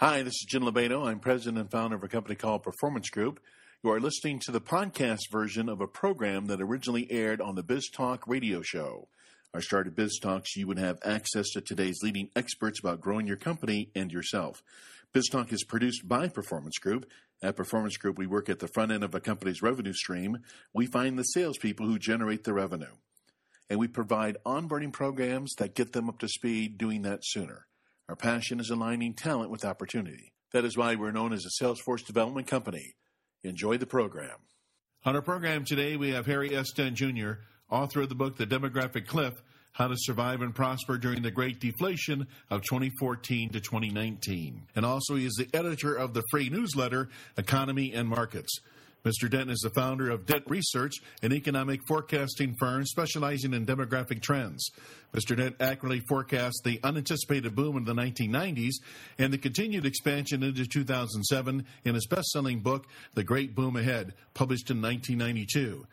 Hi, 0.00 0.22
this 0.22 0.32
is 0.32 0.46
Jim 0.48 0.62
Lobaito. 0.62 1.06
I'm 1.06 1.20
president 1.20 1.58
and 1.58 1.70
founder 1.70 1.94
of 1.94 2.02
a 2.02 2.08
company 2.08 2.34
called 2.34 2.62
Performance 2.62 3.10
Group. 3.10 3.38
You 3.84 3.90
are 3.90 4.00
listening 4.00 4.38
to 4.38 4.50
the 4.50 4.58
podcast 4.58 5.30
version 5.30 5.68
of 5.68 5.82
a 5.82 5.86
program 5.86 6.46
that 6.46 6.62
originally 6.62 7.06
aired 7.10 7.42
on 7.42 7.54
the 7.54 7.62
Biz 7.62 7.90
Talk 7.90 8.26
radio 8.26 8.62
show. 8.62 9.08
Our 9.52 9.60
start 9.60 9.86
at 9.86 9.94
Biz 9.94 10.18
Talks, 10.22 10.56
you 10.56 10.66
would 10.66 10.78
have 10.78 11.00
access 11.04 11.50
to 11.50 11.60
today's 11.60 11.98
leading 12.02 12.30
experts 12.34 12.80
about 12.80 13.02
growing 13.02 13.26
your 13.26 13.36
company 13.36 13.90
and 13.94 14.10
yourself. 14.10 14.62
Biz 15.12 15.28
Talk 15.28 15.52
is 15.52 15.64
produced 15.64 16.08
by 16.08 16.28
Performance 16.28 16.78
Group. 16.78 17.04
At 17.42 17.56
Performance 17.56 17.98
Group, 17.98 18.16
we 18.16 18.26
work 18.26 18.48
at 18.48 18.60
the 18.60 18.68
front 18.68 18.92
end 18.92 19.04
of 19.04 19.14
a 19.14 19.20
company's 19.20 19.60
revenue 19.60 19.92
stream. 19.92 20.38
We 20.72 20.86
find 20.86 21.18
the 21.18 21.24
salespeople 21.24 21.84
who 21.84 21.98
generate 21.98 22.44
the 22.44 22.54
revenue. 22.54 22.94
And 23.68 23.78
we 23.78 23.86
provide 23.86 24.38
onboarding 24.46 24.94
programs 24.94 25.52
that 25.58 25.74
get 25.74 25.92
them 25.92 26.08
up 26.08 26.20
to 26.20 26.28
speed 26.28 26.78
doing 26.78 27.02
that 27.02 27.20
sooner. 27.22 27.66
Our 28.10 28.16
passion 28.16 28.58
is 28.58 28.70
aligning 28.70 29.14
talent 29.14 29.52
with 29.52 29.64
opportunity. 29.64 30.32
That 30.50 30.64
is 30.64 30.76
why 30.76 30.96
we're 30.96 31.12
known 31.12 31.32
as 31.32 31.46
a 31.46 31.62
Salesforce 31.62 32.04
development 32.04 32.48
company. 32.48 32.96
Enjoy 33.44 33.76
the 33.76 33.86
program. 33.86 34.36
On 35.04 35.14
our 35.14 35.22
program 35.22 35.64
today, 35.64 35.94
we 35.94 36.10
have 36.10 36.26
Harry 36.26 36.56
S. 36.56 36.72
Dent 36.72 36.96
Jr., 36.96 37.34
author 37.70 38.00
of 38.00 38.08
the 38.08 38.16
book 38.16 38.36
The 38.36 38.48
Demographic 38.48 39.06
Cliff 39.06 39.40
How 39.70 39.86
to 39.86 39.94
Survive 39.96 40.42
and 40.42 40.52
Prosper 40.52 40.98
During 40.98 41.22
the 41.22 41.30
Great 41.30 41.60
Deflation 41.60 42.26
of 42.50 42.62
2014 42.62 43.50
to 43.50 43.60
2019. 43.60 44.62
And 44.74 44.84
also, 44.84 45.14
he 45.14 45.24
is 45.24 45.34
the 45.34 45.48
editor 45.56 45.94
of 45.94 46.12
the 46.12 46.24
free 46.32 46.48
newsletter 46.48 47.10
Economy 47.36 47.92
and 47.94 48.08
Markets. 48.08 48.58
Mr. 49.04 49.30
Dent 49.30 49.50
is 49.50 49.60
the 49.60 49.70
founder 49.70 50.10
of 50.10 50.26
Dent 50.26 50.44
Research, 50.46 50.96
an 51.22 51.32
economic 51.32 51.80
forecasting 51.86 52.54
firm 52.58 52.84
specializing 52.84 53.54
in 53.54 53.64
demographic 53.64 54.20
trends. 54.20 54.70
Mr. 55.14 55.34
Dent 55.34 55.56
accurately 55.58 56.00
forecast 56.00 56.60
the 56.64 56.78
unanticipated 56.84 57.56
boom 57.56 57.78
in 57.78 57.84
the 57.84 57.94
1990s 57.94 58.74
and 59.18 59.32
the 59.32 59.38
continued 59.38 59.86
expansion 59.86 60.42
into 60.42 60.66
2007 60.66 61.64
in 61.84 61.94
his 61.94 62.06
best 62.06 62.28
selling 62.28 62.60
book, 62.60 62.86
The 63.14 63.24
Great 63.24 63.54
Boom 63.54 63.76
Ahead, 63.76 64.12
published 64.34 64.70
in 64.70 64.82
1992. 64.82 65.86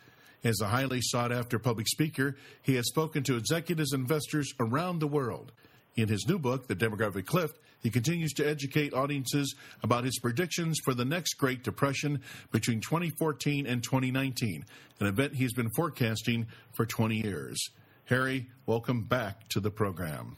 As 0.44 0.60
a 0.62 0.68
highly 0.68 1.00
sought 1.02 1.32
after 1.32 1.58
public 1.58 1.88
speaker, 1.88 2.36
he 2.62 2.76
has 2.76 2.88
spoken 2.88 3.24
to 3.24 3.38
executives 3.38 3.94
and 3.94 4.02
investors 4.02 4.54
around 4.60 5.00
the 5.00 5.08
world. 5.08 5.54
In 5.98 6.08
his 6.08 6.28
new 6.28 6.38
book, 6.38 6.68
The 6.68 6.76
Demographic 6.76 7.26
Cliff, 7.26 7.52
he 7.82 7.90
continues 7.90 8.32
to 8.34 8.48
educate 8.48 8.94
audiences 8.94 9.56
about 9.82 10.04
his 10.04 10.20
predictions 10.20 10.78
for 10.86 10.94
the 10.94 11.04
next 11.04 11.34
Great 11.34 11.64
Depression 11.64 12.22
between 12.52 12.82
2014 12.82 13.66
and 13.66 13.84
2019, 13.84 14.64
an 15.00 15.08
event 15.08 15.34
he's 15.34 15.54
been 15.54 15.72
forecasting 15.72 16.46
for 16.76 16.86
20 16.86 17.16
years. 17.24 17.72
Harry, 18.06 18.48
welcome 18.68 19.06
back 19.06 19.50
to 19.50 19.60
the 19.60 19.72
program. 19.72 20.38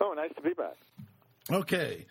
Oh, 0.00 0.14
nice 0.14 0.34
to 0.34 0.42
be 0.42 0.52
back. 0.52 0.74
Okay. 1.48 2.04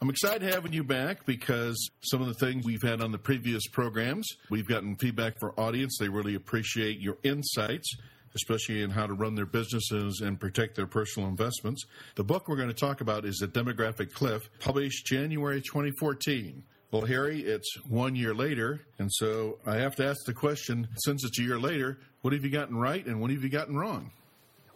I'm 0.00 0.10
excited 0.10 0.52
having 0.52 0.72
you 0.72 0.82
back 0.82 1.24
because 1.24 1.90
some 2.00 2.20
of 2.20 2.26
the 2.26 2.34
things 2.34 2.64
we've 2.64 2.82
had 2.82 3.00
on 3.00 3.12
the 3.12 3.18
previous 3.18 3.68
programs, 3.68 4.28
we've 4.50 4.66
gotten 4.66 4.96
feedback 4.96 5.38
for 5.38 5.52
audience. 5.60 5.96
They 6.00 6.08
really 6.08 6.34
appreciate 6.34 6.98
your 6.98 7.18
insights 7.22 7.96
especially 8.34 8.82
in 8.82 8.90
how 8.90 9.06
to 9.06 9.14
run 9.14 9.34
their 9.34 9.46
businesses 9.46 10.20
and 10.20 10.38
protect 10.38 10.76
their 10.76 10.86
personal 10.86 11.28
investments. 11.28 11.84
The 12.16 12.24
book 12.24 12.48
we're 12.48 12.56
going 12.56 12.68
to 12.68 12.74
talk 12.74 13.00
about 13.00 13.24
is 13.24 13.36
The 13.36 13.48
Demographic 13.48 14.12
Cliff, 14.12 14.48
published 14.60 15.06
January 15.06 15.60
2014. 15.60 16.62
Well, 16.90 17.06
Harry, 17.06 17.40
it's 17.40 17.74
one 17.88 18.14
year 18.14 18.34
later, 18.34 18.82
and 18.98 19.10
so 19.10 19.58
I 19.66 19.76
have 19.76 19.96
to 19.96 20.06
ask 20.06 20.26
the 20.26 20.34
question 20.34 20.88
since 21.04 21.24
it's 21.24 21.38
a 21.38 21.42
year 21.42 21.58
later, 21.58 21.98
what 22.20 22.34
have 22.34 22.44
you 22.44 22.50
gotten 22.50 22.76
right 22.76 23.04
and 23.06 23.18
what 23.18 23.30
have 23.30 23.42
you 23.42 23.48
gotten 23.48 23.76
wrong? 23.76 24.10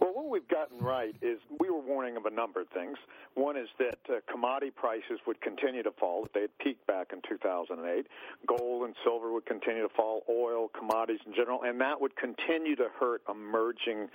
Well, 0.00 0.12
what 0.14 0.30
we've 0.30 0.48
gotten 0.48 0.55
right 0.80 1.14
is 1.22 1.38
we 1.58 1.70
were 1.70 1.80
warning 1.80 2.16
of 2.16 2.26
a 2.26 2.30
number 2.30 2.60
of 2.60 2.68
things. 2.68 2.96
One 3.34 3.56
is 3.56 3.68
that 3.78 3.98
uh, 4.08 4.20
commodity 4.30 4.70
prices 4.70 5.20
would 5.26 5.40
continue 5.40 5.82
to 5.82 5.90
fall. 5.92 6.26
They 6.34 6.42
had 6.42 6.58
peaked 6.58 6.86
back 6.86 7.08
in 7.12 7.20
2008. 7.28 8.06
Gold 8.46 8.84
and 8.84 8.94
silver 9.04 9.32
would 9.32 9.46
continue 9.46 9.82
to 9.82 9.94
fall, 9.94 10.22
oil, 10.28 10.68
commodities 10.76 11.20
in 11.26 11.34
general, 11.34 11.62
and 11.62 11.80
that 11.80 12.00
would 12.00 12.16
continue 12.16 12.76
to 12.76 12.88
hurt 12.98 13.22
emerging 13.28 14.08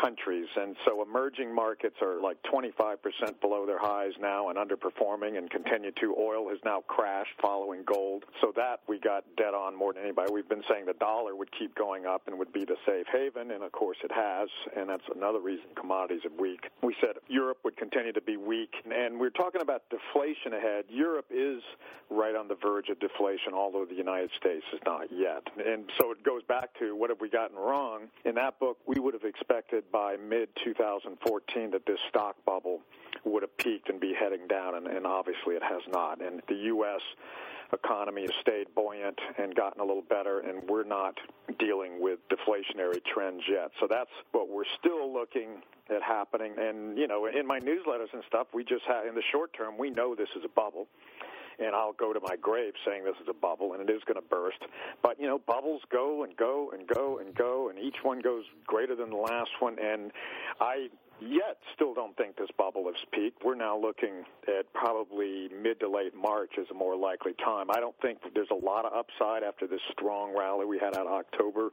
countries. 0.00 0.46
And 0.56 0.76
so 0.86 1.02
emerging 1.02 1.54
markets 1.54 1.96
are 2.00 2.20
like 2.20 2.38
25% 2.52 3.40
below 3.40 3.66
their 3.66 3.78
highs 3.78 4.12
now 4.20 4.48
and 4.48 4.58
underperforming 4.58 5.36
and 5.38 5.50
continue 5.50 5.92
to. 6.00 6.14
Oil 6.18 6.48
has 6.48 6.58
now 6.64 6.82
crashed 6.86 7.34
following 7.40 7.84
gold. 7.84 8.24
So 8.40 8.52
that 8.56 8.80
we 8.88 8.98
got 8.98 9.24
dead 9.36 9.54
on 9.54 9.76
more 9.76 9.92
than 9.92 10.02
anybody. 10.02 10.32
We've 10.32 10.48
been 10.48 10.64
saying 10.70 10.86
the 10.86 10.94
dollar 10.94 11.36
would 11.36 11.50
keep 11.58 11.74
going 11.74 12.06
up 12.06 12.22
and 12.26 12.38
would 12.38 12.52
be 12.52 12.64
the 12.64 12.76
safe 12.86 13.06
haven, 13.12 13.50
and 13.50 13.62
of 13.62 13.72
course 13.72 13.98
it 14.02 14.12
has, 14.12 14.48
and 14.76 14.88
that's 14.88 15.04
another 15.14 15.40
reason 15.40 15.66
commodities 15.76 16.01
are 16.10 16.42
weak. 16.42 16.68
We 16.82 16.94
said 17.00 17.16
Europe 17.28 17.58
would 17.64 17.76
continue 17.76 18.12
to 18.12 18.20
be 18.20 18.36
weak. 18.36 18.74
And 18.84 19.18
we're 19.18 19.30
talking 19.30 19.60
about 19.60 19.82
deflation 19.90 20.54
ahead. 20.54 20.84
Europe 20.88 21.26
is 21.30 21.62
right 22.10 22.34
on 22.34 22.48
the 22.48 22.56
verge 22.56 22.88
of 22.88 22.98
deflation, 23.00 23.54
although 23.54 23.84
the 23.84 23.94
United 23.94 24.30
States 24.36 24.64
is 24.72 24.80
not 24.84 25.12
yet. 25.12 25.42
And 25.64 25.90
so 25.98 26.10
it 26.10 26.22
goes 26.22 26.42
back 26.44 26.70
to 26.78 26.96
what 26.96 27.10
have 27.10 27.20
we 27.20 27.28
gotten 27.28 27.56
wrong? 27.56 28.08
In 28.24 28.34
that 28.36 28.58
book, 28.58 28.78
we 28.86 29.00
would 29.00 29.14
have 29.14 29.24
expected 29.24 29.84
by 29.92 30.16
mid 30.16 30.48
2014 30.64 31.70
that 31.70 31.86
this 31.86 31.98
stock 32.08 32.36
bubble 32.44 32.80
would 33.24 33.42
have 33.42 33.56
peaked 33.56 33.88
and 33.88 34.00
be 34.00 34.14
heading 34.18 34.46
down, 34.48 34.74
and, 34.74 34.86
and 34.86 35.06
obviously 35.06 35.54
it 35.54 35.62
has 35.62 35.82
not. 35.92 36.20
And 36.20 36.42
the 36.48 36.54
U.S 36.54 37.00
economy 37.72 38.22
has 38.22 38.32
stayed 38.40 38.66
buoyant 38.74 39.18
and 39.38 39.54
gotten 39.54 39.80
a 39.80 39.84
little 39.84 40.02
better, 40.02 40.40
and 40.40 40.68
we're 40.68 40.84
not 40.84 41.18
dealing 41.58 42.00
with 42.00 42.18
deflationary 42.28 43.04
trends 43.04 43.42
yet. 43.48 43.70
So 43.80 43.86
that's 43.88 44.10
what 44.32 44.48
we're 44.48 44.64
still 44.78 45.12
looking 45.12 45.62
at 45.88 46.02
happening. 46.02 46.54
And, 46.58 46.98
you 46.98 47.06
know, 47.06 47.26
in 47.26 47.46
my 47.46 47.58
newsletters 47.60 48.12
and 48.12 48.22
stuff, 48.26 48.48
we 48.52 48.64
just 48.64 48.84
have, 48.86 49.06
in 49.06 49.14
the 49.14 49.22
short 49.32 49.52
term, 49.52 49.78
we 49.78 49.90
know 49.90 50.14
this 50.14 50.28
is 50.36 50.44
a 50.44 50.48
bubble 50.48 50.88
and 51.58 51.74
I'll 51.74 51.92
go 51.92 52.12
to 52.12 52.20
my 52.20 52.36
grave 52.36 52.74
saying 52.86 53.04
this 53.04 53.16
is 53.22 53.28
a 53.28 53.34
bubble 53.34 53.74
and 53.74 53.88
it 53.88 53.92
is 53.92 54.02
going 54.04 54.20
to 54.20 54.26
burst. 54.28 54.58
But 55.02 55.20
you 55.20 55.26
know, 55.26 55.38
bubbles 55.38 55.82
go 55.90 56.24
and 56.24 56.36
go 56.36 56.72
and 56.72 56.86
go 56.86 57.18
and 57.18 57.34
go, 57.34 57.68
and 57.68 57.78
each 57.78 57.96
one 58.02 58.20
goes 58.20 58.44
greater 58.66 58.94
than 58.94 59.10
the 59.10 59.16
last 59.16 59.50
one. 59.60 59.76
And 59.78 60.12
I 60.60 60.88
yet 61.28 61.58
still 61.74 61.94
don't 61.94 62.16
think 62.16 62.36
this 62.36 62.50
bubble 62.56 62.84
has 62.86 62.94
peaked. 63.12 63.44
We're 63.44 63.54
now 63.54 63.78
looking 63.78 64.24
at 64.48 64.72
probably 64.72 65.48
mid 65.62 65.80
to 65.80 65.88
late 65.88 66.14
March 66.14 66.52
as 66.58 66.66
a 66.70 66.74
more 66.74 66.96
likely 66.96 67.32
time. 67.44 67.70
I 67.70 67.80
don't 67.80 67.94
think 68.00 68.18
there's 68.34 68.50
a 68.50 68.64
lot 68.64 68.84
of 68.84 68.92
upside 68.92 69.42
after 69.42 69.66
this 69.66 69.80
strong 69.92 70.36
rally 70.36 70.66
we 70.66 70.78
had 70.78 70.96
out 70.96 71.06
of 71.06 71.12
October. 71.12 71.70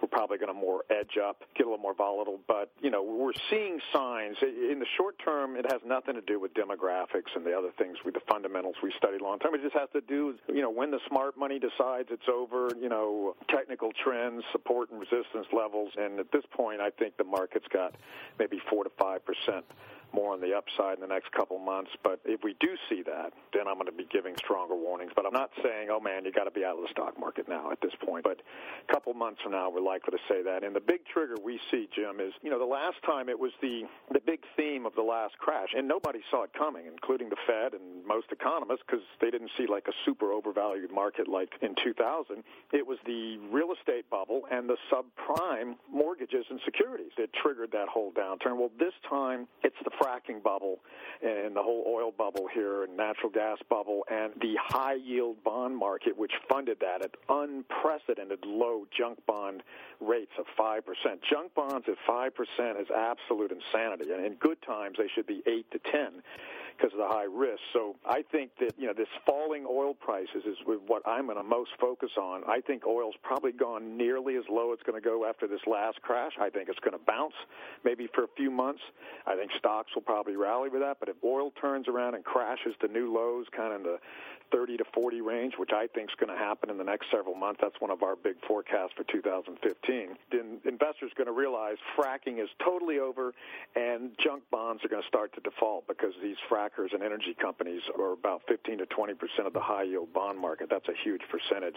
We're 0.00 0.08
probably 0.08 0.38
going 0.38 0.54
to 0.54 0.58
more 0.58 0.84
edge 0.90 1.18
up, 1.22 1.42
get 1.56 1.66
a 1.66 1.70
little 1.70 1.82
more 1.82 1.94
volatile. 1.94 2.40
But, 2.46 2.70
you 2.80 2.90
know, 2.90 3.02
we're 3.02 3.32
seeing 3.50 3.80
signs. 3.92 4.36
In 4.42 4.78
the 4.78 4.86
short 4.96 5.16
term, 5.24 5.56
it 5.56 5.66
has 5.70 5.80
nothing 5.84 6.14
to 6.14 6.20
do 6.20 6.38
with 6.38 6.54
demographics 6.54 7.34
and 7.34 7.44
the 7.44 7.52
other 7.52 7.70
things, 7.78 7.96
with 8.04 8.14
the 8.14 8.20
fundamentals 8.30 8.76
we 8.82 8.92
studied 8.96 9.20
long 9.20 9.38
term. 9.38 9.54
It 9.54 9.62
just 9.62 9.74
has 9.74 9.88
to 9.92 10.00
do, 10.00 10.36
you 10.48 10.62
know, 10.62 10.70
when 10.70 10.90
the 10.90 11.00
smart 11.08 11.36
money 11.36 11.58
decides 11.58 12.08
it's 12.10 12.28
over, 12.32 12.70
you 12.80 12.88
know, 12.88 13.34
technical 13.50 13.90
trends, 14.04 14.44
support 14.52 14.90
and 14.90 15.00
resistance 15.00 15.46
levels. 15.52 15.90
And 15.96 16.20
at 16.20 16.30
this 16.32 16.44
point, 16.52 16.80
I 16.80 16.90
think 16.90 17.16
the 17.16 17.24
market's 17.24 17.66
got 17.72 17.94
maybe 18.38 18.60
four 18.70 18.84
to 18.88 18.94
five 18.98 19.20
percent 19.24 19.64
more 20.12 20.32
on 20.32 20.40
the 20.40 20.54
upside 20.54 20.94
in 20.94 21.00
the 21.00 21.12
next 21.12 21.32
couple 21.32 21.58
months. 21.58 21.90
But 22.02 22.20
if 22.24 22.42
we 22.42 22.54
do 22.60 22.68
see 22.88 23.02
that, 23.02 23.32
then 23.52 23.68
I'm 23.68 23.74
going 23.74 23.86
to 23.86 23.92
be 23.92 24.06
giving 24.10 24.36
stronger 24.36 24.74
warnings. 24.74 25.12
But 25.14 25.26
I'm 25.26 25.32
not 25.32 25.50
saying, 25.62 25.88
oh 25.90 26.00
man, 26.00 26.24
you 26.24 26.32
got 26.32 26.44
to 26.44 26.50
be 26.50 26.64
out 26.64 26.76
of 26.76 26.82
the 26.82 26.90
stock 26.90 27.18
market 27.18 27.48
now 27.48 27.70
at 27.70 27.80
this 27.80 27.92
point. 28.04 28.24
But 28.24 28.40
a 28.88 28.92
couple 28.92 29.12
months 29.14 29.42
from 29.42 29.52
now, 29.52 29.70
we're 29.70 29.80
likely 29.80 30.16
to 30.16 30.22
say 30.28 30.42
that. 30.42 30.64
And 30.64 30.74
the 30.74 30.80
big 30.80 31.06
trigger 31.06 31.36
we 31.42 31.60
see, 31.70 31.88
Jim, 31.94 32.20
is 32.20 32.32
you 32.42 32.50
know 32.50 32.58
the 32.58 32.64
last 32.64 32.96
time 33.04 33.28
it 33.28 33.38
was 33.38 33.52
the 33.60 33.82
the 34.12 34.20
big 34.20 34.40
theme 34.56 34.86
of 34.86 34.94
the 34.94 35.02
last 35.02 35.38
crash, 35.38 35.70
and 35.76 35.86
nobody 35.86 36.20
saw 36.30 36.44
it 36.44 36.52
coming, 36.52 36.86
including 36.86 37.28
the 37.28 37.36
Fed 37.46 37.74
and 37.74 38.04
most 38.06 38.26
economists, 38.32 38.82
because 38.86 39.04
they 39.20 39.30
didn't 39.30 39.50
see 39.56 39.66
like 39.66 39.86
a 39.88 39.92
super 40.04 40.32
overvalued 40.32 40.92
market 40.92 41.28
like 41.28 41.52
in 41.62 41.74
2000. 41.82 42.42
It 42.72 42.86
was 42.86 42.98
the 43.06 43.38
real 43.50 43.72
estate 43.72 44.08
bubble 44.10 44.42
and 44.50 44.68
the 44.68 44.76
subprime 44.92 45.76
mortgages 45.90 46.44
and 46.50 46.60
securities 46.64 47.12
that 47.16 47.32
triggered 47.32 47.72
that 47.72 47.88
whole 47.88 48.12
downturn. 48.12 48.56
Well, 48.56 48.70
this 48.78 48.94
time 49.08 49.46
it's 49.62 49.76
the 49.84 49.90
fracking 50.00 50.42
bubble 50.42 50.78
and 51.22 51.54
the 51.56 51.62
whole 51.62 51.84
oil 51.86 52.12
bubble 52.16 52.48
here 52.52 52.84
and 52.84 52.96
natural 52.96 53.30
gas 53.30 53.58
bubble 53.68 54.04
and 54.10 54.32
the 54.40 54.54
high 54.62 54.94
yield 54.94 55.42
bond 55.44 55.76
market, 55.76 56.16
which 56.16 56.32
funded 56.48 56.78
that 56.80 57.02
at 57.02 57.10
unprecedented 57.28 58.44
low 58.44 58.86
junk 58.96 59.18
bond 59.26 59.62
rates 60.00 60.32
of 60.38 60.46
5%. 60.58 60.82
Junk 61.28 61.54
bonds 61.54 61.86
at 61.88 61.96
5% 62.08 62.80
is 62.80 62.86
absolute 62.94 63.52
insanity. 63.52 64.12
And 64.12 64.24
in 64.24 64.34
good 64.34 64.60
times, 64.62 64.96
they 64.98 65.08
should 65.14 65.26
be 65.26 65.42
8 65.46 65.70
to 65.72 65.78
10 65.90 66.22
because 66.78 66.92
of 66.92 66.98
the 66.98 67.08
high 67.08 67.24
risk. 67.24 67.60
So 67.72 67.96
I 68.06 68.22
think 68.30 68.50
that 68.60 68.72
you 68.78 68.86
know 68.86 68.92
this 68.92 69.08
falling 69.26 69.66
oil 69.68 69.94
prices 69.94 70.44
is 70.46 70.56
what 70.86 71.06
I'm 71.06 71.26
going 71.26 71.36
to 71.36 71.42
most 71.42 71.70
focus 71.80 72.10
on. 72.16 72.42
I 72.46 72.60
think 72.60 72.86
oil's 72.86 73.16
probably 73.22 73.52
gone 73.52 73.96
nearly 73.96 74.36
as 74.36 74.44
low 74.48 74.72
it's 74.72 74.82
going 74.82 75.00
to 75.00 75.04
go 75.04 75.26
after 75.28 75.46
this 75.46 75.60
last 75.66 76.00
crash. 76.02 76.32
I 76.40 76.50
think 76.50 76.68
it's 76.68 76.78
going 76.80 76.92
to 76.98 77.04
bounce 77.06 77.34
maybe 77.84 78.08
for 78.14 78.24
a 78.24 78.28
few 78.36 78.50
months. 78.50 78.80
I 79.26 79.36
think 79.36 79.50
stocks 79.58 79.90
will 79.94 80.02
probably 80.02 80.36
rally 80.36 80.68
with 80.68 80.82
that. 80.82 80.98
But 81.00 81.08
if 81.08 81.16
oil 81.24 81.50
turns 81.60 81.88
around 81.88 82.14
and 82.14 82.24
crashes 82.24 82.74
to 82.80 82.88
new 82.88 83.12
lows, 83.12 83.46
kind 83.56 83.72
of 83.72 83.80
in 83.80 83.82
the 83.84 83.98
30 84.50 84.78
to 84.78 84.84
40 84.94 85.20
range, 85.20 85.54
which 85.58 85.70
I 85.72 85.86
think 85.86 86.10
is 86.10 86.16
going 86.18 86.32
to 86.32 86.38
happen 86.38 86.70
in 86.70 86.78
the 86.78 86.84
next 86.84 87.06
several 87.10 87.34
months. 87.34 87.60
That's 87.62 87.80
one 87.80 87.90
of 87.90 88.02
our 88.02 88.16
big 88.16 88.36
forecasts 88.46 88.92
for 88.96 89.04
2015. 89.04 90.16
Then 90.30 90.60
investors 90.64 91.12
are 91.12 91.24
going 91.24 91.26
to 91.26 91.38
realize 91.38 91.76
fracking 91.96 92.42
is 92.42 92.48
totally 92.64 92.98
over, 92.98 93.34
and 93.76 94.10
junk 94.22 94.42
bonds 94.50 94.84
are 94.84 94.88
going 94.88 95.02
to 95.02 95.08
start 95.08 95.34
to 95.34 95.40
default 95.40 95.86
because 95.86 96.12
these 96.22 96.36
frackers 96.50 96.92
and 96.92 97.02
energy 97.02 97.36
companies 97.40 97.82
are 97.98 98.12
about 98.12 98.42
15 98.48 98.78
to 98.78 98.86
20 98.86 99.14
percent 99.14 99.46
of 99.46 99.52
the 99.52 99.60
high 99.60 99.84
yield 99.84 100.12
bond 100.12 100.38
market. 100.38 100.68
That's 100.70 100.88
a 100.88 100.96
huge 101.04 101.22
percentage. 101.30 101.76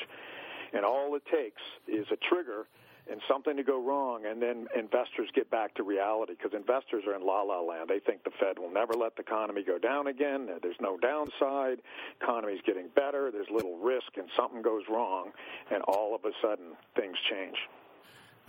And 0.74 0.86
all 0.86 1.16
it 1.16 1.24
takes 1.26 1.62
is 1.88 2.08
a 2.12 2.18
trigger 2.30 2.68
and 3.10 3.22
something 3.30 3.58
to 3.58 3.64
go 3.64 3.82
wrong, 3.82 4.26
and 4.26 4.42
then 4.42 4.68
investors 4.78 5.30
get 5.34 5.50
back 5.50 5.74
to 5.76 5.84
reality 5.84 6.34
because 6.38 6.54
investors 6.56 7.04
are 7.08 7.16
in 7.16 7.26
la 7.26 7.42
la 7.42 7.62
land. 7.62 7.90
They 7.90 8.00
think 8.00 8.24
the 8.24 8.32
Fed 8.40 8.60
will 8.60 8.72
never 8.72 8.94
let 8.94 9.16
the 9.16 9.22
economy 9.22 9.64
go 9.64 9.78
down 9.78 10.08
again. 10.08 10.50
There's 10.62 10.80
no 10.80 10.98
downside. 10.98 11.82
Economy's 12.22 12.62
getting 12.66 12.90
better. 12.96 13.32
There's 13.32 13.50
little 13.54 13.78
risk, 13.78 14.18
and 14.18 14.28
something 14.38 14.62
goes 14.62 14.84
wrong, 14.90 15.32
and 15.72 15.82
all 15.88 16.16
of 16.16 16.26
a 16.26 16.32
sudden 16.42 16.74
things 16.96 17.16
change. 17.30 17.58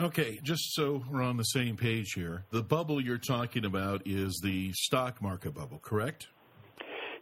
Okay, 0.00 0.40
just 0.43 0.75
so 0.75 1.02
we're 1.10 1.22
on 1.22 1.37
the 1.37 1.44
same 1.44 1.76
page 1.76 2.12
here, 2.14 2.44
the 2.50 2.62
bubble 2.62 3.00
you're 3.00 3.19
talking 3.19 3.64
about 3.64 4.02
is 4.06 4.40
the 4.43 4.72
stock 4.72 5.20
market 5.20 5.55
bubble, 5.55 5.78
correct? 5.78 6.28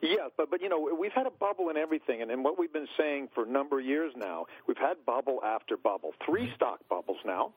Yeah, 0.02 0.28
but 0.36 0.50
but 0.50 0.62
you 0.62 0.68
know 0.70 0.96
we've 0.98 1.12
had 1.12 1.26
a 1.26 1.30
bubble 1.30 1.68
in 1.68 1.76
everything, 1.76 2.22
and, 2.22 2.30
and 2.30 2.42
what 2.42 2.58
we've 2.58 2.72
been 2.72 2.88
saying 2.98 3.28
for 3.34 3.44
a 3.44 3.48
number 3.48 3.78
of 3.78 3.84
years 3.84 4.12
now, 4.16 4.46
we've 4.66 4.78
had 4.78 5.04
bubble 5.04 5.40
after 5.44 5.76
bubble, 5.76 6.12
three 6.24 6.50
stock 6.56 6.80
bubbles 6.88 7.18
now, 7.26 7.52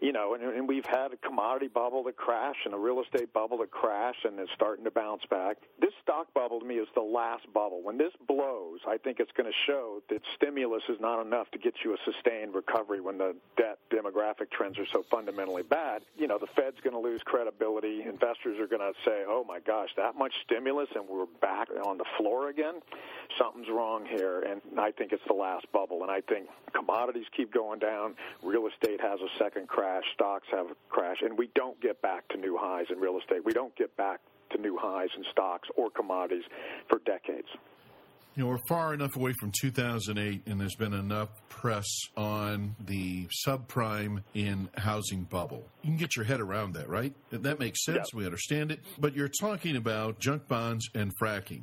you 0.00 0.12
know, 0.12 0.34
and, 0.34 0.42
and 0.42 0.68
we've 0.68 0.84
had 0.84 1.12
a 1.12 1.16
commodity 1.16 1.68
bubble 1.68 2.04
that 2.04 2.16
crash 2.16 2.56
and 2.66 2.74
a 2.74 2.76
real 2.76 3.00
estate 3.00 3.32
bubble 3.32 3.58
that 3.58 3.70
crash 3.70 4.16
and 4.24 4.38
is 4.38 4.48
starting 4.54 4.84
to 4.84 4.90
bounce 4.90 5.22
back. 5.30 5.56
This 5.80 5.92
stock 6.02 6.32
bubble 6.34 6.60
to 6.60 6.66
me 6.66 6.74
is 6.74 6.88
the 6.94 7.00
last 7.00 7.50
bubble. 7.54 7.82
When 7.82 7.96
this 7.96 8.12
blows, 8.28 8.80
I 8.86 8.98
think 8.98 9.18
it's 9.18 9.32
going 9.32 9.50
to 9.50 9.56
show 9.66 10.02
that 10.10 10.20
stimulus 10.34 10.82
is 10.90 11.00
not 11.00 11.24
enough 11.24 11.50
to 11.52 11.58
get 11.58 11.74
you 11.82 11.94
a 11.94 11.96
sustained 12.04 12.54
recovery 12.54 13.00
when 13.00 13.16
the 13.16 13.34
debt 13.56 13.78
demographic 13.90 14.50
trends 14.50 14.78
are 14.78 14.86
so 14.92 15.02
fundamentally 15.10 15.62
bad. 15.62 16.02
You 16.18 16.26
know, 16.26 16.38
the 16.38 16.48
Fed's 16.48 16.80
going 16.84 16.94
to 16.94 17.00
lose 17.00 17.22
credibility. 17.24 18.02
Investors 18.02 18.58
are 18.60 18.66
going 18.66 18.80
to 18.80 18.92
say, 19.04 19.24
"Oh 19.26 19.44
my 19.48 19.60
gosh, 19.60 19.88
that 19.96 20.14
much 20.14 20.32
stimulus 20.44 20.88
and 20.94 21.08
we're 21.08 21.26
back 21.40 21.68
on 21.86 21.98
the 21.98 22.04
floor 22.18 22.48
again, 22.50 22.80
something's 23.38 23.68
wrong 23.68 24.04
here. 24.06 24.40
And 24.40 24.60
I 24.78 24.90
think 24.90 25.12
it's 25.12 25.22
the 25.26 25.34
last 25.34 25.66
bubble. 25.72 26.02
And 26.02 26.10
I 26.10 26.20
think 26.20 26.48
commodities 26.74 27.26
keep 27.36 27.52
going 27.52 27.78
down. 27.78 28.14
Real 28.42 28.66
estate 28.66 29.00
has 29.00 29.20
a 29.20 29.38
second 29.38 29.68
crash. 29.68 30.04
Stocks 30.14 30.46
have 30.50 30.66
a 30.66 30.74
crash. 30.88 31.18
And 31.22 31.38
we 31.38 31.50
don't 31.54 31.80
get 31.80 32.02
back 32.02 32.28
to 32.28 32.36
new 32.36 32.56
highs 32.60 32.86
in 32.90 32.98
real 32.98 33.18
estate. 33.18 33.44
We 33.44 33.52
don't 33.52 33.74
get 33.76 33.96
back 33.96 34.20
to 34.50 34.60
new 34.60 34.76
highs 34.80 35.10
in 35.16 35.24
stocks 35.30 35.68
or 35.76 35.90
commodities 35.90 36.44
for 36.88 37.00
decades. 37.00 37.48
You 38.36 38.42
know, 38.44 38.50
we're 38.50 38.58
far 38.68 38.92
enough 38.92 39.16
away 39.16 39.32
from 39.40 39.50
2008, 39.62 40.42
and 40.44 40.60
there's 40.60 40.74
been 40.74 40.92
enough 40.92 41.30
press 41.48 41.86
on 42.18 42.76
the 42.78 43.28
subprime 43.46 44.24
in 44.34 44.68
housing 44.76 45.22
bubble. 45.22 45.64
You 45.82 45.88
can 45.88 45.96
get 45.96 46.16
your 46.16 46.26
head 46.26 46.42
around 46.42 46.74
that, 46.74 46.86
right? 46.86 47.14
That 47.30 47.58
makes 47.58 47.82
sense. 47.82 48.12
We 48.12 48.26
understand 48.26 48.72
it. 48.72 48.80
But 48.98 49.16
you're 49.16 49.30
talking 49.40 49.74
about 49.74 50.18
junk 50.18 50.48
bonds 50.48 50.86
and 50.94 51.12
fracking 51.18 51.62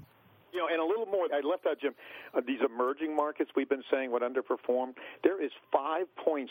I 1.34 1.46
left 1.46 1.66
out, 1.66 1.80
Jim, 1.80 1.94
uh, 2.34 2.42
these 2.46 2.60
emerging 2.64 3.16
markets 3.16 3.52
we've 3.56 3.70
been 3.70 3.84
saying 3.92 4.12
would 4.12 4.22
underperform. 4.22 4.94
There 5.24 5.44
is 5.44 5.52
$5.7 5.74 6.48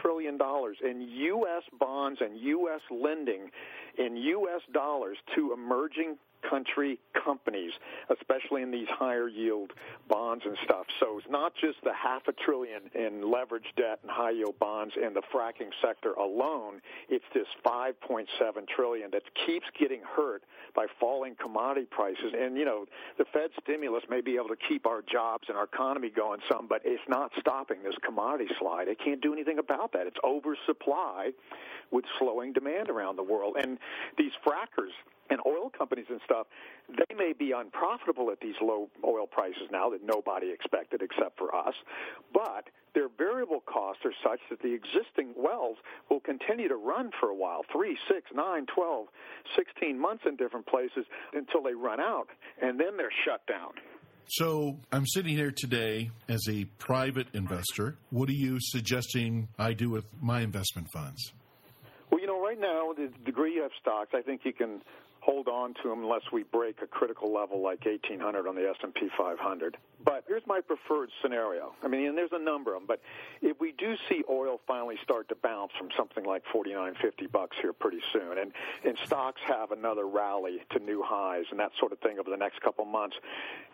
trillion 0.00 0.38
in 0.82 1.00
U.S. 1.00 1.62
bonds 1.78 2.20
and 2.20 2.38
U.S. 2.38 2.80
lending 2.90 3.50
in 3.98 4.16
U.S. 4.16 4.62
dollars 4.72 5.18
to 5.34 5.52
emerging 5.52 6.16
country 6.48 6.98
companies, 7.24 7.72
especially 8.10 8.62
in 8.62 8.70
these 8.70 8.88
higher 8.90 9.28
yield 9.28 9.72
bonds 10.08 10.44
and 10.46 10.56
stuff. 10.64 10.86
So 11.00 11.18
it's 11.18 11.26
not 11.30 11.52
just 11.60 11.78
the 11.84 11.92
half 11.92 12.22
a 12.28 12.32
trillion 12.32 12.82
in 12.94 13.30
leverage 13.30 13.66
debt 13.76 14.00
and 14.02 14.10
high 14.10 14.30
yield 14.30 14.58
bonds 14.58 14.94
in 14.96 15.14
the 15.14 15.22
fracking 15.34 15.70
sector 15.82 16.12
alone. 16.14 16.80
It's 17.08 17.24
this 17.34 17.46
5.7 17.66 18.26
trillion 18.68 19.10
that 19.12 19.22
keeps 19.46 19.66
getting 19.78 20.00
hurt 20.16 20.42
by 20.74 20.86
falling 21.00 21.36
commodity 21.40 21.86
prices. 21.90 22.32
And 22.38 22.56
you 22.56 22.64
know, 22.64 22.86
the 23.18 23.24
Fed 23.32 23.50
stimulus 23.62 24.02
may 24.10 24.20
be 24.20 24.36
able 24.36 24.48
to 24.48 24.56
keep 24.68 24.86
our 24.86 25.02
jobs 25.02 25.44
and 25.48 25.56
our 25.56 25.64
economy 25.64 26.10
going 26.10 26.40
some, 26.50 26.66
but 26.68 26.82
it's 26.84 27.02
not 27.08 27.30
stopping 27.40 27.82
this 27.82 27.94
commodity 28.04 28.50
slide. 28.58 28.88
It 28.88 28.98
can't 29.02 29.20
do 29.20 29.32
anything 29.32 29.58
about 29.58 29.92
that. 29.92 30.06
It's 30.06 30.16
oversupply 30.24 31.30
with 31.90 32.04
slowing 32.18 32.52
demand 32.52 32.90
around 32.90 33.16
the 33.16 33.22
world. 33.22 33.56
And 33.56 33.78
these 34.18 34.32
frackers 34.46 34.92
and 35.30 35.40
oil 35.46 35.70
companies 35.76 36.06
and 36.10 36.20
stuff, 36.24 36.46
they 36.88 37.14
may 37.14 37.32
be 37.32 37.52
unprofitable 37.52 38.30
at 38.30 38.40
these 38.40 38.54
low 38.60 38.88
oil 39.04 39.26
prices 39.26 39.68
now 39.72 39.88
that 39.90 40.00
nobody 40.04 40.50
expected 40.52 41.00
except 41.02 41.38
for 41.38 41.54
us, 41.54 41.74
but 42.32 42.68
their 42.94 43.08
variable 43.18 43.62
costs 43.66 44.02
are 44.04 44.12
such 44.22 44.40
that 44.50 44.62
the 44.62 44.72
existing 44.72 45.34
wells 45.36 45.78
will 46.10 46.20
continue 46.20 46.68
to 46.68 46.76
run 46.76 47.10
for 47.18 47.30
a 47.30 47.34
while 47.34 47.62
three, 47.72 47.96
six, 48.08 48.30
nine, 48.34 48.66
twelve, 48.66 49.08
sixteen 49.56 49.98
months 49.98 50.24
in 50.26 50.36
different 50.36 50.66
places 50.66 51.04
until 51.32 51.62
they 51.62 51.74
run 51.74 52.00
out, 52.00 52.28
and 52.62 52.78
then 52.78 52.96
they're 52.96 53.12
shut 53.24 53.44
down. 53.46 53.72
So 54.26 54.78
I'm 54.90 55.06
sitting 55.06 55.36
here 55.36 55.50
today 55.50 56.10
as 56.28 56.40
a 56.48 56.64
private 56.78 57.26
investor. 57.34 57.96
What 58.10 58.28
are 58.28 58.32
you 58.32 58.58
suggesting 58.60 59.48
I 59.58 59.74
do 59.74 59.90
with 59.90 60.06
my 60.20 60.40
investment 60.40 60.88
funds? 60.90 61.32
Well, 62.10 62.20
you 62.20 62.26
know, 62.26 62.40
right 62.42 62.58
now, 62.58 62.92
the 62.92 63.10
degree 63.24 63.54
you 63.54 63.62
have 63.62 63.72
stocks, 63.80 64.12
I 64.14 64.22
think 64.22 64.42
you 64.44 64.52
can 64.52 64.80
hold 65.24 65.48
on 65.48 65.72
to 65.82 65.88
them 65.88 66.02
unless 66.02 66.22
we 66.32 66.42
break 66.42 66.82
a 66.82 66.86
critical 66.86 67.32
level 67.32 67.62
like 67.62 67.84
1800 67.86 68.46
on 68.46 68.54
the 68.54 68.68
S&P 68.68 69.08
500. 69.16 69.76
But 70.04 70.24
here's 70.28 70.46
my 70.46 70.60
preferred 70.60 71.10
scenario. 71.22 71.72
I 71.82 71.88
mean, 71.88 72.08
and 72.08 72.18
there's 72.18 72.32
a 72.32 72.38
number 72.38 72.74
of 72.74 72.80
them, 72.80 72.86
but 72.86 73.00
if 73.40 73.58
we 73.60 73.72
do 73.72 73.94
see 74.08 74.22
oil 74.28 74.60
finally 74.66 74.96
start 75.02 75.28
to 75.30 75.34
bounce 75.34 75.72
from 75.78 75.88
something 75.96 76.24
like 76.24 76.42
49, 76.52 76.94
50 77.00 77.26
bucks 77.28 77.56
here 77.60 77.72
pretty 77.72 78.00
soon, 78.12 78.38
and 78.38 78.52
and 78.84 78.98
stocks 79.04 79.40
have 79.46 79.70
another 79.70 80.06
rally 80.06 80.58
to 80.70 80.78
new 80.78 81.02
highs 81.02 81.44
and 81.50 81.58
that 81.60 81.72
sort 81.78 81.92
of 81.92 81.98
thing 82.00 82.18
over 82.18 82.30
the 82.30 82.36
next 82.36 82.60
couple 82.60 82.84
months, 82.84 83.16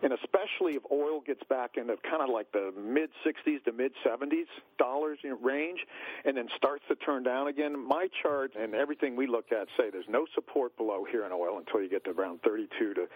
and 0.03 0.13
especially 0.13 0.75
if 0.75 0.83
oil 0.91 1.21
gets 1.21 1.43
back 1.49 1.77
into 1.77 1.97
kind 2.09 2.21
of 2.21 2.29
like 2.29 2.51
the 2.51 2.73
mid 2.77 3.09
60s 3.25 3.63
to 3.65 3.71
mid 3.71 3.91
70s 4.05 4.45
dollars 4.77 5.19
range, 5.41 5.79
and 6.25 6.37
then 6.37 6.47
starts 6.55 6.83
to 6.87 6.95
turn 6.95 7.23
down 7.23 7.47
again, 7.47 7.77
my 7.77 8.07
chart 8.21 8.53
and 8.59 8.73
everything 8.73 9.15
we 9.15 9.27
look 9.27 9.51
at 9.51 9.67
say 9.77 9.89
there's 9.89 10.09
no 10.09 10.25
support 10.35 10.75
below 10.77 11.05
here 11.09 11.25
in 11.25 11.31
oil 11.31 11.57
until 11.57 11.81
you 11.81 11.89
get 11.89 12.03
to 12.03 12.11
around 12.11 12.41
32 12.43 12.93
to 12.93 13.07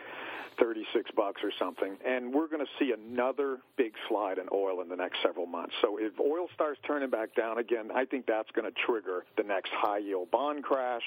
36 0.60 1.12
bucks 1.16 1.42
or 1.44 1.52
something, 1.60 1.98
and 2.06 2.34
we're 2.34 2.48
going 2.48 2.66
to 2.66 2.72
see 2.80 2.92
another 3.08 3.60
big 3.78 3.94
slide 4.08 4.38
in 4.38 4.46
oil 4.52 4.82
in 4.82 4.90
the 4.90 4.96
next 4.96 5.18
several 5.24 5.46
months. 5.46 5.74
So 5.82 5.98
if 5.98 6.20
oil 6.20 6.48
starts 6.54 6.80
turning 6.88 7.10
back 7.10 7.36
down 7.36 7.58
again, 7.58 7.90
I 7.94 8.06
think 8.06 8.26
that's 8.26 8.50
going 8.52 8.72
to 8.72 8.80
trigger 8.86 9.26
the 9.38 9.44
next 9.44 9.72
high 9.74 10.00
yield 10.00 10.32
bond 10.32 10.64
crash 10.64 11.04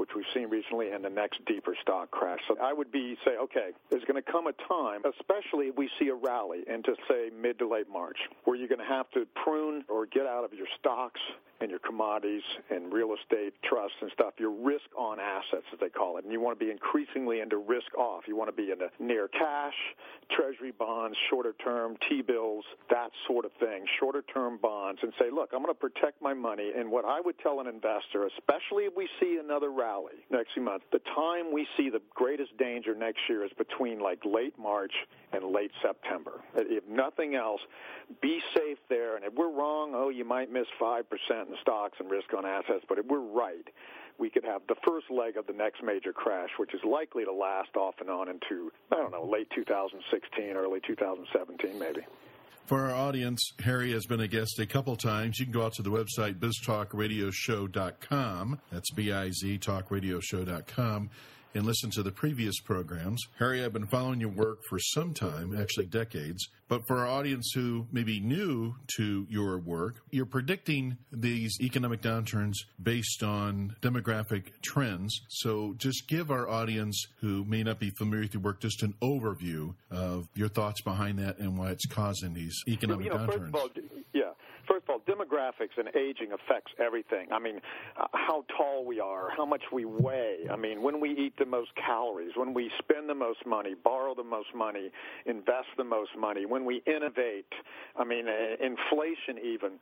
which 0.00 0.10
we've 0.16 0.24
seen 0.32 0.48
recently, 0.48 0.92
and 0.92 1.04
the 1.04 1.10
next 1.10 1.44
deeper 1.44 1.76
stock 1.82 2.10
crash. 2.10 2.38
So 2.48 2.56
I 2.58 2.72
would 2.72 2.90
be 2.90 3.18
say, 3.22 3.32
okay, 3.36 3.70
there's 3.90 4.04
going 4.04 4.20
to 4.22 4.32
come 4.32 4.46
a 4.46 4.52
time, 4.66 5.02
especially 5.04 5.66
if 5.66 5.76
we 5.76 5.90
see 5.98 6.08
a 6.08 6.14
rally 6.14 6.64
into 6.66 6.94
say 7.06 7.28
mid 7.38 7.58
to 7.58 7.68
late 7.68 7.86
March, 7.92 8.16
where 8.44 8.56
you're 8.56 8.68
going 8.68 8.80
to 8.80 8.84
have 8.86 9.10
to 9.10 9.26
prune 9.44 9.84
or 9.90 10.06
get 10.06 10.26
out 10.26 10.42
of 10.42 10.54
your 10.54 10.66
stocks 10.78 11.20
and 11.60 11.70
your 11.70 11.78
commodities 11.80 12.42
and 12.70 12.92
real 12.92 13.14
estate 13.14 13.52
trusts 13.64 13.96
and 14.00 14.10
stuff, 14.12 14.34
your 14.38 14.50
risk 14.50 14.86
on 14.96 15.18
assets, 15.20 15.66
as 15.72 15.78
they 15.78 15.88
call 15.88 16.16
it. 16.16 16.24
And 16.24 16.32
you 16.32 16.40
want 16.40 16.58
to 16.58 16.64
be 16.64 16.70
increasingly 16.70 17.40
into 17.40 17.58
risk 17.58 17.94
off. 17.96 18.24
You 18.26 18.36
want 18.36 18.48
to 18.48 18.56
be 18.56 18.70
into 18.70 18.88
near 18.98 19.28
cash, 19.28 19.74
treasury 20.34 20.72
bonds, 20.72 21.16
shorter 21.28 21.54
term, 21.62 21.96
T 22.08 22.22
bills, 22.22 22.64
that 22.88 23.10
sort 23.26 23.44
of 23.44 23.52
thing, 23.60 23.84
shorter 23.98 24.22
term 24.32 24.58
bonds, 24.60 25.00
and 25.02 25.12
say, 25.18 25.26
look, 25.30 25.50
I'm 25.52 25.62
going 25.62 25.74
to 25.74 25.78
protect 25.78 26.22
my 26.22 26.34
money. 26.34 26.72
And 26.76 26.90
what 26.90 27.04
I 27.04 27.20
would 27.20 27.38
tell 27.40 27.60
an 27.60 27.66
investor, 27.66 28.26
especially 28.26 28.84
if 28.84 28.96
we 28.96 29.08
see 29.20 29.38
another 29.42 29.70
rally 29.70 30.24
next 30.30 30.56
month, 30.58 30.82
the 30.92 31.00
time 31.14 31.52
we 31.52 31.66
see 31.76 31.90
the 31.90 32.02
greatest 32.14 32.56
danger 32.58 32.94
next 32.94 33.20
year 33.28 33.44
is 33.44 33.50
between 33.58 34.00
like 34.00 34.20
late 34.24 34.58
March 34.58 34.92
and 35.32 35.44
late 35.44 35.70
September. 35.82 36.40
If 36.54 36.84
nothing 36.88 37.34
else, 37.34 37.60
be 38.20 38.40
safe 38.54 38.78
there. 38.88 39.16
And 39.16 39.24
if 39.24 39.34
we're 39.34 39.52
wrong, 39.52 39.92
oh, 39.94 40.08
you 40.08 40.24
might 40.24 40.50
miss 40.50 40.66
5% 40.80 41.04
in 41.50 41.56
stocks 41.60 41.98
and 41.98 42.10
risk 42.10 42.32
on 42.36 42.46
assets. 42.46 42.84
But 42.88 42.98
if 42.98 43.06
we're 43.06 43.20
right, 43.20 43.66
we 44.18 44.30
could 44.30 44.44
have 44.44 44.62
the 44.68 44.76
first 44.86 45.10
leg 45.10 45.36
of 45.36 45.46
the 45.46 45.52
next 45.52 45.82
major 45.82 46.12
crash, 46.12 46.50
which 46.58 46.72
is 46.74 46.80
likely 46.84 47.24
to 47.24 47.32
last 47.32 47.74
off 47.76 47.94
and 48.00 48.10
on 48.10 48.28
into, 48.28 48.70
I 48.92 48.96
don't 48.96 49.12
know, 49.12 49.24
late 49.24 49.48
2016, 49.54 50.56
early 50.56 50.80
2017, 50.86 51.78
maybe. 51.78 52.00
For 52.66 52.80
our 52.80 52.94
audience, 52.94 53.40
Harry 53.64 53.92
has 53.92 54.04
been 54.06 54.20
a 54.20 54.28
guest 54.28 54.58
a 54.60 54.66
couple 54.66 54.94
times. 54.94 55.40
You 55.40 55.46
can 55.46 55.52
go 55.52 55.64
out 55.64 55.72
to 55.74 55.82
the 55.82 55.90
website 55.90 56.38
biztalkradioshow.com. 56.38 58.60
That's 58.70 58.90
B-I-Z 58.92 59.58
talkradioshow.com 59.58 61.10
and 61.54 61.64
listen 61.64 61.90
to 61.90 62.02
the 62.02 62.12
previous 62.12 62.60
programs. 62.60 63.22
Harry, 63.38 63.64
I've 63.64 63.72
been 63.72 63.86
following 63.86 64.20
your 64.20 64.30
work 64.30 64.60
for 64.68 64.78
some 64.78 65.14
time, 65.14 65.56
actually 65.58 65.86
decades. 65.86 66.48
But 66.68 66.86
for 66.86 66.98
our 66.98 67.08
audience 67.08 67.50
who 67.52 67.88
may 67.90 68.04
be 68.04 68.20
new 68.20 68.76
to 68.96 69.26
your 69.28 69.58
work, 69.58 69.96
you're 70.10 70.24
predicting 70.24 70.98
these 71.10 71.58
economic 71.60 72.00
downturns 72.00 72.54
based 72.80 73.24
on 73.24 73.74
demographic 73.82 74.52
trends. 74.62 75.20
So 75.28 75.74
just 75.78 76.06
give 76.06 76.30
our 76.30 76.48
audience 76.48 77.06
who 77.20 77.44
may 77.44 77.64
not 77.64 77.80
be 77.80 77.90
familiar 77.90 78.22
with 78.22 78.34
your 78.34 78.42
work 78.42 78.60
just 78.60 78.84
an 78.84 78.94
overview 79.02 79.74
of 79.90 80.28
your 80.34 80.48
thoughts 80.48 80.80
behind 80.82 81.18
that 81.18 81.38
and 81.38 81.58
why 81.58 81.70
it's 81.70 81.86
causing 81.86 82.34
these 82.34 82.56
economic 82.68 83.06
you 83.06 83.10
know, 83.10 83.18
downturns. 83.18 83.32
First 83.32 83.48
of 83.48 83.54
all, 83.56 83.68
yeah. 84.14 84.22
First 84.68 84.84
of 84.84 84.90
all, 84.90 85.00
demographics 85.30 85.76
and 85.76 85.88
aging 85.96 86.32
affects 86.32 86.72
everything. 86.78 87.28
I 87.32 87.38
mean, 87.38 87.60
uh, 87.96 88.06
how 88.12 88.44
tall 88.56 88.84
we 88.84 89.00
are, 89.00 89.28
how 89.36 89.44
much 89.44 89.62
we 89.72 89.84
weigh. 89.84 90.46
I 90.50 90.56
mean, 90.56 90.82
when 90.82 91.00
we 91.00 91.10
eat 91.10 91.34
the 91.38 91.46
most 91.46 91.70
calories, 91.74 92.32
when 92.36 92.54
we 92.54 92.70
spend 92.78 93.08
the 93.08 93.14
most 93.14 93.44
money, 93.46 93.74
borrow 93.82 94.14
the 94.14 94.24
most 94.24 94.48
money, 94.54 94.90
invest 95.26 95.68
the 95.76 95.84
most 95.84 96.10
money, 96.18 96.46
when 96.46 96.64
we 96.64 96.82
innovate. 96.86 97.52
I 97.96 98.04
mean, 98.04 98.26
uh, 98.28 98.64
inflation 98.64 99.38
even. 99.44 99.72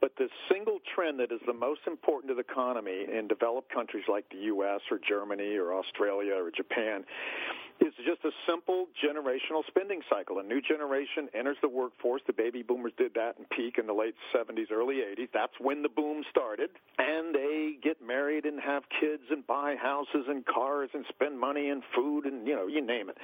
But 0.00 0.12
the 0.18 0.28
single 0.50 0.78
trend 0.94 1.20
that 1.20 1.32
is 1.32 1.40
the 1.46 1.54
most 1.54 1.80
important 1.86 2.30
to 2.30 2.34
the 2.34 2.40
economy 2.40 3.06
in 3.12 3.28
developed 3.28 3.72
countries 3.72 4.04
like 4.10 4.28
the 4.30 4.38
U.S. 4.52 4.80
or 4.90 4.98
Germany 5.06 5.56
or 5.56 5.74
Australia 5.74 6.34
or 6.34 6.50
Japan 6.50 7.04
is 7.80 8.04
just 8.06 8.24
a 8.24 8.30
simple 8.48 8.86
generational 9.04 9.62
spending 9.66 10.00
cycle. 10.10 10.38
A 10.38 10.42
new 10.42 10.60
generation 10.60 11.28
enters 11.34 11.56
the 11.62 11.68
workforce. 11.68 12.22
The 12.26 12.32
baby 12.32 12.62
boomers 12.62 12.92
did 12.96 13.14
that 13.14 13.38
and 13.38 13.48
peak 13.50 13.78
in 13.78 13.86
the 13.86 13.92
late 13.92 14.14
70s, 14.34 14.70
early 14.72 14.96
80s. 14.96 15.28
That's 15.32 15.52
when 15.60 15.82
the 15.82 15.88
boom 15.88 16.24
started. 16.30 16.70
And 16.98 17.34
they 17.34 17.76
get 17.82 18.02
married 18.04 18.44
and 18.44 18.60
have 18.60 18.82
kids 19.00 19.22
and 19.30 19.46
buy 19.46 19.76
houses 19.80 20.26
and 20.28 20.44
cars 20.46 20.90
and 20.94 21.04
spend 21.08 21.38
money 21.38 21.70
and 21.70 21.82
food 21.94 22.24
and, 22.24 22.46
you 22.46 22.54
know, 22.54 22.66
you 22.66 22.84
name 22.84 23.08
it. 23.08 23.18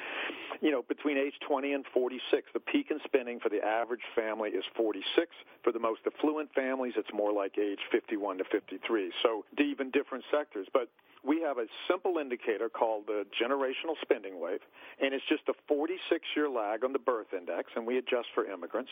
You 0.61 0.70
know, 0.70 0.82
between 0.88 1.18
age 1.18 1.34
20 1.46 1.73
and 1.73 1.84
46, 1.92 2.49
the 2.52 2.61
peak 2.61 2.88
in 2.90 2.99
spending 3.04 3.40
for 3.40 3.49
the 3.49 3.64
average 3.64 4.04
family 4.14 4.50
is 4.50 4.64
46. 4.76 5.26
For 5.62 5.73
the 5.73 5.78
most 5.78 6.00
affluent 6.06 6.52
families, 6.54 6.94
it's 6.96 7.12
more 7.12 7.32
like 7.32 7.58
age 7.58 7.80
51 7.90 8.38
to 8.38 8.44
53. 8.44 9.12
So 9.23 9.44
even 9.58 9.90
different 9.90 10.25
sectors. 10.30 10.68
But 10.73 10.88
we 11.26 11.40
have 11.40 11.59
a 11.59 11.66
simple 11.88 12.19
indicator 12.19 12.69
called 12.69 13.04
the 13.07 13.25
generational 13.40 13.95
spending 14.02 14.40
wave, 14.40 14.61
and 15.00 15.14
it's 15.14 15.25
just 15.28 15.43
a 15.49 15.54
46 15.66 16.23
year 16.37 16.49
lag 16.49 16.85
on 16.85 16.93
the 16.93 16.99
birth 16.99 17.33
index, 17.37 17.71
and 17.75 17.87
we 17.87 17.99
adjust 17.99 18.28
for 18.35 18.45
immigrants. 18.45 18.90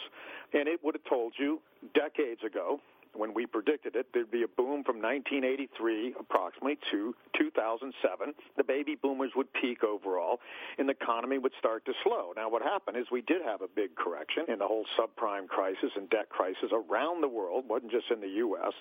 And 0.52 0.68
it 0.68 0.80
would 0.82 0.94
have 0.94 1.04
told 1.04 1.34
you 1.38 1.60
decades 1.94 2.42
ago 2.44 2.80
when 3.14 3.34
we 3.34 3.46
predicted 3.46 3.96
it, 3.96 4.06
there'd 4.12 4.30
be 4.30 4.42
a 4.42 4.48
boom 4.48 4.84
from 4.84 5.00
1983 5.02 6.14
approximately 6.18 6.78
to 6.90 7.14
2007. 7.38 8.34
The 8.56 8.64
baby 8.64 8.96
boomers 9.00 9.32
would 9.36 9.52
peak 9.52 9.84
overall, 9.84 10.40
and 10.78 10.88
the 10.88 10.92
economy 10.92 11.38
would 11.38 11.52
start 11.58 11.84
to 11.86 11.92
slow. 12.04 12.32
Now, 12.36 12.48
what 12.48 12.62
happened 12.62 12.96
is 12.96 13.06
we 13.10 13.22
did 13.22 13.42
have 13.44 13.62
a 13.62 13.68
big 13.68 13.94
correction 13.96 14.44
in 14.48 14.58
the 14.58 14.66
whole 14.66 14.86
subprime 14.98 15.46
crisis 15.46 15.90
and 15.96 16.08
debt 16.10 16.28
crisis 16.30 16.70
around 16.72 17.20
the 17.20 17.28
world, 17.28 17.68
wasn't 17.68 17.92
just 17.92 18.10
in 18.10 18.20
the 18.20 18.40
U.S. 18.44 18.72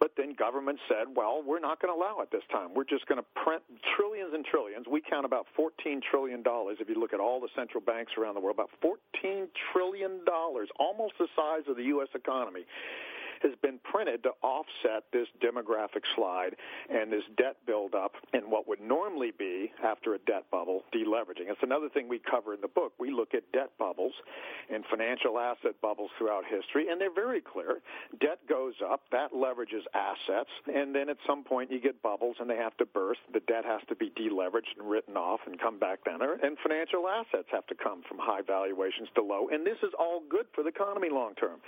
But 0.00 0.12
then 0.16 0.34
government 0.34 0.78
said, 0.88 1.14
well, 1.14 1.42
we're 1.44 1.60
not 1.60 1.80
going 1.80 1.94
to 1.94 1.98
allow 1.98 2.20
it 2.20 2.30
this 2.30 2.46
time. 2.50 2.74
We're 2.74 2.84
just 2.84 3.06
going 3.06 3.20
to 3.20 3.26
print 3.42 3.62
trillions 3.96 4.32
and 4.34 4.44
trillions. 4.44 4.86
We 4.90 5.00
count 5.00 5.24
about 5.24 5.46
14 5.56 6.00
trillion 6.10 6.42
dollars 6.42 6.78
if 6.80 6.88
you 6.88 6.96
look 6.98 7.12
at 7.12 7.20
all 7.20 7.40
the 7.40 7.48
central 7.54 7.82
banks 7.82 8.12
around 8.18 8.34
the 8.34 8.40
world, 8.40 8.56
about 8.56 8.70
14 8.82 9.48
trillion 9.72 10.24
dollars, 10.24 10.68
almost 10.78 11.14
the 11.18 11.28
size 11.36 11.62
of 11.68 11.76
the 11.76 11.84
U.S. 11.94 12.08
economy 12.14 12.64
has 13.42 13.52
been 13.62 13.78
printed 13.84 14.22
to 14.24 14.30
offset 14.42 15.04
this 15.12 15.28
demographic 15.42 16.02
slide 16.14 16.56
and 16.88 17.12
this 17.12 17.22
debt 17.36 17.56
buildup 17.66 18.12
and 18.32 18.50
what 18.50 18.68
would 18.68 18.80
normally 18.80 19.32
be 19.38 19.72
after 19.84 20.14
a 20.14 20.18
debt 20.18 20.44
bubble 20.50 20.84
deleveraging. 20.94 21.48
It's 21.48 21.62
another 21.62 21.88
thing 21.88 22.08
we 22.08 22.18
cover 22.18 22.54
in 22.54 22.60
the 22.60 22.68
book. 22.68 22.92
We 22.98 23.10
look 23.10 23.34
at 23.34 23.50
debt 23.52 23.70
bubbles 23.78 24.12
and 24.72 24.84
financial 24.90 25.38
asset 25.38 25.74
bubbles 25.80 26.10
throughout 26.18 26.44
history, 26.44 26.88
and 26.90 27.00
they're 27.00 27.14
very 27.14 27.40
clear. 27.40 27.80
Debt 28.20 28.38
goes 28.48 28.74
up, 28.84 29.02
that 29.12 29.32
leverages 29.32 29.84
assets, 29.94 30.50
and 30.72 30.94
then 30.94 31.08
at 31.08 31.16
some 31.26 31.44
point 31.44 31.70
you 31.70 31.80
get 31.80 32.02
bubbles 32.02 32.36
and 32.40 32.48
they 32.48 32.56
have 32.56 32.76
to 32.78 32.86
burst. 32.86 33.20
The 33.32 33.40
debt 33.40 33.64
has 33.64 33.80
to 33.88 33.94
be 33.94 34.10
deleveraged 34.10 34.78
and 34.78 34.88
written 34.88 35.16
off 35.16 35.40
and 35.46 35.58
come 35.60 35.78
back 35.78 36.04
down, 36.04 36.20
and 36.22 36.56
financial 36.62 37.08
assets 37.08 37.48
have 37.50 37.66
to 37.66 37.74
come 37.74 38.02
from 38.08 38.18
high 38.18 38.42
valuations 38.42 39.08
to 39.14 39.22
low. 39.22 39.48
And 39.52 39.64
this 39.66 39.78
is 39.82 39.92
all 39.98 40.22
good 40.28 40.46
for 40.54 40.62
the 40.62 40.70
economy 40.70 41.08
long 41.10 41.34
term. 41.34 41.60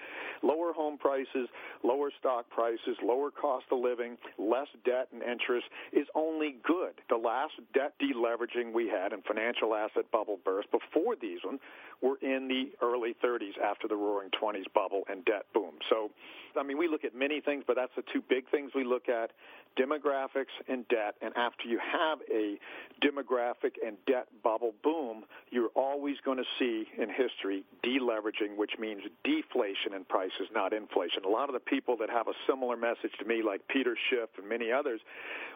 Lower 0.43 0.73
home 0.73 0.99
prices, 0.99 1.49
lower 1.85 2.11
stock 2.19 2.49
prices, 2.51 2.97
lower 3.03 3.31
cost 3.31 3.67
of 3.71 3.79
living, 3.79 4.17
less 4.39 4.69
debt 4.85 5.09
and 5.13 5.23
interest 5.23 5.67
is 5.93 6.07
only 6.15 6.57
good. 6.63 6.93
The 7.09 7.17
last 7.17 7.55
debt 7.75 7.95
deleveraging 8.01 8.73
we 8.73 8.89
had 8.89 9.13
and 9.13 9.25
financial 9.25 9.75
asset 9.75 10.11
bubble 10.13 10.39
burst 10.45 10.69
before 10.71 11.17
these 11.21 11.39
ones 11.45 11.61
were 12.03 12.17
in 12.23 12.49
the 12.49 12.71
early 12.85 13.15
30s 13.23 13.59
after 13.63 13.87
the 13.87 13.97
roaring 13.97 14.31
20s 14.31 14.73
bubble 14.75 15.03
and 15.09 15.25
debt 15.25 15.47
boom. 15.53 15.75
So, 15.89 16.11
I 16.59 16.63
mean, 16.63 16.79
we 16.79 16.89
look 16.89 17.05
at 17.05 17.15
many 17.15 17.41
things, 17.41 17.65
but 17.67 17.77
that's 17.77 17.93
the 17.97 18.05
two 18.13 18.23
big 18.29 18.49
things 18.51 18.73
we 18.75 18.85
look 18.85 19.09
at 19.09 19.31
demographics 19.79 20.55
and 20.69 20.87
debt. 20.89 21.15
And 21.21 21.37
after 21.37 21.69
you 21.69 21.79
have 21.79 22.19
a 22.33 22.59
demographic 23.05 23.77
and 23.87 23.97
debt 24.07 24.27
bubble 24.43 24.73
boom, 24.83 25.25
you're 25.51 25.71
always 25.75 26.17
going 26.25 26.39
to 26.39 26.45
see 26.59 26.87
in 26.99 27.09
history 27.09 27.65
deleveraging, 27.85 28.57
which 28.57 28.73
means 28.79 29.03
deflation 29.25 29.95
in 29.95 30.05
prices, 30.05 30.49
not 30.53 30.73
inflation. 30.73 31.25
A 31.25 31.29
lot 31.29 31.49
of 31.51 31.55
the 31.55 31.67
people 31.71 31.97
that 31.99 32.09
have 32.09 32.29
a 32.29 32.37
similar 32.49 32.77
message 32.77 33.13
to 33.19 33.25
me, 33.25 33.43
like 33.43 33.61
Peter 33.69 33.97
Schiff 34.09 34.31
and 34.39 34.49
many 34.49 34.71
others, 34.71 35.01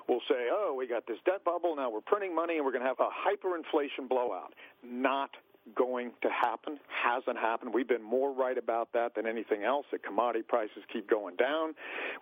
will 0.08 0.20
say, 0.28 0.48
oh, 0.50 0.74
we 0.76 0.86
got 0.86 1.06
this 1.06 1.18
debt 1.24 1.44
bubble, 1.44 1.74
now 1.76 1.88
we're 1.90 2.00
printing 2.00 2.34
money 2.34 2.56
and 2.56 2.64
we're 2.64 2.72
going 2.72 2.82
to 2.82 2.88
have 2.88 3.00
a 3.00 3.08
hyperinflation 3.08 4.08
blowout. 4.08 4.52
Not 4.82 5.30
going 5.74 6.10
to 6.20 6.28
happen, 6.28 6.78
hasn't 6.88 7.38
happened. 7.38 7.72
We've 7.72 7.88
been 7.88 8.02
more 8.02 8.34
right 8.34 8.58
about 8.58 8.92
that 8.92 9.14
than 9.14 9.26
anything 9.26 9.64
else. 9.64 9.86
That 9.92 10.02
commodity 10.04 10.44
prices 10.46 10.82
keep 10.92 11.08
going 11.08 11.36
down. 11.36 11.74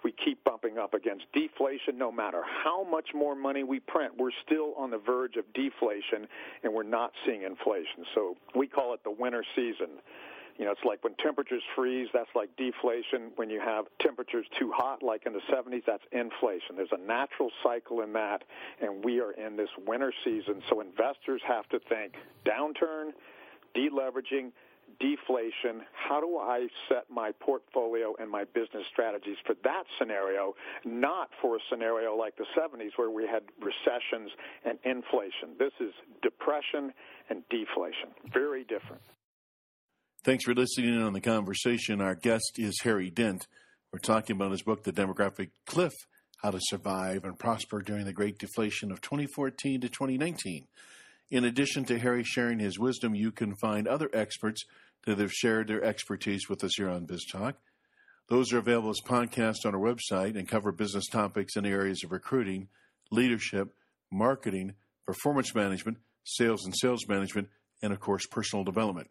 We 0.05 0.14
keep 0.25 0.45
bumping 0.45 0.79
up 0.79 0.95
against 0.95 1.25
deflation. 1.33 1.99
No 1.99 2.12
matter 2.12 2.43
how 2.62 2.85
much 2.85 3.09
more 3.14 3.35
money 3.35 3.64
we 3.64 3.81
print, 3.81 4.12
we're 4.17 4.31
still 4.47 4.75
on 4.76 4.93
the 4.93 4.99
verge 4.99 5.35
of 5.37 5.45
deflation, 5.55 6.29
and 6.62 6.73
we're 6.73 6.85
not 6.85 7.11
seeing 7.26 7.43
inflation. 7.43 8.07
So 8.14 8.37
we 8.55 8.69
call 8.69 8.95
it 8.95 9.00
the 9.02 9.11
winter 9.11 9.45
season. 9.57 9.99
You 10.59 10.64
know, 10.66 10.73
it's 10.73 10.85
like 10.85 11.02
when 11.02 11.14
temperatures 11.14 11.62
freeze, 11.75 12.09
that's 12.12 12.30
like 12.35 12.50
deflation. 12.56 13.32
When 13.37 13.50
you 13.50 13.61
have 13.61 13.87
temperatures 14.00 14.47
too 14.59 14.73
hot, 14.75 15.02
like 15.02 15.26
in 15.26 15.32
the 15.32 15.40
70s, 15.52 15.82
that's 15.87 16.04
inflation. 16.12 16.76
There's 16.76 16.92
a 16.92 17.06
natural 17.06 17.50
cycle 17.62 18.02
in 18.02 18.12
that, 18.12 18.44
and 18.80 19.04
we 19.04 19.21
are 19.21 19.32
in 19.32 19.56
this 19.56 19.71
winter 19.87 20.12
season. 20.25 20.62
So 20.68 20.80
investors 20.80 21.40
have 21.47 21.68
to 21.71 21.78
think 21.88 22.14
downturn, 22.44 23.11
deleveraging, 23.76 24.52
deflation, 25.00 25.82
how 25.92 26.21
do 26.21 26.38
I 26.38 26.66
set 26.88 27.04
my 27.11 27.32
portfolio 27.40 28.14
and 28.21 28.30
my 28.30 28.44
business 28.44 28.85
strategies 28.92 29.37
for 29.47 29.54
that 29.64 29.85
scenario, 29.99 30.54
not 30.85 31.30
for 31.40 31.56
a 31.56 31.59
scenario 31.71 32.16
like 32.16 32.37
the 32.37 32.47
70s 32.56 32.90
where 32.97 33.11
we 33.11 33.26
had 33.26 33.42
recessions 33.61 34.30
and 34.64 34.78
inflation. 34.85 35.56
This 35.59 35.73
is 35.80 35.92
depression 36.23 36.92
and 37.30 37.42
deflation. 37.49 38.11
Very 38.32 38.64
different. 38.64 39.02
Thanks 40.25 40.45
for 40.45 40.55
listening 40.55 40.95
in 40.95 41.02
on 41.02 41.14
the 41.14 41.21
conversation. 41.21 42.00
Our 42.00 42.14
guest 42.14 42.52
is 42.57 42.79
Harry 42.85 43.11
Dent. 43.11 43.49
We're 43.93 43.99
talking 43.99 44.37
about 44.37 44.52
his 44.52 44.62
book, 44.62 44.85
The 44.85 44.93
Demographic 44.93 45.50
Cliff 45.67 45.91
How 46.41 46.52
to 46.52 46.61
Survive 46.61 47.25
and 47.25 47.37
Prosper 47.37 47.83
During 47.83 48.05
the 48.05 48.12
Great 48.12 48.38
Deflation 48.38 48.93
of 48.93 49.00
2014 49.00 49.81
to 49.81 49.88
2019. 49.88 50.69
In 51.33 51.45
addition 51.45 51.85
to 51.87 51.99
Harry 51.99 52.23
sharing 52.23 52.61
his 52.61 52.79
wisdom, 52.79 53.17
you 53.17 53.33
can 53.33 53.57
find 53.57 53.88
other 53.88 54.09
experts 54.12 54.62
that 55.07 55.19
have 55.19 55.33
shared 55.33 55.67
their 55.67 55.83
expertise 55.83 56.49
with 56.49 56.62
us 56.62 56.76
here 56.76 56.88
on 56.88 57.05
BizTalk. 57.05 57.55
Those 58.29 58.52
are 58.52 58.59
available 58.59 58.91
as 58.91 59.00
podcasts 59.05 59.67
on 59.67 59.75
our 59.75 59.81
website 59.81 60.38
and 60.38 60.47
cover 60.47 60.71
business 60.71 61.09
topics 61.09 61.57
in 61.57 61.67
areas 61.67 62.05
of 62.05 62.12
recruiting, 62.12 62.69
leadership, 63.11 63.75
marketing, 64.09 64.75
performance 65.05 65.52
management, 65.52 65.99
sales 66.23 66.64
and 66.64 66.76
sales 66.76 67.09
management, 67.09 67.49
and 67.83 67.93
of 67.93 67.99
course, 67.99 68.25
personal 68.26 68.62
development. 68.62 69.11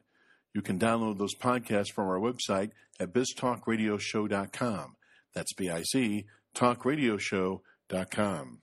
You 0.53 0.62
can 0.62 0.77
download 0.77 1.17
those 1.17 1.36
podcasts 1.36 1.91
from 1.91 2.08
our 2.08 2.20
website 2.20 2.72
at 3.00 3.13
biztalkradioshow.com. 3.13 4.96
That's 5.34 5.53
B-I-Z, 5.53 6.25
talkradioshow.com. 6.55 8.62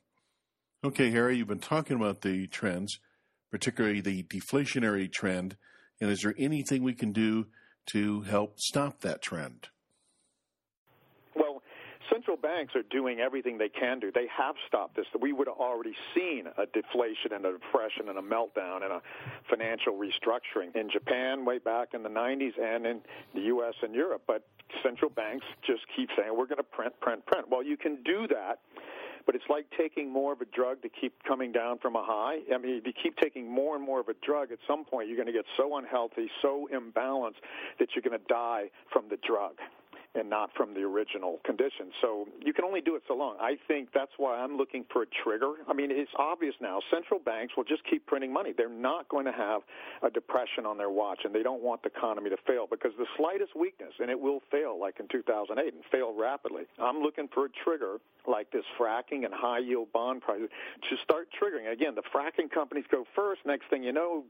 Okay, 0.85 1.11
Harry, 1.11 1.37
you've 1.37 1.49
been 1.49 1.59
talking 1.59 1.97
about 1.97 2.21
the 2.21 2.47
trends, 2.47 2.99
particularly 3.51 4.01
the 4.01 4.23
deflationary 4.25 5.11
trend, 5.11 5.57
and 6.01 6.11
is 6.11 6.21
there 6.21 6.35
anything 6.39 6.83
we 6.83 6.95
can 6.95 7.13
do 7.13 7.47
to 7.87 8.23
help 8.23 8.61
stop 8.61 9.01
that 9.01 9.23
trend? 9.23 9.69
Central 12.29 12.37
banks 12.37 12.75
are 12.77 12.83
doing 12.91 13.21
everything 13.21 13.57
they 13.57 13.71
can 13.71 13.99
do. 13.99 14.13
They 14.13 14.27
have 14.37 14.55
stopped 14.67 14.97
this. 14.97 15.07
We 15.19 15.33
would 15.33 15.49
have 15.49 15.57
already 15.57 15.95
seen 16.15 16.45
a 16.59 16.67
deflation 16.67 17.33
and 17.33 17.47
a 17.47 17.53
depression 17.53 18.11
and 18.11 18.19
a 18.19 18.23
meltdown 18.23 18.83
and 18.83 18.93
a 18.93 19.01
financial 19.49 19.95
restructuring 19.95 20.77
in 20.77 20.91
Japan 20.91 21.47
way 21.47 21.57
back 21.59 21.95
in 21.95 22.03
the 22.03 22.11
90s 22.11 22.53
and 22.61 22.87
in 22.87 23.01
the 23.35 23.41
U.S. 23.57 23.73
and 23.83 23.95
Europe. 23.95 24.25
But 24.27 24.45
central 24.83 25.11
banks 25.11 25.47
just 25.67 25.81
keep 25.97 26.11
saying, 26.19 26.37
we're 26.37 26.47
going 26.47 26.59
to 26.59 26.63
print, 26.63 26.93
print, 27.01 27.25
print. 27.25 27.47
Well, 27.51 27.63
you 27.63 27.77
can 27.79 28.03
do 28.05 28.27
that 28.29 28.59
but 29.27 29.35
it's 29.35 29.45
like 29.51 29.67
taking 29.77 30.11
more 30.11 30.33
of 30.33 30.41
a 30.41 30.47
drug 30.47 30.81
to 30.81 30.89
keep 30.89 31.13
coming 31.23 31.53
down 31.53 31.79
from 31.81 31.97
a 31.97 32.03
high. 32.03 32.39
I 32.51 32.57
mean, 32.57 32.77
if 32.79 32.87
you 32.87 32.95
keep 32.95 33.15
taking 33.19 33.47
more 33.47 33.77
and 33.77 33.85
more 33.85 34.01
of 34.01 34.09
a 34.09 34.15
drug, 34.25 34.53
at 34.53 34.59
some 34.67 34.87
point 34.87 35.07
you're 35.07 35.19
going 35.19 35.27
to 35.27 35.35
get 35.35 35.45
so 35.55 35.77
unhealthy, 35.77 36.31
so 36.41 36.67
imbalanced 36.73 37.45
that 37.79 37.89
you're 37.95 38.03
going 38.03 38.19
to 38.19 38.27
die 38.27 38.71
from 38.91 39.05
the 39.11 39.19
drug 39.19 39.57
and 40.15 40.29
not 40.29 40.51
from 40.57 40.75
the 40.75 40.81
original 40.81 41.39
condition. 41.45 41.91
So 42.01 42.27
you 42.45 42.53
can 42.53 42.65
only 42.65 42.81
do 42.81 42.97
it 42.97 43.03
so 43.07 43.15
long. 43.15 43.37
I 43.41 43.57
think 43.69 43.91
that's 43.95 44.13
why 44.17 44.37
I'm 44.39 44.57
looking 44.57 44.85
for 44.93 45.03
a 45.03 45.07
trigger. 45.23 45.55
I 45.69 45.75
mean, 45.75 45.91
it's 45.91 46.11
obvious 46.19 46.55
now. 46.61 46.81
Central 46.91 47.21
banks 47.21 47.55
will 47.57 47.65
just 47.65 47.83
keep 47.89 48.07
printing 48.07 48.33
money. 48.33 48.53
They're 48.57 48.69
not 48.69 49.09
going 49.09 49.27
to 49.27 49.33
have 49.33 49.63
a 50.03 50.11
depression 50.11 50.67
on 50.67 50.79
their 50.79 50.91
watch, 50.91 51.21
and 51.25 51.35
they 51.35 51.43
don't 51.43 51.63
want 51.63 51.83
the 51.83 51.91
economy 51.91 52.31
to 52.31 52.37
fail 52.47 52.67
because 52.71 52.93
the 52.99 53.07
slightest 53.17 53.55
weakness, 53.55 53.93
and 54.01 54.11
it 54.11 54.19
will 54.19 54.41
fail 54.51 54.79
like 54.81 54.99
in 54.99 55.09
2008 55.09 55.73
and 55.73 55.83
fail 55.93 56.15
rapidly. 56.19 56.63
I'm 56.79 57.01
looking 57.01 57.29
for 57.33 57.47
a 57.47 57.49
trigger 57.65 57.99
like 58.27 58.51
this 58.51 58.65
fracking 58.79 59.25
and 59.25 59.33
high 59.33 59.59
yield 59.59 59.93
bond 59.93 60.23
prices 60.23 60.49
to 60.89 60.97
start 61.03 61.29
triggering. 61.41 61.73
Again, 61.73 61.95
the 61.95 62.03
fracking 62.15 62.51
companies 62.51 62.85
go 62.91 63.05
first. 63.15 63.41
Next 63.47 63.69
thing 63.71 63.83
you 63.83 63.93
know, 63.93 64.25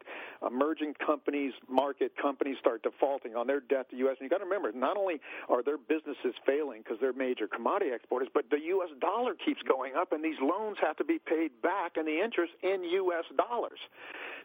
emerging 0.46 0.94
companies, 1.04 1.52
market 1.68 2.12
companies 2.20 2.56
start 2.60 2.82
defaulting 2.82 3.34
on 3.34 3.46
their 3.46 3.60
debt 3.60 3.90
to 3.90 3.96
U.S. 3.96 4.16
And 4.20 4.26
you 4.26 4.30
got 4.30 4.38
to 4.38 4.44
remember, 4.44 4.72
not 4.72 4.96
only 4.96 5.20
are 5.48 5.62
their 5.68 5.76
businesses 5.76 6.32
failing 6.46 6.80
because 6.80 6.96
they're 6.98 7.12
major 7.12 7.46
commodity 7.46 7.92
exporters, 7.92 8.28
but 8.32 8.48
the 8.50 8.58
U.S. 8.72 8.88
dollar 9.00 9.34
keeps 9.34 9.60
going 9.68 9.92
up, 10.00 10.12
and 10.12 10.24
these 10.24 10.40
loans 10.40 10.78
have 10.80 10.96
to 10.96 11.04
be 11.04 11.18
paid 11.18 11.50
back, 11.62 11.96
and 11.96 12.08
the 12.08 12.24
interest 12.24 12.52
in 12.62 12.82
U.S. 13.04 13.24
dollars. 13.36 13.78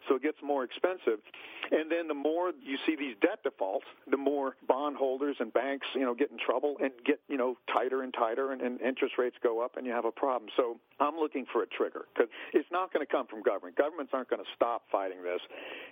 So 0.06 0.16
it 0.16 0.22
gets 0.22 0.36
more 0.44 0.64
expensive. 0.64 1.24
And 1.72 1.90
then 1.90 2.08
the 2.08 2.14
more 2.14 2.52
you 2.62 2.76
see 2.84 2.94
these 2.94 3.16
debt 3.22 3.40
defaults, 3.42 3.86
the 4.10 4.18
more 4.18 4.56
bondholders 4.68 5.36
and 5.40 5.50
banks, 5.50 5.86
you 5.94 6.02
know, 6.02 6.12
get 6.12 6.30
in 6.30 6.36
trouble 6.36 6.76
and 6.82 6.92
get, 7.06 7.20
you 7.26 7.38
know, 7.38 7.56
tighter 7.72 8.02
and 8.02 8.12
tighter, 8.12 8.52
and, 8.52 8.60
and 8.60 8.78
interest 8.82 9.14
rates 9.16 9.36
go 9.42 9.64
up, 9.64 9.78
and 9.78 9.86
you 9.86 9.92
have 9.92 10.04
a 10.04 10.12
problem. 10.12 10.50
So 10.58 10.76
I'm 11.00 11.16
looking 11.16 11.46
for 11.52 11.62
a 11.62 11.66
trigger 11.66 12.06
because 12.14 12.30
it's 12.52 12.68
not 12.70 12.92
going 12.92 13.04
to 13.04 13.10
come 13.10 13.26
from 13.26 13.42
government. 13.42 13.76
Governments 13.76 14.12
aren't 14.14 14.30
going 14.30 14.42
to 14.42 14.50
stop 14.54 14.82
fighting 14.90 15.22
this, 15.22 15.40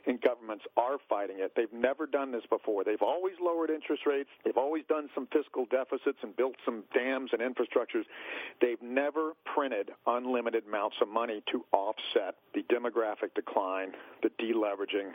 and 0.07 0.21
governments 0.21 0.65
are 0.77 0.99
fighting 1.09 1.37
it. 1.41 1.53
They've 1.57 1.73
never 1.73 2.07
done 2.07 2.33
this 2.33 2.45
before. 2.49 2.85
They've 2.85 3.03
always 3.03 3.35
lowered 3.41 3.71
interest 3.71 4.03
rates. 4.07 4.31
They've 4.45 4.57
always 4.57 4.85
done 4.89 5.09
some 5.15 5.29
fiscal 5.33 5.67
deficits 5.71 6.19
and 6.23 6.37
built 6.37 6.55
some 6.65 6.85
dams 6.95 7.31
and 7.33 7.41
infrastructures. 7.43 8.05
They've 8.61 8.81
never 8.83 9.33
printed 9.55 9.91
unlimited 10.07 10.65
amounts 10.67 10.97
of 11.03 11.09
money 11.09 11.43
to 11.53 11.65
offset 11.73 12.37
the 12.55 12.63
demographic 12.73 13.35
decline, 13.35 13.93
the 14.23 14.31
deleveraging, 14.41 15.13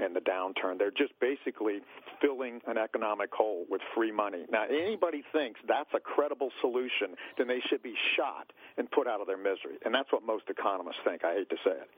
and 0.00 0.14
the 0.16 0.20
downturn. 0.20 0.78
They're 0.78 0.90
just 0.90 1.12
basically 1.20 1.80
filling 2.20 2.60
an 2.66 2.78
economic 2.78 3.32
hole 3.32 3.66
with 3.70 3.80
free 3.94 4.12
money. 4.12 4.44
Now, 4.50 4.64
anybody 4.64 5.22
thinks 5.32 5.60
that's 5.68 5.90
a 5.94 6.00
credible 6.00 6.50
solution, 6.60 7.16
then 7.38 7.48
they 7.48 7.60
should 7.68 7.82
be 7.82 7.94
shot 8.16 8.52
and 8.76 8.90
put 8.90 9.06
out 9.06 9.20
of 9.20 9.26
their 9.26 9.38
misery. 9.38 9.78
And 9.84 9.94
that's 9.94 10.12
what 10.12 10.22
most 10.22 10.44
economists 10.48 11.00
think. 11.04 11.24
I 11.24 11.34
hate 11.34 11.50
to 11.50 11.56
say 11.64 11.72
it. 11.72 11.88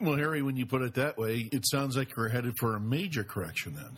Well, 0.00 0.16
Harry, 0.16 0.42
when 0.42 0.56
you 0.56 0.66
put 0.66 0.82
it 0.82 0.94
that 0.94 1.16
way, 1.16 1.48
it 1.52 1.64
sounds 1.66 1.96
like 1.96 2.16
we're 2.16 2.28
headed 2.28 2.58
for 2.58 2.74
a 2.74 2.80
major 2.80 3.22
correction 3.22 3.74
then. 3.74 3.96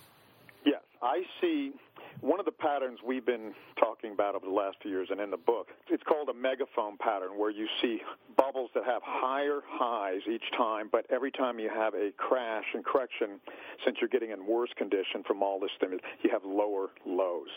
Yes, 0.65 0.83
I 1.03 1.23
see 1.41 1.73
one 2.21 2.41
of 2.41 2.47
the 2.47 2.53
patterns 2.53 2.99
we've 3.05 3.27
been 3.27 3.53
talking 3.79 4.13
about 4.13 4.35
over 4.35 4.47
the 4.47 4.53
last 4.53 4.77
few 4.83 4.91
years 4.91 5.09
and 5.11 5.21
in 5.21 5.31
the 5.31 5.37
book, 5.37 5.69
it's 5.89 6.03
called 6.03 6.29
a 6.29 6.35
megaphone 6.35 6.97
pattern 6.99 7.39
where 7.39 7.51
you 7.51 7.67
see 7.83 8.01
bubbles 8.37 8.71
that 8.75 8.85
have 8.85 9.03
higher 9.05 9.61
highs 9.67 10.21
each 10.31 10.45
time, 10.57 10.89
but 10.91 11.07
every 11.11 11.31
time 11.31 11.59
you 11.59 11.69
have 11.69 11.95
a 11.95 12.11
crash 12.17 12.65
and 12.75 12.85
correction, 12.85 13.41
since 13.85 13.97
you're 14.01 14.11
getting 14.11 14.31
in 14.31 14.47
worse 14.47 14.71
condition 14.77 15.23
from 15.27 15.43
all 15.43 15.61
this 15.61 15.71
stimulus, 15.77 16.05
you 16.23 16.31
have 16.31 16.45
lower 16.45 16.89
lows. 17.05 17.49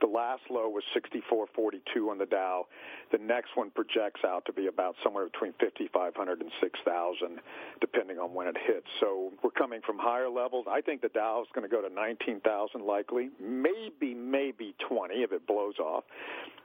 The 0.00 0.06
last 0.06 0.42
low 0.48 0.68
was 0.68 0.84
64.42 0.94 2.08
on 2.08 2.18
the 2.18 2.26
Dow. 2.26 2.66
The 3.10 3.18
next 3.18 3.56
one 3.56 3.70
projects 3.70 4.20
out 4.24 4.44
to 4.46 4.52
be 4.52 4.68
about 4.68 4.94
somewhere 5.02 5.24
between 5.24 5.54
5,500 5.58 6.40
and 6.40 6.50
6,000, 6.60 7.40
depending 7.80 8.18
on 8.18 8.32
when 8.32 8.46
it 8.46 8.56
hits. 8.64 8.86
So 9.00 9.32
we're 9.42 9.50
coming 9.50 9.80
from 9.84 9.98
higher 9.98 10.28
levels. 10.28 10.66
I 10.70 10.82
think 10.82 11.02
the 11.02 11.08
Dow 11.08 11.42
is 11.42 11.48
going 11.52 11.68
to 11.68 11.74
go 11.74 11.82
to 11.82 11.92
19,000 11.92 12.84
likely, 12.84 13.30
maybe 13.40 13.97
maybe 14.00 14.74
20 14.88 15.14
if 15.16 15.32
it 15.32 15.46
blows 15.46 15.78
off, 15.78 16.04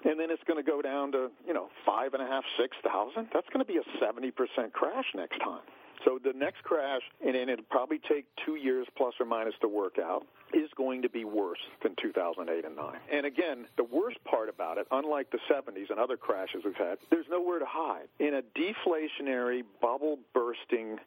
and 0.05 0.19
then 0.19 0.29
it's 0.29 0.43
going 0.43 0.63
to 0.63 0.69
go 0.69 0.81
down 0.81 1.11
to 1.13 1.31
you 1.47 1.53
know 1.53 1.69
five 1.85 2.13
and 2.13 2.23
a 2.23 2.27
half, 2.27 2.43
six 2.59 2.75
thousand. 2.83 3.27
That's 3.33 3.47
going 3.49 3.65
to 3.65 3.71
be 3.71 3.77
a 3.79 4.03
70% 4.03 4.71
crash 4.73 5.05
next 5.15 5.39
time. 5.39 5.61
So 6.05 6.19
the 6.21 6.33
next 6.33 6.63
crash, 6.63 7.01
and 7.25 7.35
it'll 7.35 7.63
probably 7.69 7.99
take 8.09 8.25
two 8.45 8.55
years 8.55 8.87
plus 8.97 9.13
or 9.19 9.25
minus 9.25 9.53
to 9.61 9.67
work 9.67 9.97
out, 9.99 10.25
is 10.53 10.69
going 10.75 11.01
to 11.01 11.09
be 11.09 11.23
worse 11.23 11.59
than 11.81 11.95
2008 12.01 12.65
and 12.65 12.75
9. 12.75 12.95
And 13.11 13.25
again, 13.25 13.65
the 13.77 13.83
worst 13.83 14.23
part 14.23 14.49
about 14.49 14.77
it, 14.77 14.87
unlike 14.91 15.31
the 15.31 15.39
70s 15.49 15.89
and 15.89 15.99
other 15.99 16.17
crashes 16.17 16.63
we've 16.65 16.75
had, 16.75 16.97
there's 17.09 17.25
nowhere 17.29 17.59
to 17.59 17.65
hide. 17.67 18.07
In 18.19 18.35
a 18.35 18.41
deflationary, 18.41 19.63
bubble 19.81 20.19
bursting, 20.33 20.97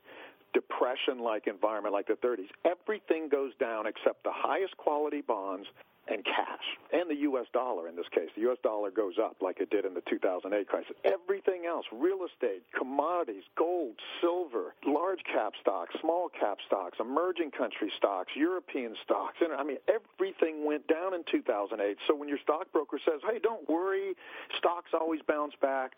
depression 0.54 1.18
like 1.18 1.46
environment 1.46 1.92
like 1.92 2.06
the 2.06 2.14
30s, 2.14 2.48
everything 2.64 3.28
goes 3.28 3.52
down 3.60 3.86
except 3.86 4.24
the 4.24 4.32
highest 4.32 4.76
quality 4.78 5.20
bonds 5.20 5.66
and 6.08 6.24
cash, 6.24 6.66
and 6.92 7.10
the 7.10 7.16
U.S. 7.26 7.46
dollar 7.52 7.88
in 7.88 7.96
this 7.96 8.06
case. 8.14 8.28
The 8.34 8.42
U.S. 8.42 8.58
dollar 8.62 8.90
goes 8.90 9.14
up 9.22 9.36
like 9.40 9.60
it 9.60 9.70
did 9.70 9.84
in 9.84 9.94
the 9.94 10.02
2008 10.08 10.68
crisis. 10.68 10.94
Everything 11.04 11.66
else, 11.66 11.84
real 11.92 12.20
estate, 12.24 12.62
commodities, 12.76 13.42
gold, 13.56 13.94
silver, 14.20 14.74
large 14.86 15.20
cap 15.24 15.52
stocks, 15.60 15.94
small 16.00 16.28
cap 16.28 16.58
stocks, 16.66 16.98
emerging 17.00 17.50
country 17.50 17.90
stocks, 17.96 18.30
European 18.36 18.94
stocks, 19.04 19.36
and 19.40 19.52
I 19.52 19.64
mean, 19.64 19.78
everything 19.88 20.64
went 20.64 20.86
down 20.86 21.14
in 21.14 21.24
2008. 21.30 21.96
So 22.06 22.14
when 22.14 22.28
your 22.28 22.38
stockbroker 22.42 22.98
says, 23.04 23.20
hey, 23.28 23.38
don't 23.42 23.68
worry, 23.68 24.14
stocks 24.58 24.90
always 24.94 25.20
bounce 25.26 25.54
back, 25.60 25.92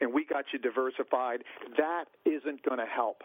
and 0.00 0.12
we 0.12 0.24
got 0.24 0.46
you 0.52 0.58
diversified, 0.58 1.44
that 1.76 2.06
isn't 2.24 2.62
going 2.62 2.78
to 2.78 2.86
help 2.86 3.22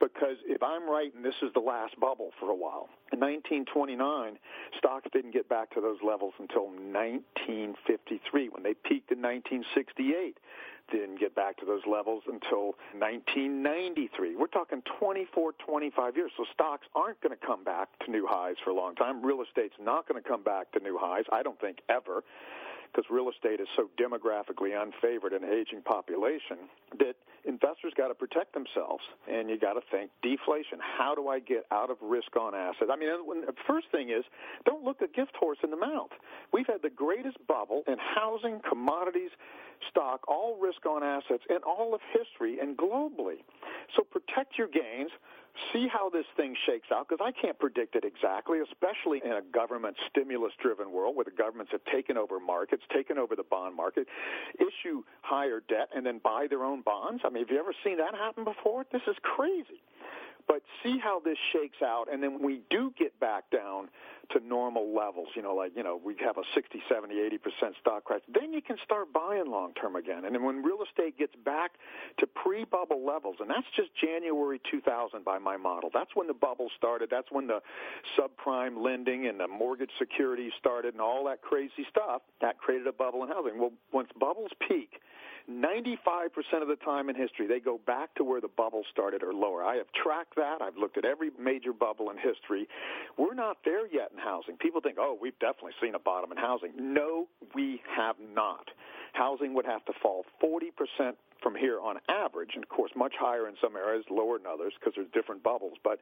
because 0.00 0.36
if 0.46 0.62
I'm 0.62 0.88
right 0.88 1.14
and 1.14 1.24
this 1.24 1.34
is 1.42 1.52
the 1.54 1.60
last 1.60 1.98
bubble 1.98 2.30
for 2.38 2.50
a 2.50 2.54
while, 2.54 2.88
in 3.12 3.20
1929, 3.20 4.38
stocks 4.78 5.08
didn't 5.12 5.32
get 5.32 5.48
back 5.48 5.70
to 5.74 5.80
those 5.80 5.98
levels 6.06 6.34
until 6.38 6.66
1953 6.66 8.48
when 8.48 8.62
they 8.62 8.74
peaked 8.74 9.10
in 9.12 9.20
1968. 9.20 10.38
Didn't 10.90 11.20
get 11.20 11.34
back 11.34 11.56
to 11.58 11.64
those 11.64 11.82
levels 11.86 12.24
until 12.26 12.74
1993. 12.98 14.36
We're 14.36 14.46
talking 14.48 14.82
24, 14.98 15.52
25 15.52 16.16
years. 16.16 16.32
So 16.36 16.44
stocks 16.52 16.86
aren't 16.94 17.20
going 17.20 17.38
to 17.38 17.46
come 17.46 17.62
back 17.64 17.88
to 18.04 18.10
new 18.10 18.26
highs 18.28 18.56
for 18.64 18.70
a 18.70 18.74
long 18.74 18.94
time. 18.96 19.24
Real 19.24 19.42
estate's 19.42 19.76
not 19.80 20.08
going 20.08 20.20
to 20.22 20.28
come 20.28 20.42
back 20.42 20.72
to 20.72 20.80
new 20.80 20.98
highs, 21.00 21.24
I 21.32 21.42
don't 21.42 21.60
think 21.60 21.78
ever 21.88 22.24
because 22.92 23.08
real 23.10 23.30
estate 23.30 23.60
is 23.60 23.68
so 23.76 23.88
demographically 23.96 24.76
unfavored 24.76 25.34
in 25.36 25.42
an 25.44 25.50
aging 25.50 25.82
population 25.82 26.68
that 26.98 27.14
investors 27.44 27.92
got 27.96 28.08
to 28.08 28.14
protect 28.14 28.54
themselves, 28.54 29.02
and 29.30 29.48
you 29.48 29.58
got 29.58 29.74
to 29.74 29.80
think 29.90 30.10
deflation. 30.22 30.78
How 30.78 31.14
do 31.14 31.28
I 31.28 31.40
get 31.40 31.64
out 31.72 31.90
of 31.90 31.96
risk 32.02 32.36
on 32.36 32.54
assets? 32.54 32.90
I 32.92 32.96
mean, 32.96 33.08
the 33.08 33.54
first 33.66 33.86
thing 33.90 34.10
is 34.10 34.24
don't 34.64 34.84
look 34.84 35.00
a 35.00 35.08
gift 35.08 35.34
horse 35.38 35.58
in 35.64 35.70
the 35.70 35.76
mouth. 35.76 36.10
We've 36.52 36.66
had 36.66 36.82
the 36.82 36.90
greatest 36.90 37.38
bubble 37.48 37.82
in 37.88 37.96
housing, 37.98 38.60
commodities, 38.68 39.30
stock, 39.90 40.20
all 40.28 40.58
risk 40.60 40.86
on 40.86 41.02
assets 41.02 41.42
in 41.50 41.58
all 41.66 41.94
of 41.94 42.00
history 42.12 42.58
and 42.60 42.76
globally. 42.76 43.42
So 43.96 44.02
protect 44.02 44.58
your 44.58 44.68
gains 44.68 45.10
see 45.72 45.88
how 45.88 46.08
this 46.08 46.26
thing 46.36 46.56
shakes 46.66 46.88
out 46.92 47.08
because 47.08 47.24
I 47.24 47.32
can't 47.32 47.58
predict 47.58 47.96
it 47.96 48.04
exactly, 48.04 48.58
especially 48.60 49.20
in 49.24 49.32
a 49.32 49.42
government 49.42 49.96
stimulus 50.10 50.52
driven 50.60 50.92
world 50.92 51.16
where 51.16 51.24
the 51.24 51.30
governments 51.30 51.72
have 51.72 51.84
taken 51.84 52.16
over 52.16 52.40
markets, 52.40 52.82
taken 52.92 53.18
over 53.18 53.36
the 53.36 53.42
bond 53.42 53.76
market, 53.76 54.06
issue 54.54 55.02
higher 55.22 55.62
debt, 55.68 55.88
and 55.94 56.04
then 56.04 56.20
buy 56.22 56.46
their 56.48 56.64
own 56.64 56.82
bonds. 56.82 57.22
I 57.24 57.30
mean, 57.30 57.44
have 57.44 57.50
you 57.50 57.58
ever 57.58 57.74
seen 57.84 57.98
that 57.98 58.14
happen 58.14 58.44
before? 58.44 58.84
This 58.92 59.02
is 59.06 59.16
crazy. 59.22 59.80
But 60.46 60.62
see 60.82 60.98
how 60.98 61.20
this 61.20 61.38
shakes 61.52 61.82
out, 61.82 62.06
and 62.12 62.22
then 62.22 62.42
we 62.42 62.62
do 62.70 62.92
get 62.98 63.18
back 63.20 63.50
down 63.50 63.88
to 64.30 64.40
normal 64.46 64.94
levels, 64.94 65.28
you 65.34 65.42
know, 65.42 65.54
like, 65.54 65.72
you 65.76 65.82
know, 65.82 66.00
we 66.02 66.14
have 66.24 66.38
a 66.38 66.42
60, 66.54 66.82
70, 66.88 67.14
80% 67.14 67.38
stock 67.80 68.04
crash. 68.04 68.20
Then 68.32 68.52
you 68.52 68.62
can 68.62 68.76
start 68.84 69.12
buying 69.12 69.46
long 69.46 69.74
term 69.74 69.96
again. 69.96 70.24
And 70.24 70.34
then 70.34 70.42
when 70.42 70.62
real 70.62 70.78
estate 70.88 71.18
gets 71.18 71.34
back 71.44 71.72
to 72.18 72.26
pre 72.26 72.64
bubble 72.64 73.04
levels, 73.04 73.36
and 73.40 73.50
that's 73.50 73.66
just 73.76 73.90
January 74.00 74.60
2000 74.70 75.24
by 75.24 75.38
my 75.38 75.56
model, 75.56 75.90
that's 75.92 76.10
when 76.14 76.26
the 76.26 76.34
bubble 76.34 76.68
started. 76.76 77.08
That's 77.10 77.28
when 77.30 77.46
the 77.46 77.60
subprime 78.18 78.82
lending 78.82 79.26
and 79.26 79.38
the 79.38 79.48
mortgage 79.48 79.90
securities 79.98 80.52
started 80.58 80.94
and 80.94 81.00
all 81.00 81.24
that 81.26 81.42
crazy 81.42 81.86
stuff. 81.90 82.22
That 82.40 82.58
created 82.58 82.86
a 82.86 82.92
bubble 82.92 83.22
in 83.24 83.28
housing. 83.28 83.58
Well, 83.58 83.72
once 83.92 84.08
bubbles 84.18 84.50
peak, 84.68 85.00
95% 85.50 86.62
of 86.62 86.68
the 86.68 86.76
time 86.84 87.08
in 87.08 87.16
history, 87.16 87.46
they 87.46 87.60
go 87.60 87.78
back 87.86 88.14
to 88.16 88.24
where 88.24 88.40
the 88.40 88.48
bubble 88.48 88.82
started 88.90 89.22
or 89.22 89.32
lower. 89.32 89.64
I 89.64 89.76
have 89.76 89.86
tracked 89.92 90.36
that. 90.36 90.62
I've 90.62 90.76
looked 90.76 90.98
at 90.98 91.04
every 91.04 91.30
major 91.38 91.72
bubble 91.72 92.10
in 92.10 92.16
history. 92.16 92.68
We're 93.16 93.34
not 93.34 93.58
there 93.64 93.86
yet 93.86 94.10
in 94.12 94.18
housing. 94.18 94.56
People 94.56 94.80
think, 94.80 94.96
oh, 95.00 95.16
we've 95.20 95.38
definitely 95.38 95.72
seen 95.80 95.94
a 95.94 95.98
bottom 95.98 96.32
in 96.32 96.38
housing. 96.38 96.72
No, 96.78 97.28
we 97.54 97.80
have 97.94 98.16
not. 98.34 98.68
Housing 99.12 99.52
would 99.54 99.66
have 99.66 99.84
to 99.86 99.92
fall 100.02 100.24
40% 100.42 101.14
from 101.42 101.54
here 101.56 101.80
on 101.80 101.98
average, 102.08 102.50
and 102.54 102.62
of 102.62 102.70
course 102.70 102.92
much 102.94 103.12
higher 103.18 103.48
in 103.48 103.54
some 103.60 103.76
areas, 103.76 104.04
lower 104.10 104.38
in 104.38 104.46
others 104.46 104.72
because 104.78 104.94
there's 104.94 105.10
different 105.12 105.42
bubbles. 105.42 105.74
But 105.82 105.98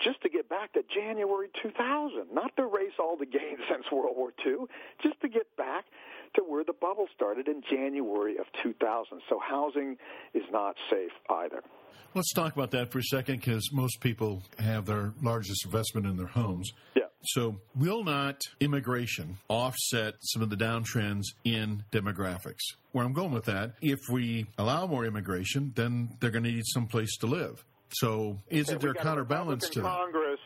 just 0.00 0.20
to 0.22 0.28
get 0.28 0.48
back 0.48 0.72
to 0.74 0.82
January 0.94 1.48
2000, 1.62 2.26
not 2.32 2.54
to 2.56 2.62
erase 2.62 2.92
all 2.98 3.16
the 3.16 3.26
gains 3.26 3.60
since 3.70 3.84
World 3.90 4.16
War 4.16 4.32
II, 4.46 4.66
just 5.02 5.20
to 5.22 5.28
get 5.28 5.46
back 5.56 5.86
to 6.34 6.42
where 6.42 6.64
the 6.64 6.72
bubble 6.72 7.06
started 7.14 7.48
in 7.48 7.62
January 7.68 8.36
of 8.38 8.46
2000. 8.62 9.20
So 9.28 9.38
housing 9.38 9.96
is 10.32 10.44
not 10.50 10.76
safe 10.90 11.12
either. 11.30 11.62
Let's 12.14 12.32
talk 12.32 12.54
about 12.54 12.70
that 12.70 12.92
for 12.92 13.00
a 13.00 13.02
second 13.02 13.40
because 13.40 13.72
most 13.72 14.00
people 14.00 14.42
have 14.60 14.86
their 14.86 15.12
largest 15.20 15.64
investment 15.64 16.06
in 16.06 16.16
their 16.16 16.28
homes. 16.28 16.72
Yeah. 16.94 17.02
So, 17.26 17.56
will 17.74 18.04
not 18.04 18.40
immigration 18.60 19.38
offset 19.48 20.14
some 20.20 20.42
of 20.42 20.50
the 20.50 20.56
downtrends 20.56 21.24
in 21.42 21.82
demographics? 21.90 22.60
Where 22.92 23.04
I'm 23.04 23.14
going 23.14 23.32
with 23.32 23.46
that, 23.46 23.72
if 23.80 23.98
we 24.10 24.46
allow 24.58 24.86
more 24.86 25.06
immigration, 25.06 25.72
then 25.74 26.16
they're 26.20 26.30
going 26.30 26.44
to 26.44 26.50
need 26.50 26.66
some 26.66 26.86
place 26.86 27.16
to 27.18 27.26
live. 27.26 27.64
So, 27.94 28.40
isn't 28.48 28.80
there 28.80 28.90
a 28.90 28.94
counterbalance 28.94 29.68
to 29.70 29.80
that? 29.80 29.88
Congress 29.88 30.40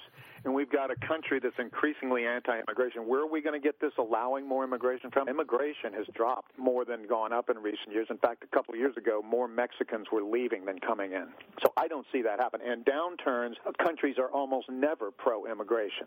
and 0.49 0.55
we've 0.55 0.73
got 0.73 0.91
a 0.91 0.97
country 1.07 1.39
that's 1.39 1.59
increasingly 1.59 2.25
anti-immigration. 2.25 3.07
Where 3.07 3.21
are 3.21 3.31
we 3.31 3.43
going 3.43 3.61
to 3.61 3.63
get 3.63 3.79
this 3.83 3.93
allowing 3.99 4.49
more 4.49 4.65
immigration 4.65 5.11
from? 5.11 5.29
Immigration 5.29 5.93
has 5.93 6.07
dropped 6.15 6.59
more 6.59 6.87
than 6.87 7.07
gone 7.07 7.35
up 7.35 7.51
in 7.51 7.59
recent 7.59 7.93
years. 7.93 8.07
In 8.09 8.17
fact, 8.17 8.45
a 8.45 8.57
couple 8.57 8.73
of 8.73 8.81
years 8.81 8.97
ago, 8.97 9.21
more 9.23 9.47
Mexicans 9.47 10.07
were 10.11 10.23
leaving 10.23 10.65
than 10.65 10.79
coming 10.79 11.13
in. 11.13 11.27
So 11.63 11.71
I 11.77 11.87
don't 11.87 12.07
see 12.11 12.23
that 12.23 12.41
happen. 12.41 12.61
And 12.65 12.83
downturns, 12.87 13.57
countries 13.77 14.17
are 14.19 14.31
almost 14.31 14.71
never 14.71 15.11
pro-immigration. 15.11 16.07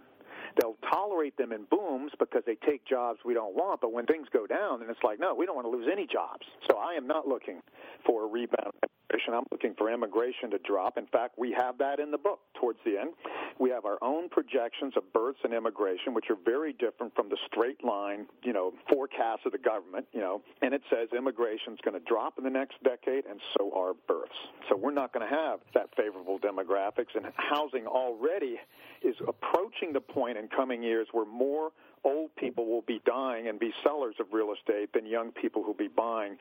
They'll 0.60 0.78
tolerate 0.92 1.38
them 1.38 1.52
in 1.52 1.66
booms 1.70 2.12
because 2.20 2.44
they 2.46 2.56
take 2.56 2.86
jobs 2.86 3.20
we 3.26 3.34
don't 3.34 3.56
want, 3.56 3.82
but 3.82 3.94
when 3.94 4.06
things 4.06 4.28
go 4.34 4.48
down, 4.48 4.80
then 4.80 4.90
it's 4.90 5.04
like, 5.04 5.20
no, 5.20 5.34
we 5.34 5.46
don't 5.46 5.56
want 5.56 5.66
to 5.66 5.72
lose 5.72 5.88
any 5.92 6.08
jobs. 6.08 6.46
So 6.70 6.78
I 6.78 6.94
am 6.94 7.08
not 7.08 7.28
looking 7.28 7.62
for 8.06 8.24
a 8.24 8.28
rebound 8.28 8.74
immigration. 9.12 9.34
I'm 9.34 9.46
looking 9.52 9.74
for 9.78 9.92
immigration 9.92 10.52
to 10.52 10.58
drop. 10.60 10.98
In 10.98 11.06
fact, 11.08 11.36
we 11.38 11.52
have 11.58 11.78
that 11.80 12.00
in 12.00 12.12
the 12.12 12.18
book 12.18 12.40
towards 12.60 12.80
the 12.86 12.98
end. 12.98 13.12
We 13.60 13.70
have 13.70 13.86
our 13.86 13.98
own 14.02 14.30
projections 14.30 14.94
of 14.96 15.12
births 15.14 15.40
and 15.44 15.54
immigration, 15.54 16.14
which 16.14 16.26
are 16.30 16.38
very 16.44 16.74
different 16.74 17.14
from 17.16 17.30
the 17.30 17.38
straight 17.48 17.84
line, 17.84 18.28
you 18.44 18.54
know, 18.54 18.74
forecast 18.90 19.46
of 19.46 19.52
the 19.52 19.58
government, 19.58 20.08
you 20.14 20.22
know, 20.22 20.42
and 20.62 20.74
it 20.74 20.82
says 20.90 21.10
immigration 21.16 21.74
is 21.74 21.80
going 21.84 21.94
to 21.94 22.06
drop 22.06 22.38
in 22.38 22.44
the 22.44 22.50
next 22.50 22.82
decade, 22.84 23.26
and 23.26 23.40
so 23.58 23.72
are 23.76 23.94
births. 24.08 24.32
So 24.70 24.76
we're 24.76 24.92
not 24.92 25.14
going 25.14 25.28
to 25.28 25.36
have 25.36 25.60
that 25.74 25.90
favorable 25.96 26.40
demographics, 26.40 27.16
and 27.16 27.26
housing 27.36 27.86
already 27.88 28.58
is 29.04 29.16
approaching 29.28 29.94
the 29.94 30.02
point 30.02 30.38
in 30.42 30.48
coming 30.50 30.82
years 30.84 31.08
where 31.12 31.26
more 31.26 31.72
old 32.04 32.36
people 32.36 32.66
will 32.66 32.82
be 32.82 33.00
dying 33.06 33.48
and 33.48 33.60
be 33.60 33.72
sellers 33.84 34.16
of 34.20 34.26
real 34.32 34.54
estate 34.54 34.92
than 34.94 35.06
young 35.06 35.32
people 35.32 35.64
who'll 35.64 35.74
be 35.74 35.88
buying, 35.88 36.36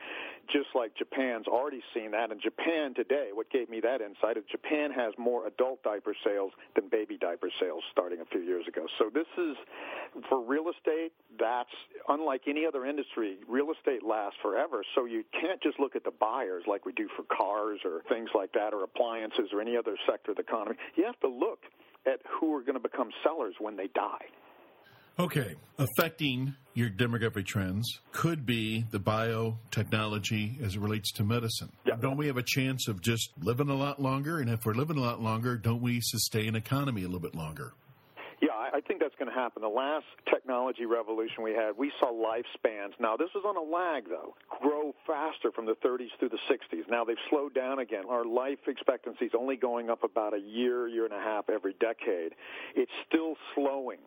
just 0.51 0.67
like 0.73 0.95
Japan's 0.95 1.47
already 1.47 1.81
seen 1.93 2.11
that. 2.11 2.31
And 2.31 2.41
Japan 2.41 2.93
today, 2.93 3.29
what 3.33 3.49
gave 3.51 3.69
me 3.69 3.79
that 3.81 4.01
insight 4.01 4.37
is 4.37 4.43
Japan 4.51 4.91
has 4.91 5.13
more 5.17 5.47
adult 5.47 5.83
diaper 5.83 6.15
sales 6.25 6.51
than 6.75 6.89
baby 6.89 7.17
diaper 7.17 7.49
sales 7.59 7.83
starting 7.91 8.21
a 8.21 8.25
few 8.25 8.41
years 8.41 8.67
ago. 8.67 8.85
So 8.97 9.11
this 9.13 9.27
is, 9.37 9.55
for 10.29 10.43
real 10.43 10.65
estate, 10.75 11.11
that's 11.39 11.69
unlike 12.09 12.41
any 12.47 12.65
other 12.65 12.85
industry. 12.85 13.37
Real 13.47 13.71
estate 13.71 14.03
lasts 14.03 14.39
forever. 14.41 14.83
So 14.95 15.05
you 15.05 15.23
can't 15.39 15.61
just 15.61 15.79
look 15.79 15.95
at 15.95 16.03
the 16.03 16.11
buyers 16.19 16.63
like 16.67 16.85
we 16.85 16.93
do 16.93 17.07
for 17.15 17.23
cars 17.35 17.79
or 17.85 18.01
things 18.09 18.29
like 18.33 18.51
that 18.53 18.73
or 18.73 18.83
appliances 18.83 19.49
or 19.53 19.61
any 19.61 19.77
other 19.77 19.95
sector 20.09 20.31
of 20.31 20.37
the 20.37 20.43
economy. 20.43 20.75
You 20.95 21.05
have 21.05 21.19
to 21.19 21.27
look 21.27 21.59
at 22.05 22.19
who 22.39 22.53
are 22.55 22.61
going 22.61 22.75
to 22.75 22.79
become 22.79 23.09
sellers 23.23 23.55
when 23.59 23.75
they 23.75 23.87
die. 23.87 24.25
Okay, 25.19 25.55
affecting 25.77 26.55
your 26.73 26.89
demographic 26.89 27.45
trends 27.45 27.99
could 28.11 28.45
be 28.45 28.85
the 28.91 28.99
biotechnology 28.99 30.63
as 30.63 30.75
it 30.75 30.79
relates 30.79 31.11
to 31.13 31.23
medicine. 31.23 31.69
Yeah. 31.85 31.95
Don't 31.99 32.17
we 32.17 32.27
have 32.27 32.37
a 32.37 32.43
chance 32.43 32.87
of 32.87 33.01
just 33.01 33.29
living 33.41 33.69
a 33.69 33.75
lot 33.75 34.01
longer? 34.01 34.39
And 34.39 34.49
if 34.49 34.65
we're 34.65 34.73
living 34.73 34.97
a 34.97 35.01
lot 35.01 35.21
longer, 35.21 35.57
don't 35.57 35.81
we 35.81 35.99
sustain 36.01 36.55
economy 36.55 37.01
a 37.01 37.05
little 37.05 37.19
bit 37.19 37.35
longer? 37.35 37.73
I 38.73 38.79
think 38.81 38.99
that's 38.99 39.15
going 39.19 39.29
to 39.29 39.35
happen. 39.35 39.61
The 39.61 39.67
last 39.67 40.05
technology 40.29 40.85
revolution 40.85 41.43
we 41.43 41.51
had, 41.51 41.77
we 41.77 41.91
saw 41.99 42.11
lifespans. 42.11 42.93
Now, 42.99 43.17
this 43.17 43.29
was 43.35 43.43
on 43.45 43.57
a 43.57 43.61
lag, 43.61 44.07
though, 44.07 44.35
grow 44.61 44.93
faster 45.05 45.51
from 45.51 45.65
the 45.65 45.75
30s 45.85 46.07
through 46.19 46.29
the 46.29 46.39
60s. 46.49 46.89
Now 46.89 47.03
they've 47.03 47.17
slowed 47.29 47.53
down 47.53 47.79
again. 47.79 48.03
Our 48.09 48.25
life 48.25 48.59
expectancy 48.67 49.25
is 49.25 49.31
only 49.37 49.57
going 49.57 49.89
up 49.89 50.03
about 50.03 50.33
a 50.33 50.39
year, 50.39 50.87
year 50.87 51.05
and 51.05 51.13
a 51.13 51.19
half 51.19 51.49
every 51.49 51.75
decade. 51.79 52.33
It's 52.75 52.91
still 53.07 53.35
slowing 53.55 53.99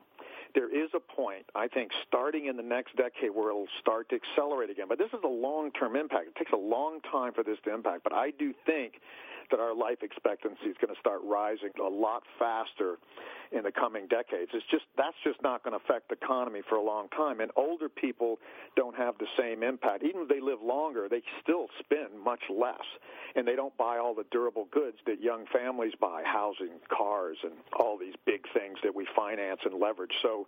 there 0.55 0.71
is 0.71 0.89
a 0.95 1.01
point, 1.01 1.45
I 1.55 1.67
think, 1.67 1.91
starting 2.07 2.47
in 2.47 2.57
the 2.57 2.63
next 2.63 2.97
decade 2.97 3.35
where 3.35 3.51
it'll 3.51 3.67
start 3.81 4.09
to 4.11 4.17
accelerate 4.17 4.71
again. 4.71 4.87
But 4.89 4.99
this 4.99 5.09
is 5.09 5.19
a 5.25 5.29
long-term 5.29 5.97
impact. 5.97 6.29
It 6.29 6.37
takes 6.37 6.53
a 6.53 6.57
long 6.57 7.01
time 7.11 7.33
for 7.33 7.43
this 7.43 7.59
to 7.65 7.75
impact. 7.75 8.05
But 8.05 8.13
I 8.13 8.31
do 8.31 8.55
think 8.65 8.95
that 9.51 9.61
our 9.61 9.75
life 9.75 9.99
expectancy 10.03 10.67
is 10.67 10.77
going 10.81 10.93
to 10.93 11.01
start 11.01 11.21
rising 11.25 11.71
a 11.81 11.89
lot 11.89 12.23
faster 12.39 12.97
in 13.53 13.63
the 13.63 13.73
coming 13.73 14.07
decades. 14.09 14.51
It's 14.55 14.67
just 14.71 14.85
that's 14.97 15.17
just 15.23 15.41
not 15.43 15.63
going 15.63 15.79
to 15.79 15.85
affect 15.85 16.09
the 16.09 16.17
economy 16.17 16.63
for 16.69 16.77
a 16.77 16.83
long 16.83 17.09
time. 17.11 17.41
And 17.41 17.51
older 17.57 17.89
people 17.89 18.39
don't 18.77 18.97
have 18.97 19.17
the 19.19 19.27
same 19.39 19.63
impact. 19.63 20.03
Even 20.03 20.23
if 20.23 20.29
they 20.29 20.41
live 20.41 20.63
longer, 20.63 21.09
they 21.09 21.23
still 21.43 21.67
spend 21.79 22.19
much 22.23 22.43
less, 22.51 22.85
and 23.37 23.47
they 23.47 23.57
don't 23.57 23.77
buy 23.77 23.99
all 23.99 24.15
the 24.15 24.27
durable 24.31 24.67
goods 24.73 24.99
that 25.07 25.21
young 25.21 25.45
families 25.53 25.93
buy: 26.01 26.23
housing, 26.25 26.81
cars, 26.89 27.37
and 27.43 27.53
all 27.79 27.99
these 27.99 28.15
big 28.27 28.43
things 28.53 28.79
that 28.83 28.95
we 28.95 29.07
finance 29.15 29.61
and 29.65 29.79
leverage. 29.81 30.13
So 30.23 30.47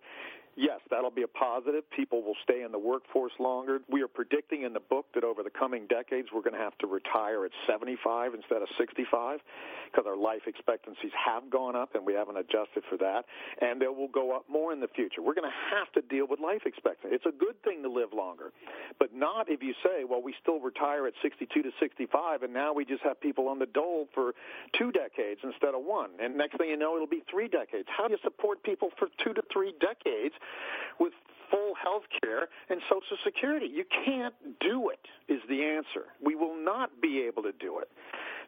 yes, 0.57 0.81
that'll 0.91 1.11
be 1.11 1.23
a 1.23 1.29
positive. 1.29 1.89
People 1.91 2.23
will 2.23 2.37
stay 2.43 2.63
in 2.63 2.73
the 2.73 2.79
workforce 2.79 3.33
longer. 3.39 3.81
We 3.89 4.03
are 4.03 4.09
predicting 4.09 4.63
in 4.63 4.73
the 4.73 4.81
book 4.81 5.07
that 5.15 5.23
over 5.23 5.43
the 5.43 5.51
coming 5.51 5.87
decades, 5.87 6.29
we're 6.35 6.43
going 6.43 6.55
to 6.55 6.61
have 6.61 6.77
to 6.79 6.87
retire 6.87 7.45
at 7.45 7.53
75 7.67 8.35
instead 8.35 8.63
of 8.63 8.69
65 8.87 9.41
because 9.91 10.07
our 10.07 10.17
life 10.17 10.43
expectancies 10.47 11.11
have 11.15 11.49
gone 11.51 11.75
up 11.75 11.95
and 11.95 12.05
we 12.05 12.13
haven't 12.13 12.37
adjusted 12.37 12.83
for 12.89 12.97
that. 12.99 13.25
And 13.61 13.81
they 13.81 13.87
will 13.87 14.09
go 14.09 14.35
up 14.35 14.45
more 14.49 14.73
in 14.73 14.81
the 14.81 14.89
future. 14.89 15.23
We're 15.23 15.35
going 15.35 15.51
to 15.51 15.77
have 15.77 15.91
to 15.93 16.03
deal 16.03 16.27
with 16.29 16.41
life 16.41 16.63
expectancy. 16.67 17.15
It's 17.15 17.27
a 17.27 17.33
good 17.37 17.61
thing 17.63 17.83
to 17.83 17.89
live 17.89 18.13
longer, 18.15 18.53
but 18.99 19.15
not 19.15 19.49
if 19.49 19.63
you 19.63 19.75
say, 19.83 20.05
well, 20.05 20.23
we 20.23 20.35
still 20.41 20.61
retire 20.61 21.07
at 21.07 21.15
62 21.23 21.63
to 21.63 21.71
65 21.81 22.43
and 22.43 22.53
now 22.53 22.73
we 22.73 22.85
just 22.85 23.03
have 23.03 23.21
people 23.21 23.49
on 23.49 23.59
the 23.59 23.67
dole 23.67 24.09
for 24.15 24.33
two 24.79 24.93
decades 24.93 25.41
instead 25.43 25.75
of 25.75 25.83
one. 25.83 26.11
And 26.21 26.37
next 26.37 26.59
thing 26.59 26.69
you 26.69 26.77
know, 26.77 26.95
it'll 26.97 27.07
be 27.07 27.23
three 27.31 27.49
decades. 27.49 27.89
How 27.89 28.07
do 28.07 28.13
you 28.13 28.19
support 28.23 28.63
people 28.63 28.91
for 28.99 29.09
two 29.23 29.35
to 29.35 29.43
three 29.53 29.75
decades 29.81 30.35
with 30.99 31.13
full 31.51 31.75
health 31.83 32.05
care 32.21 32.49
and 32.69 32.81
Social 32.89 33.17
Security. 33.25 33.67
You 33.67 33.85
can't 34.05 34.35
do 34.61 34.91
it, 34.91 35.01
is 35.33 35.41
the 35.49 35.63
answer. 35.63 36.07
We 36.25 36.35
will 36.35 36.57
not 36.57 37.01
be 37.01 37.23
able 37.27 37.43
to 37.45 37.53
do 37.53 37.79
it. 37.79 37.89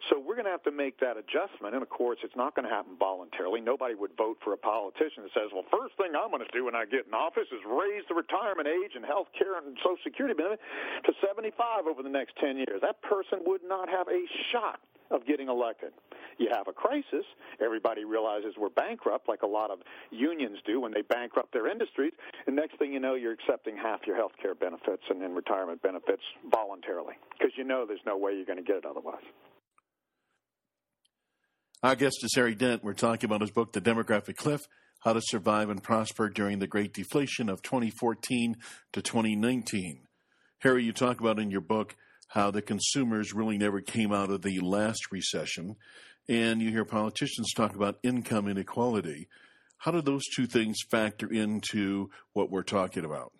So 0.08 0.18
we're 0.18 0.34
going 0.34 0.46
to 0.46 0.54
have 0.54 0.62
to 0.64 0.72
make 0.72 0.98
that 1.00 1.16
adjustment. 1.16 1.74
And 1.74 1.82
of 1.82 1.88
course, 1.90 2.18
it's 2.22 2.36
not 2.36 2.54
going 2.54 2.66
to 2.66 2.72
happen 2.72 2.94
voluntarily. 2.98 3.60
Nobody 3.60 3.94
would 3.94 4.16
vote 4.16 4.38
for 4.42 4.52
a 4.52 4.56
politician 4.56 5.26
that 5.26 5.34
says, 5.34 5.50
well, 5.52 5.66
first 5.70 5.96
thing 5.96 6.14
I'm 6.14 6.30
going 6.30 6.44
to 6.44 6.52
do 6.54 6.64
when 6.64 6.76
I 6.76 6.84
get 6.84 7.06
in 7.06 7.14
office 7.14 7.50
is 7.50 7.60
raise 7.66 8.04
the 8.08 8.14
retirement 8.14 8.68
age 8.68 8.94
and 8.94 9.04
health 9.04 9.28
care 9.36 9.58
and 9.58 9.76
Social 9.82 9.98
Security 10.04 10.34
benefit 10.34 10.60
to 11.06 11.12
75 11.24 11.86
over 11.86 12.02
the 12.02 12.12
next 12.12 12.36
10 12.38 12.56
years. 12.56 12.80
That 12.80 13.02
person 13.02 13.42
would 13.46 13.62
not 13.66 13.88
have 13.88 14.08
a 14.08 14.22
shot 14.52 14.80
of 15.10 15.26
getting 15.26 15.48
elected. 15.48 15.92
You 16.38 16.48
have 16.52 16.68
a 16.68 16.72
crisis. 16.72 17.24
Everybody 17.60 18.04
realizes 18.04 18.54
we're 18.58 18.68
bankrupt, 18.68 19.28
like 19.28 19.42
a 19.42 19.46
lot 19.46 19.70
of 19.70 19.80
unions 20.10 20.58
do 20.64 20.80
when 20.80 20.92
they 20.92 21.02
bankrupt 21.02 21.52
their 21.52 21.66
industries. 21.66 22.12
And 22.46 22.54
next 22.54 22.78
thing 22.78 22.92
you 22.92 23.00
know, 23.00 23.14
you're 23.14 23.32
accepting 23.32 23.76
half 23.76 24.06
your 24.06 24.16
health 24.16 24.32
care 24.40 24.54
benefits 24.54 25.02
and 25.10 25.20
then 25.20 25.34
retirement 25.34 25.82
benefits 25.82 26.22
voluntarily 26.50 27.14
because 27.36 27.52
you 27.56 27.64
know 27.64 27.86
there's 27.86 28.04
no 28.06 28.16
way 28.16 28.34
you're 28.34 28.44
going 28.44 28.58
to 28.58 28.64
get 28.64 28.76
it 28.76 28.84
otherwise. 28.84 29.24
Our 31.80 31.94
guest 31.94 32.24
is 32.24 32.34
Harry 32.34 32.56
Dent. 32.56 32.82
We're 32.82 32.92
talking 32.92 33.26
about 33.28 33.40
his 33.40 33.52
book, 33.52 33.72
The 33.72 33.80
Demographic 33.80 34.34
Cliff 34.34 34.62
How 35.04 35.12
to 35.12 35.20
Survive 35.22 35.70
and 35.70 35.80
Prosper 35.80 36.28
During 36.28 36.58
the 36.58 36.66
Great 36.66 36.92
Deflation 36.92 37.48
of 37.48 37.62
2014 37.62 38.56
to 38.94 39.00
2019. 39.00 40.00
Harry, 40.58 40.82
you 40.82 40.92
talk 40.92 41.20
about 41.20 41.38
in 41.38 41.52
your 41.52 41.60
book 41.60 41.94
how 42.26 42.50
the 42.50 42.62
consumers 42.62 43.32
really 43.32 43.58
never 43.58 43.80
came 43.80 44.12
out 44.12 44.28
of 44.28 44.42
the 44.42 44.58
last 44.58 45.12
recession. 45.12 45.76
And 46.28 46.60
you 46.60 46.70
hear 46.70 46.84
politicians 46.84 47.52
talk 47.54 47.76
about 47.76 48.00
income 48.02 48.48
inequality. 48.48 49.28
How 49.76 49.92
do 49.92 50.02
those 50.02 50.24
two 50.34 50.48
things 50.48 50.78
factor 50.90 51.32
into 51.32 52.10
what 52.32 52.50
we're 52.50 52.64
talking 52.64 53.04
about? 53.04 53.30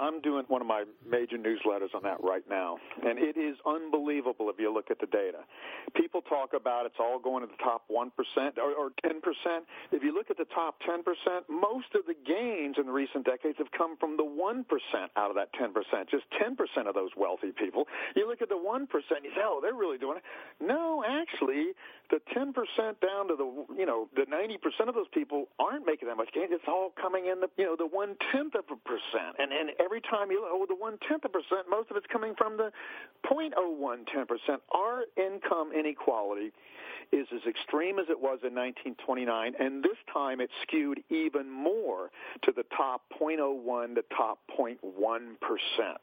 I'm 0.00 0.20
doing 0.20 0.44
one 0.48 0.60
of 0.60 0.66
my 0.66 0.84
major 1.08 1.36
newsletters 1.36 1.94
on 1.94 2.02
that 2.04 2.22
right 2.22 2.44
now, 2.48 2.78
and 3.02 3.18
it 3.18 3.36
is 3.36 3.56
unbelievable 3.66 4.50
if 4.50 4.56
you 4.58 4.72
look 4.72 4.90
at 4.90 4.98
the 5.00 5.06
data. 5.06 5.44
People 5.94 6.20
talk 6.22 6.52
about 6.54 6.86
it's 6.86 7.00
all 7.00 7.18
going 7.18 7.42
to 7.42 7.48
the 7.48 7.62
top 7.62 7.84
1% 7.90 8.10
or, 8.58 8.72
or 8.72 8.90
10%. 9.04 9.20
If 9.92 10.02
you 10.02 10.14
look 10.14 10.30
at 10.30 10.36
the 10.36 10.46
top 10.54 10.76
10%, 10.88 11.00
most 11.48 11.86
of 11.94 12.06
the 12.06 12.14
gains 12.26 12.76
in 12.78 12.86
the 12.86 12.92
recent 12.92 13.24
decades 13.24 13.58
have 13.58 13.70
come 13.76 13.96
from 13.96 14.16
the 14.16 14.24
1% 14.24 14.64
out 15.16 15.30
of 15.30 15.36
that 15.36 15.52
10%, 15.54 15.72
just 16.10 16.24
10% 16.40 16.88
of 16.88 16.94
those 16.94 17.10
wealthy 17.16 17.52
people. 17.52 17.84
You 18.14 18.28
look 18.28 18.42
at 18.42 18.48
the 18.48 18.60
1%, 18.60 18.86
you 18.90 19.30
say, 19.34 19.42
oh, 19.44 19.60
they're 19.62 19.74
really 19.74 19.98
doing 19.98 20.18
it. 20.18 20.24
No, 20.60 21.04
actually, 21.06 21.72
the 22.10 22.20
10% 22.34 22.54
down 23.00 23.28
to 23.28 23.36
the, 23.36 23.48
you 23.76 23.86
know, 23.86 24.08
the 24.14 24.26
90% 24.26 24.88
of 24.88 24.94
those 24.94 25.08
people 25.12 25.48
aren't 25.58 25.86
making 25.86 26.08
that 26.08 26.16
much 26.16 26.32
gain. 26.32 26.48
It's 26.50 26.64
all 26.68 26.92
coming 27.00 27.26
in 27.26 27.40
the, 27.40 27.48
you 27.56 27.64
know, 27.64 27.76
the 27.76 27.86
one 27.86 28.16
tenth 28.32 28.54
of 28.54 28.64
a 28.70 28.76
percent. 28.76 29.36
And, 29.38 29.52
and 29.52 29.70
every 29.86 30.00
time 30.00 30.32
you 30.32 30.42
look 30.42 30.50
oh 30.52 30.66
the 30.68 30.74
one 30.74 30.98
tenth 31.08 31.24
of 31.24 31.32
percent, 31.32 31.70
most 31.70 31.90
of 31.90 31.96
it's 31.96 32.06
coming 32.12 32.34
from 32.36 32.56
the 32.56 32.72
0.01 33.24 33.54
10 34.12 34.26
percent. 34.26 34.60
Our 34.74 35.04
income 35.16 35.70
inequality 35.72 36.50
is 37.12 37.26
as 37.32 37.42
extreme 37.48 37.98
as 37.98 38.06
it 38.10 38.18
was 38.18 38.42
in 38.42 38.50
1929, 38.50 39.54
and 39.60 39.82
this 39.82 39.98
time 40.12 40.40
it 40.40 40.50
skewed 40.62 40.98
even 41.08 41.48
more 41.48 42.10
to 42.42 42.50
the 42.50 42.64
top 42.76 43.02
0.01 43.14 43.94
to 43.94 44.02
top 44.16 44.38
0.1 44.58 44.76
percent. 45.38 46.02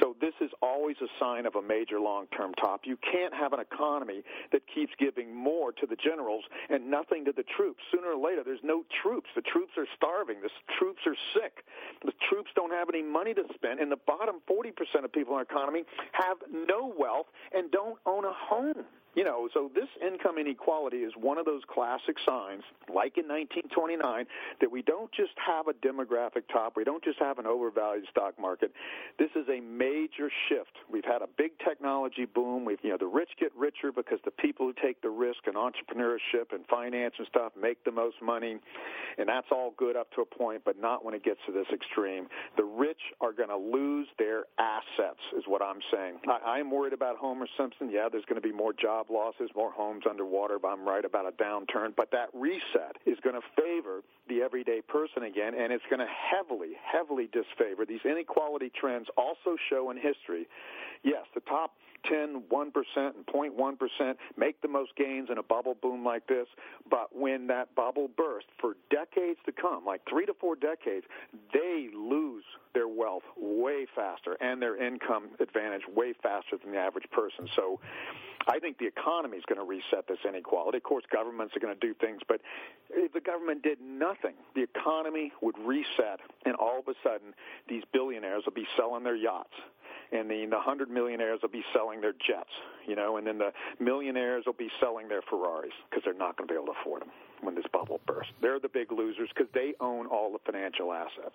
So 0.00 0.14
this 0.20 0.34
is 0.40 0.50
always 0.60 0.96
a 1.00 1.08
sign 1.18 1.46
of 1.46 1.56
a 1.56 1.62
major 1.62 2.00
long-term 2.00 2.52
top. 2.60 2.82
You 2.84 2.98
can't 3.00 3.32
have 3.32 3.52
an 3.52 3.60
economy 3.60 4.22
that 4.52 4.62
keeps 4.74 4.92
giving 4.98 5.34
more 5.34 5.72
to 5.72 5.86
the 5.86 5.96
generals 5.96 6.44
and 6.68 6.90
nothing 6.90 7.24
to 7.24 7.32
the 7.32 7.44
troops. 7.56 7.80
Sooner 7.92 8.12
or 8.12 8.20
later, 8.20 8.42
there's 8.44 8.62
no 8.62 8.84
troops. 9.02 9.28
The 9.34 9.42
troops 9.42 9.72
are 9.76 9.86
starving. 9.96 10.40
The 10.42 10.50
troops 10.78 11.00
are 11.06 11.16
sick. 11.32 11.64
The 12.04 12.12
troops 12.28 12.50
don't 12.54 12.72
have 12.72 12.88
any 12.92 13.02
money 13.02 13.21
to 13.30 13.44
spend, 13.54 13.80
and 13.80 13.90
the 13.90 13.98
bottom 14.06 14.36
40% 14.50 15.04
of 15.04 15.12
people 15.12 15.34
in 15.34 15.38
our 15.38 15.42
economy 15.42 15.84
have 16.12 16.36
no 16.50 16.92
wealth 16.98 17.26
and 17.52 17.70
don't 17.70 17.98
own 18.06 18.24
a 18.24 18.32
home. 18.32 18.84
You 19.14 19.24
know, 19.24 19.46
so 19.52 19.70
this 19.74 19.88
income 20.00 20.38
inequality 20.38 20.98
is 20.98 21.12
one 21.20 21.36
of 21.36 21.44
those 21.44 21.60
classic 21.68 22.16
signs, 22.24 22.62
like 22.88 23.18
in 23.20 23.28
1929, 23.28 24.24
that 24.60 24.70
we 24.70 24.80
don't 24.80 25.12
just 25.12 25.32
have 25.36 25.68
a 25.68 25.74
demographic 25.74 26.48
top, 26.50 26.76
we 26.76 26.84
don't 26.84 27.04
just 27.04 27.18
have 27.18 27.38
an 27.38 27.46
overvalued 27.46 28.06
stock 28.10 28.40
market. 28.40 28.72
This 29.18 29.28
is 29.36 29.46
a 29.50 29.60
major 29.60 30.30
shift. 30.48 30.72
We've 30.90 31.04
had 31.04 31.20
a 31.20 31.28
big 31.36 31.52
technology 31.58 32.24
boom. 32.24 32.64
We've, 32.64 32.78
you 32.82 32.88
know, 32.88 32.96
the 32.96 33.06
rich 33.06 33.28
get 33.38 33.52
richer 33.54 33.92
because 33.92 34.18
the 34.24 34.30
people 34.30 34.64
who 34.64 34.72
take 34.80 35.02
the 35.02 35.10
risk 35.10 35.40
in 35.46 35.54
entrepreneurship 35.54 36.52
and 36.52 36.64
finance 36.70 37.14
and 37.18 37.26
stuff 37.28 37.52
make 37.60 37.84
the 37.84 37.92
most 37.92 38.16
money, 38.22 38.56
and 39.18 39.28
that's 39.28 39.48
all 39.52 39.74
good 39.76 39.94
up 39.94 40.10
to 40.12 40.22
a 40.22 40.26
point, 40.26 40.62
but 40.64 40.80
not 40.80 41.04
when 41.04 41.12
it 41.12 41.22
gets 41.22 41.40
to 41.44 41.52
this 41.52 41.66
extreme. 41.70 42.28
The 42.56 42.64
rich 42.64 43.00
are 43.20 43.34
going 43.34 43.50
to 43.50 43.58
lose 43.58 44.08
their 44.18 44.44
assets, 44.58 45.20
is 45.36 45.44
what 45.46 45.60
I'm 45.60 45.80
saying. 45.92 46.16
I, 46.26 46.56
I'm 46.56 46.70
worried 46.70 46.94
about 46.94 47.18
Homer 47.18 47.46
Simpson. 47.58 47.90
Yeah, 47.90 48.08
there's 48.10 48.24
going 48.24 48.40
to 48.40 48.46
be 48.46 48.54
more 48.54 48.72
jobs 48.72 49.01
job 49.02 49.14
losses, 49.14 49.50
more 49.54 49.72
homes 49.72 50.04
underwater, 50.08 50.58
but 50.58 50.68
I'm 50.68 50.86
right 50.86 51.04
about 51.04 51.26
a 51.26 51.32
downturn. 51.32 51.94
But 51.96 52.10
that 52.12 52.28
reset 52.34 52.96
is 53.06 53.18
going 53.22 53.34
to 53.34 53.42
favor 53.56 54.02
the 54.28 54.42
everyday 54.42 54.80
person 54.80 55.24
again, 55.24 55.54
and 55.58 55.72
it's 55.72 55.84
going 55.90 56.00
to 56.00 56.06
heavily, 56.06 56.72
heavily 56.82 57.28
disfavor. 57.32 57.84
These 57.86 58.04
inequality 58.04 58.70
trends 58.78 59.08
also 59.16 59.56
show 59.70 59.90
in 59.90 59.96
history, 59.96 60.46
yes, 61.02 61.24
the 61.34 61.40
top 61.40 61.72
10, 62.08 62.42
1%, 62.50 62.72
and 62.96 63.26
0.1% 63.26 64.14
make 64.36 64.60
the 64.60 64.68
most 64.68 64.94
gains 64.96 65.28
in 65.30 65.38
a 65.38 65.42
bubble 65.42 65.76
boom 65.80 66.04
like 66.04 66.26
this. 66.26 66.46
But 66.90 67.14
when 67.14 67.46
that 67.48 67.74
bubble 67.74 68.08
bursts 68.16 68.50
for 68.60 68.74
decades 68.90 69.38
to 69.46 69.52
come, 69.52 69.84
like 69.84 70.00
three 70.08 70.26
to 70.26 70.34
four 70.34 70.56
decades, 70.56 71.06
they 71.52 71.88
lose 71.94 72.44
their 72.74 72.88
wealth 72.88 73.22
way 73.36 73.86
faster 73.94 74.36
and 74.40 74.60
their 74.60 74.82
income 74.82 75.30
advantage 75.40 75.82
way 75.94 76.14
faster 76.22 76.56
than 76.62 76.72
the 76.72 76.78
average 76.78 77.08
person. 77.10 77.48
So 77.54 77.78
I 78.46 78.58
think 78.58 78.78
the 78.78 78.86
economy 78.86 79.38
is 79.38 79.44
going 79.48 79.58
to 79.58 79.64
reset 79.64 80.08
this 80.08 80.18
inequality. 80.26 80.78
Of 80.78 80.84
course, 80.84 81.04
governments 81.12 81.54
are 81.56 81.60
going 81.60 81.74
to 81.78 81.86
do 81.86 81.94
things, 81.94 82.20
but 82.26 82.40
if 82.90 83.12
the 83.12 83.20
government 83.20 83.62
did 83.62 83.80
nothing, 83.80 84.34
the 84.54 84.62
economy 84.62 85.32
would 85.40 85.56
reset, 85.58 86.20
and 86.44 86.54
all 86.56 86.80
of 86.80 86.88
a 86.88 86.94
sudden, 87.02 87.34
these 87.68 87.82
billionaires 87.92 88.42
will 88.44 88.54
be 88.54 88.66
selling 88.76 89.04
their 89.04 89.16
yachts 89.16 89.54
and 90.12 90.30
the, 90.30 90.46
the 90.48 90.60
hundred 90.60 90.90
millionaires 90.90 91.40
will 91.42 91.48
be 91.48 91.64
selling 91.72 92.00
their 92.00 92.12
jets, 92.12 92.50
you 92.86 92.94
know, 92.94 93.16
and 93.16 93.26
then 93.26 93.38
the 93.38 93.50
millionaires 93.80 94.44
will 94.46 94.52
be 94.52 94.68
selling 94.78 95.08
their 95.08 95.22
Ferraris 95.22 95.72
because 95.88 96.04
they're 96.04 96.14
not 96.14 96.36
going 96.36 96.46
to 96.46 96.52
be 96.52 96.56
able 96.56 96.72
to 96.72 96.78
afford 96.80 97.02
them 97.02 97.10
when 97.40 97.54
this 97.54 97.64
bubble 97.72 98.00
bursts. 98.06 98.32
They're 98.40 98.60
the 98.60 98.68
big 98.68 98.92
losers 98.92 99.30
because 99.34 99.50
they 99.54 99.74
own 99.80 100.06
all 100.06 100.30
the 100.30 100.38
financial 100.44 100.92
assets. 100.92 101.34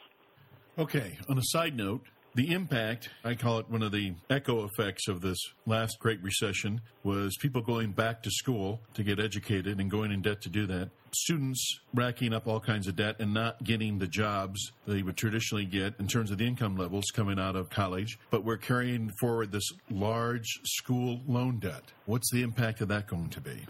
Okay. 0.77 1.17
On 1.27 1.37
a 1.37 1.43
side 1.43 1.75
note, 1.75 2.03
the 2.37 2.53
impact, 2.53 3.09
I 3.25 3.33
call 3.33 3.57
it 3.57 3.67
one 3.67 3.81
of 3.81 3.91
the 3.91 4.13
echo 4.29 4.63
effects 4.63 5.07
of 5.07 5.21
this 5.21 5.39
last 5.65 5.97
Great 5.99 6.21
Recession, 6.21 6.81
was 7.03 7.35
people 7.35 7.61
going 7.61 7.93
back 7.93 8.21
to 8.23 8.29
school 8.29 8.79
to 8.93 9.01
get 9.01 9.19
educated 9.19 9.79
and 9.79 9.89
going 9.89 10.11
in 10.11 10.21
debt 10.21 10.41
to 10.41 10.49
do 10.49 10.67
that. 10.67 10.91
Students 11.15 11.79
racking 11.95 12.33
up 12.33 12.47
all 12.47 12.59
kinds 12.59 12.87
of 12.87 12.95
debt 12.95 13.15
and 13.17 13.33
not 13.33 13.63
getting 13.63 13.97
the 13.97 14.05
jobs 14.05 14.71
they 14.85 15.01
would 15.01 15.17
traditionally 15.17 15.65
get 15.65 15.95
in 15.99 16.05
terms 16.05 16.29
of 16.29 16.37
the 16.37 16.45
income 16.45 16.77
levels 16.77 17.05
coming 17.11 17.39
out 17.39 17.55
of 17.55 17.71
college. 17.71 18.19
But 18.29 18.43
we're 18.43 18.57
carrying 18.57 19.09
forward 19.19 19.51
this 19.51 19.71
large 19.89 20.59
school 20.63 21.21
loan 21.27 21.57
debt. 21.57 21.91
What's 22.05 22.31
the 22.31 22.43
impact 22.43 22.81
of 22.81 22.89
that 22.89 23.07
going 23.07 23.29
to 23.29 23.41
be? 23.41 23.65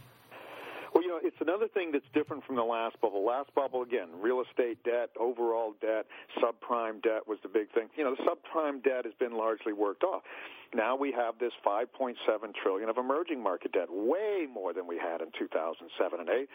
Another 1.48 1.68
thing 1.70 1.92
that's 1.92 2.06
different 2.14 2.44
from 2.44 2.58
the 2.58 2.64
last 2.64 3.00
bubble. 3.02 3.26
Last 3.26 3.54
bubble, 3.56 3.82
again, 3.82 4.10
real 4.20 4.42
estate 4.42 4.84
debt, 4.84 5.10
overall 5.18 5.74
debt, 5.80 6.06
subprime 6.44 7.02
debt 7.02 7.26
was 7.26 7.40
the 7.42 7.48
big 7.48 7.72
thing. 7.74 7.88
You 7.96 8.04
know, 8.04 8.16
the 8.16 8.24
subprime 8.24 8.84
debt 8.84 9.06
has 9.06 9.14
been 9.20 9.38
largely 9.38 9.72
worked 9.72 10.04
off. 10.04 10.24
Now 10.76 10.98
we 10.98 11.14
have 11.14 11.40
this 11.40 11.54
5.7 11.66 12.16
trillion 12.62 12.90
of 12.90 12.98
emerging 12.98 13.42
market 13.42 13.72
debt, 13.72 13.88
way 13.90 14.46
more 14.52 14.74
than 14.74 14.86
we 14.86 14.98
had 14.98 15.22
in 15.22 15.28
2007 15.40 16.20
and 16.20 16.30
8. 16.30 16.50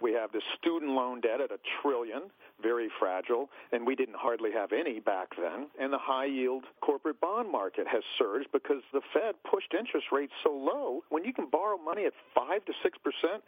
We 0.00 0.12
have 0.14 0.32
this 0.32 0.42
student 0.58 0.92
loan 0.92 1.20
debt 1.20 1.40
at 1.42 1.50
a 1.50 1.58
trillion, 1.82 2.22
very 2.62 2.88
fragile, 2.98 3.48
and 3.72 3.86
we 3.86 3.94
didn't 3.94 4.16
hardly 4.16 4.50
have 4.52 4.72
any 4.72 5.00
back 5.00 5.28
then. 5.36 5.68
And 5.80 5.92
the 5.92 5.98
high 5.98 6.26
yield 6.26 6.64
corporate 6.80 7.20
bond 7.20 7.50
market 7.50 7.86
has 7.86 8.02
surged 8.18 8.48
because 8.52 8.82
the 8.92 9.00
Fed 9.12 9.34
pushed 9.48 9.74
interest 9.78 10.06
rates 10.12 10.32
so 10.42 10.50
low. 10.50 11.02
When 11.10 11.24
you 11.24 11.32
can 11.32 11.46
borrow 11.50 11.78
money 11.78 12.04
at 12.04 12.12
5 12.34 12.64
to 12.64 12.72
6% 12.72 13.42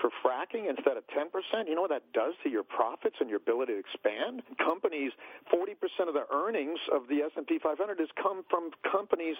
for 0.00 0.10
fracking 0.24 0.68
instead 0.68 0.96
of 0.96 1.04
10%, 1.08 1.68
you 1.68 1.74
know 1.74 1.82
what 1.82 1.90
that 1.90 2.04
does 2.12 2.34
to 2.42 2.48
your 2.48 2.64
profits 2.64 3.16
and 3.20 3.28
your 3.28 3.38
ability 3.38 3.74
to 3.74 3.78
expand? 3.78 4.42
Companies, 4.58 5.12
40% 5.52 6.08
of 6.08 6.14
the 6.14 6.24
earnings 6.32 6.78
of 6.92 7.02
the 7.08 7.22
S&P 7.22 7.58
500 7.62 7.98
has 7.98 8.08
come 8.20 8.44
from 8.48 8.70
companies 8.90 9.36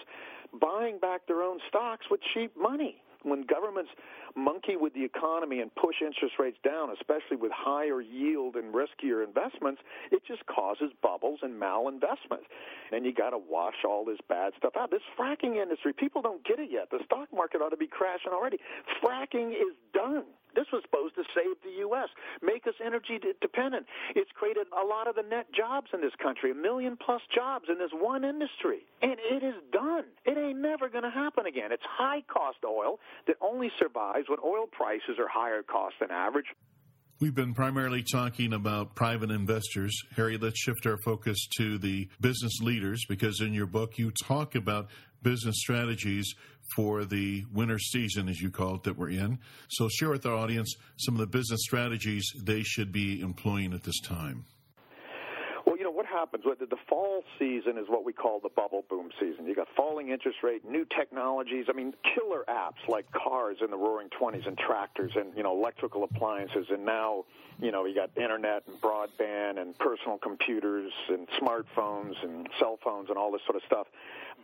buying 0.61 0.99
back 0.99 1.27
their 1.27 1.41
own 1.41 1.59
stocks 1.69 2.05
with 2.09 2.19
cheap 2.33 2.55
money. 2.57 3.01
When 3.25 3.41
governments 3.43 3.89
monkey 4.35 4.75
with 4.75 4.93
the 4.93 5.03
economy 5.03 5.59
and 5.59 5.73
push 5.73 5.95
interest 6.01 6.35
rates 6.37 6.57
down, 6.63 6.89
especially 6.91 7.37
with 7.37 7.51
higher 7.51 8.01
yield 8.01 8.55
and 8.55 8.73
riskier 8.73 9.25
investments, 9.25 9.81
it 10.11 10.21
just 10.27 10.45
causes 10.45 10.91
bubbles 11.01 11.39
and 11.41 11.59
malinvestment. 11.59 12.45
And 12.91 13.03
you 13.03 13.13
got 13.13 13.31
to 13.31 13.39
wash 13.39 13.83
all 13.83 14.05
this 14.05 14.19
bad 14.29 14.53
stuff 14.57 14.73
out. 14.77 14.91
This 14.91 15.01
fracking 15.19 15.57
industry, 15.61 15.91
people 15.91 16.21
don't 16.21 16.45
get 16.45 16.59
it 16.59 16.69
yet. 16.71 16.89
The 16.91 16.99
stock 17.05 17.29
market 17.33 17.61
ought 17.61 17.69
to 17.69 17.77
be 17.77 17.87
crashing 17.87 18.31
already. 18.31 18.57
Fracking 19.03 19.51
is 19.51 19.73
done. 19.93 20.25
This 20.55 20.67
was 20.71 20.81
supposed 20.83 21.15
to 21.15 21.23
save 21.35 21.61
the 21.63 21.79
U.S., 21.79 22.09
make 22.41 22.65
us 22.67 22.73
energy 22.83 23.19
dependent. 23.41 23.85
It's 24.15 24.31
created 24.31 24.67
a 24.71 24.85
lot 24.85 25.07
of 25.07 25.15
the 25.15 25.23
net 25.23 25.47
jobs 25.53 25.87
in 25.93 26.01
this 26.01 26.15
country, 26.21 26.51
a 26.51 26.55
million 26.55 26.97
plus 26.97 27.21
jobs 27.33 27.65
in 27.69 27.77
this 27.77 27.91
one 27.93 28.23
industry. 28.23 28.85
And 29.01 29.17
it 29.19 29.43
is 29.43 29.55
done. 29.71 30.05
It 30.25 30.37
ain't 30.37 30.59
never 30.59 30.89
going 30.89 31.03
to 31.03 31.09
happen 31.09 31.45
again. 31.45 31.71
It's 31.71 31.83
high 31.85 32.23
cost 32.27 32.59
oil 32.65 32.99
that 33.27 33.35
only 33.41 33.71
survives 33.79 34.29
when 34.29 34.39
oil 34.43 34.65
prices 34.71 35.19
are 35.19 35.27
higher 35.27 35.63
cost 35.63 35.95
than 35.99 36.11
average. 36.11 36.47
We've 37.21 37.33
been 37.33 37.53
primarily 37.53 38.03
talking 38.03 38.51
about 38.51 38.93
private 38.95 39.31
investors. 39.31 39.97
Harry, 40.17 40.37
let's 40.37 40.59
shift 40.59 40.85
our 40.85 40.97
focus 40.97 41.47
to 41.57 41.77
the 41.77 42.09
business 42.19 42.59
leaders 42.61 43.05
because 43.07 43.39
in 43.39 43.53
your 43.53 43.67
book 43.67 43.97
you 43.97 44.11
talk 44.11 44.53
about 44.53 44.89
business 45.23 45.55
strategies 45.59 46.35
for 46.75 47.05
the 47.05 47.45
winter 47.53 47.79
season, 47.79 48.27
as 48.27 48.41
you 48.41 48.49
call 48.49 48.75
it, 48.75 48.83
that 48.83 48.97
we're 48.97 49.09
in. 49.09 49.39
So, 49.69 49.87
share 49.89 50.09
with 50.09 50.25
our 50.25 50.35
audience 50.35 50.75
some 50.97 51.15
of 51.15 51.19
the 51.19 51.27
business 51.27 51.61
strategies 51.63 52.31
they 52.43 52.63
should 52.63 52.91
be 52.91 53.21
employing 53.21 53.73
at 53.73 53.83
this 53.83 53.99
time 54.01 54.45
Well 55.65 55.77
you 55.77 55.83
know 55.83 55.91
what 55.91 56.05
happens. 56.05 56.43
The 56.45 56.77
fall 56.89 57.23
season 57.39 57.77
is 57.77 57.85
what 57.87 58.05
we 58.05 58.13
call 58.13 58.39
the 58.39 58.49
bubble 58.49 58.85
boom 58.89 59.09
season. 59.19 59.45
You 59.45 59.55
got 59.55 59.67
falling 59.75 60.09
interest 60.09 60.39
rate, 60.43 60.63
new 60.67 60.85
technologies. 60.85 61.65
I 61.69 61.73
mean, 61.73 61.93
killer 62.15 62.43
apps 62.47 62.87
like 62.87 63.11
cars 63.11 63.57
in 63.63 63.71
the 63.71 63.77
Roaring 63.77 64.09
Twenties 64.09 64.43
and 64.45 64.57
tractors 64.57 65.11
and 65.15 65.35
you 65.35 65.43
know 65.43 65.55
electrical 65.55 66.03
appliances, 66.03 66.67
and 66.69 66.85
now 66.85 67.25
you 67.59 67.71
know 67.71 67.85
you 67.85 67.95
got 67.95 68.09
internet 68.17 68.63
and 68.67 68.79
broadband 68.81 69.59
and 69.59 69.77
personal 69.77 70.17
computers 70.17 70.91
and 71.09 71.27
smartphones 71.41 72.13
and 72.23 72.47
cell 72.59 72.77
phones 72.83 73.09
and 73.09 73.17
all 73.17 73.31
this 73.31 73.41
sort 73.45 73.55
of 73.55 73.63
stuff 73.65 73.87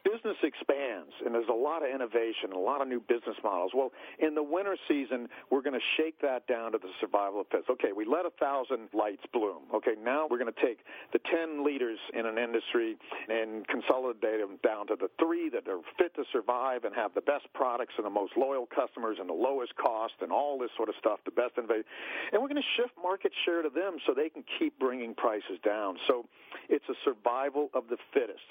business 0.03 0.37
expands 0.43 1.11
and 1.25 1.33
there's 1.33 1.49
a 1.49 1.53
lot 1.53 1.83
of 1.83 1.89
innovation, 1.93 2.51
a 2.53 2.59
lot 2.59 2.81
of 2.81 2.87
new 2.87 2.99
business 2.99 3.35
models. 3.43 3.71
Well, 3.73 3.91
in 4.19 4.35
the 4.35 4.43
winter 4.43 4.77
season, 4.87 5.27
we're 5.49 5.61
going 5.61 5.77
to 5.77 5.87
shake 5.97 6.19
that 6.21 6.47
down 6.47 6.71
to 6.73 6.77
the 6.77 6.89
survival 6.99 7.41
of 7.41 7.47
the 7.47 7.57
fittest. 7.57 7.69
Okay, 7.71 7.91
we 7.91 8.05
let 8.05 8.25
a 8.25 8.33
thousand 8.39 8.89
lights 8.93 9.23
bloom. 9.33 9.63
Okay, 9.73 9.93
now 10.03 10.27
we're 10.29 10.39
going 10.39 10.51
to 10.51 10.61
take 10.61 10.79
the 11.13 11.19
10 11.19 11.65
leaders 11.65 11.99
in 12.13 12.25
an 12.25 12.37
industry 12.37 12.97
and 13.29 13.67
consolidate 13.67 14.39
them 14.39 14.57
down 14.63 14.87
to 14.87 14.95
the 14.95 15.09
three 15.19 15.49
that 15.49 15.67
are 15.67 15.81
fit 15.97 16.13
to 16.15 16.23
survive 16.31 16.83
and 16.83 16.95
have 16.95 17.13
the 17.13 17.21
best 17.21 17.45
products 17.53 17.93
and 17.97 18.05
the 18.05 18.13
most 18.13 18.33
loyal 18.37 18.67
customers 18.67 19.17
and 19.19 19.29
the 19.29 19.33
lowest 19.33 19.75
cost 19.75 20.13
and 20.21 20.31
all 20.31 20.57
this 20.57 20.71
sort 20.75 20.89
of 20.89 20.95
stuff, 20.99 21.19
the 21.25 21.31
best 21.31 21.57
innovation. 21.57 21.85
And 22.31 22.41
we're 22.41 22.49
going 22.49 22.61
to 22.61 22.71
shift 22.77 22.93
market 23.01 23.31
share 23.45 23.61
to 23.61 23.69
them 23.69 23.97
so 24.05 24.13
they 24.13 24.29
can 24.29 24.43
keep 24.59 24.77
bringing 24.79 25.13
prices 25.13 25.59
down. 25.63 25.97
So 26.07 26.25
it's 26.69 26.85
a 26.89 26.97
survival 27.03 27.69
of 27.73 27.85
the 27.89 27.97
fittest. 28.13 28.45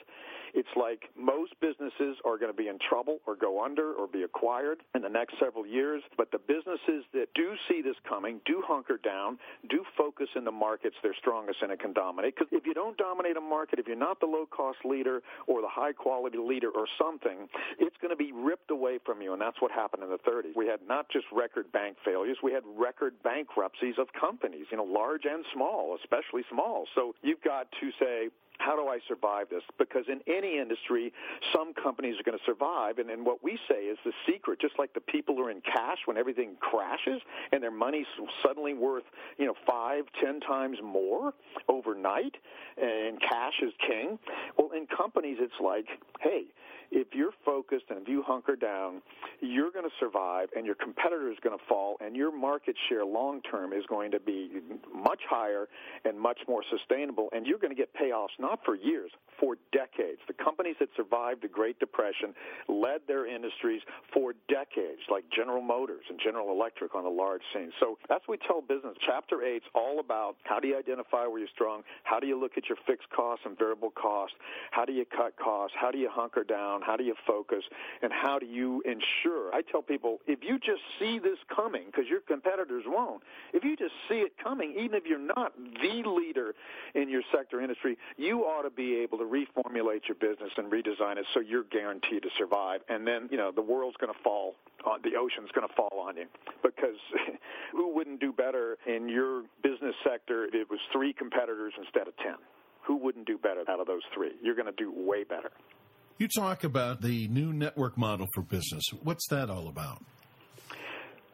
It's 0.54 0.68
like 0.76 1.10
most 1.16 1.52
businesses 1.60 2.16
are 2.24 2.38
going 2.38 2.50
to 2.52 2.56
be 2.56 2.68
in 2.68 2.78
trouble 2.88 3.18
or 3.26 3.36
go 3.36 3.64
under 3.64 3.92
or 3.92 4.06
be 4.06 4.22
acquired 4.22 4.78
in 4.94 5.02
the 5.02 5.08
next 5.08 5.34
several 5.38 5.66
years, 5.66 6.02
but 6.16 6.30
the 6.30 6.38
businesses 6.38 7.04
that 7.12 7.26
do 7.34 7.54
see 7.68 7.82
this 7.82 7.96
coming 8.08 8.40
do 8.46 8.62
hunker 8.66 8.98
down, 9.02 9.38
do 9.68 9.84
focus 9.96 10.28
in 10.36 10.44
the 10.44 10.50
markets 10.50 10.96
they're 11.02 11.14
strongest 11.18 11.58
in 11.62 11.70
and 11.70 11.80
can 11.80 11.92
dominate. 11.92 12.34
Because 12.34 12.48
if 12.52 12.66
you 12.66 12.74
don't 12.74 12.96
dominate 12.96 13.36
a 13.36 13.40
market, 13.40 13.78
if 13.78 13.86
you're 13.86 13.96
not 13.96 14.20
the 14.20 14.26
low 14.26 14.46
cost 14.46 14.78
leader 14.84 15.22
or 15.46 15.60
the 15.60 15.68
high 15.68 15.92
quality 15.92 16.38
leader 16.38 16.70
or 16.70 16.86
something, 16.98 17.48
it's 17.78 17.96
going 18.00 18.10
to 18.10 18.16
be 18.16 18.32
ripped 18.32 18.70
away 18.70 18.98
from 19.04 19.22
you. 19.22 19.32
And 19.32 19.40
that's 19.40 19.60
what 19.60 19.70
happened 19.70 20.02
in 20.02 20.10
the 20.10 20.18
30s. 20.18 20.56
We 20.56 20.66
had 20.66 20.80
not 20.86 21.08
just 21.10 21.26
record 21.32 21.70
bank 21.72 21.96
failures, 22.04 22.38
we 22.42 22.52
had 22.52 22.62
record 22.76 23.14
bankruptcies 23.22 23.94
of 23.98 24.08
companies, 24.18 24.66
you 24.70 24.76
know, 24.76 24.84
large 24.84 25.24
and 25.24 25.44
small, 25.54 25.96
especially 26.02 26.42
small. 26.50 26.86
So 26.94 27.14
you've 27.22 27.42
got 27.42 27.68
to 27.80 27.90
say, 27.98 28.28
how 28.60 28.76
do 28.76 28.88
I 28.88 28.98
survive 29.08 29.48
this? 29.50 29.62
Because 29.78 30.04
in 30.08 30.20
any 30.26 30.58
industry, 30.58 31.12
some 31.52 31.72
companies 31.74 32.16
are 32.20 32.22
going 32.22 32.38
to 32.38 32.44
survive. 32.44 32.98
And 32.98 33.08
then 33.08 33.24
what 33.24 33.42
we 33.42 33.58
say 33.68 33.84
is 33.84 33.98
the 34.04 34.12
secret, 34.28 34.60
just 34.60 34.78
like 34.78 34.92
the 34.94 35.00
people 35.00 35.34
who 35.34 35.46
are 35.46 35.50
in 35.50 35.62
cash 35.62 35.98
when 36.04 36.16
everything 36.16 36.56
crashes 36.60 37.22
and 37.52 37.62
their 37.62 37.70
money's 37.70 38.06
suddenly 38.44 38.74
worth, 38.74 39.04
you 39.38 39.46
know, 39.46 39.54
five, 39.66 40.04
ten 40.22 40.40
times 40.40 40.78
more 40.82 41.32
overnight, 41.68 42.36
and 42.80 43.20
cash 43.20 43.54
is 43.62 43.72
king. 43.86 44.18
Well, 44.58 44.70
in 44.76 44.86
companies, 44.86 45.38
it's 45.40 45.60
like, 45.62 45.86
hey, 46.20 46.44
if 46.90 47.08
you're 47.12 47.32
focused 47.44 47.84
and 47.90 48.02
if 48.02 48.08
you 48.08 48.22
hunker 48.26 48.56
down, 48.56 49.02
you're 49.40 49.70
going 49.70 49.84
to 49.84 49.94
survive 49.98 50.48
and 50.56 50.66
your 50.66 50.74
competitor 50.74 51.30
is 51.30 51.38
going 51.42 51.56
to 51.56 51.64
fall 51.68 51.96
and 52.00 52.16
your 52.16 52.36
market 52.36 52.74
share 52.88 53.04
long 53.04 53.40
term 53.42 53.72
is 53.72 53.84
going 53.88 54.10
to 54.10 54.20
be 54.20 54.60
much 54.94 55.20
higher 55.28 55.68
and 56.04 56.18
much 56.18 56.38
more 56.48 56.62
sustainable 56.70 57.28
and 57.32 57.46
you're 57.46 57.58
going 57.58 57.74
to 57.74 57.76
get 57.76 57.94
payoffs 57.94 58.34
not 58.38 58.60
for 58.64 58.74
years, 58.74 59.10
for 59.38 59.56
decades. 59.72 60.20
The 60.26 60.34
companies 60.34 60.76
that 60.80 60.88
survived 60.96 61.42
the 61.42 61.48
Great 61.48 61.78
Depression 61.78 62.34
led 62.68 63.00
their 63.06 63.26
industries 63.26 63.82
for 64.12 64.34
decades, 64.48 65.00
like 65.10 65.24
General 65.34 65.62
Motors 65.62 66.04
and 66.08 66.18
General 66.22 66.50
Electric 66.50 66.94
on 66.94 67.04
the 67.04 67.10
large 67.10 67.42
scene. 67.54 67.70
So 67.80 67.98
that's 68.08 68.26
what 68.26 68.40
we 68.40 68.46
tell 68.46 68.60
business. 68.60 68.96
Chapter 69.06 69.42
8 69.42 69.56
is 69.56 69.62
all 69.74 70.00
about 70.00 70.36
how 70.44 70.60
do 70.60 70.68
you 70.68 70.78
identify 70.78 71.26
where 71.26 71.38
you're 71.38 71.48
strong? 71.54 71.82
How 72.04 72.20
do 72.20 72.26
you 72.26 72.38
look 72.38 72.52
at 72.56 72.68
your 72.68 72.78
fixed 72.86 73.08
costs 73.10 73.44
and 73.46 73.58
variable 73.58 73.90
costs? 73.90 74.36
How 74.70 74.84
do 74.84 74.92
you 74.92 75.04
cut 75.04 75.36
costs? 75.36 75.76
How 75.80 75.90
do 75.90 75.98
you 75.98 76.08
hunker 76.10 76.44
down? 76.44 76.79
How 76.84 76.96
do 76.96 77.04
you 77.04 77.14
focus? 77.26 77.64
And 78.02 78.12
how 78.12 78.38
do 78.38 78.46
you 78.46 78.82
ensure? 78.84 79.54
I 79.54 79.62
tell 79.62 79.82
people, 79.82 80.18
if 80.26 80.40
you 80.42 80.58
just 80.58 80.82
see 80.98 81.18
this 81.18 81.38
coming, 81.54 81.84
because 81.86 82.06
your 82.08 82.20
competitors 82.20 82.84
won't, 82.86 83.22
if 83.52 83.64
you 83.64 83.76
just 83.76 83.94
see 84.08 84.16
it 84.16 84.32
coming, 84.42 84.74
even 84.78 84.94
if 84.94 85.04
you're 85.06 85.18
not 85.18 85.52
the 85.56 86.08
leader 86.08 86.54
in 86.94 87.08
your 87.08 87.22
sector 87.34 87.60
industry, 87.60 87.96
you 88.16 88.42
ought 88.42 88.62
to 88.62 88.70
be 88.70 88.96
able 88.96 89.18
to 89.18 89.24
reformulate 89.24 90.08
your 90.08 90.16
business 90.20 90.50
and 90.56 90.70
redesign 90.70 91.16
it 91.16 91.26
so 91.34 91.40
you're 91.40 91.64
guaranteed 91.64 92.22
to 92.22 92.28
survive. 92.38 92.80
And 92.88 93.06
then, 93.06 93.28
you 93.30 93.36
know, 93.36 93.50
the 93.50 93.62
world's 93.62 93.96
going 93.96 94.12
to 94.12 94.22
fall, 94.22 94.54
on, 94.84 95.00
the 95.02 95.16
ocean's 95.18 95.50
going 95.54 95.66
to 95.66 95.74
fall 95.74 96.04
on 96.06 96.16
you. 96.16 96.26
Because 96.62 96.96
who 97.72 97.94
wouldn't 97.94 98.20
do 98.20 98.32
better 98.32 98.78
in 98.86 99.08
your 99.08 99.42
business 99.62 99.94
sector 100.04 100.46
if 100.46 100.54
it 100.54 100.70
was 100.70 100.80
three 100.92 101.12
competitors 101.12 101.72
instead 101.78 102.08
of 102.08 102.16
ten? 102.18 102.36
Who 102.82 102.96
wouldn't 102.96 103.26
do 103.26 103.38
better 103.38 103.62
out 103.68 103.80
of 103.80 103.86
those 103.86 104.02
three? 104.14 104.32
You're 104.42 104.54
going 104.54 104.66
to 104.66 104.72
do 104.72 104.92
way 104.94 105.24
better. 105.24 105.50
You 106.20 106.28
talk 106.28 106.64
about 106.64 107.00
the 107.00 107.28
new 107.28 107.50
network 107.50 107.96
model 107.96 108.26
for 108.34 108.42
business. 108.42 108.84
What's 109.02 109.26
that 109.28 109.48
all 109.48 109.68
about? 109.68 110.02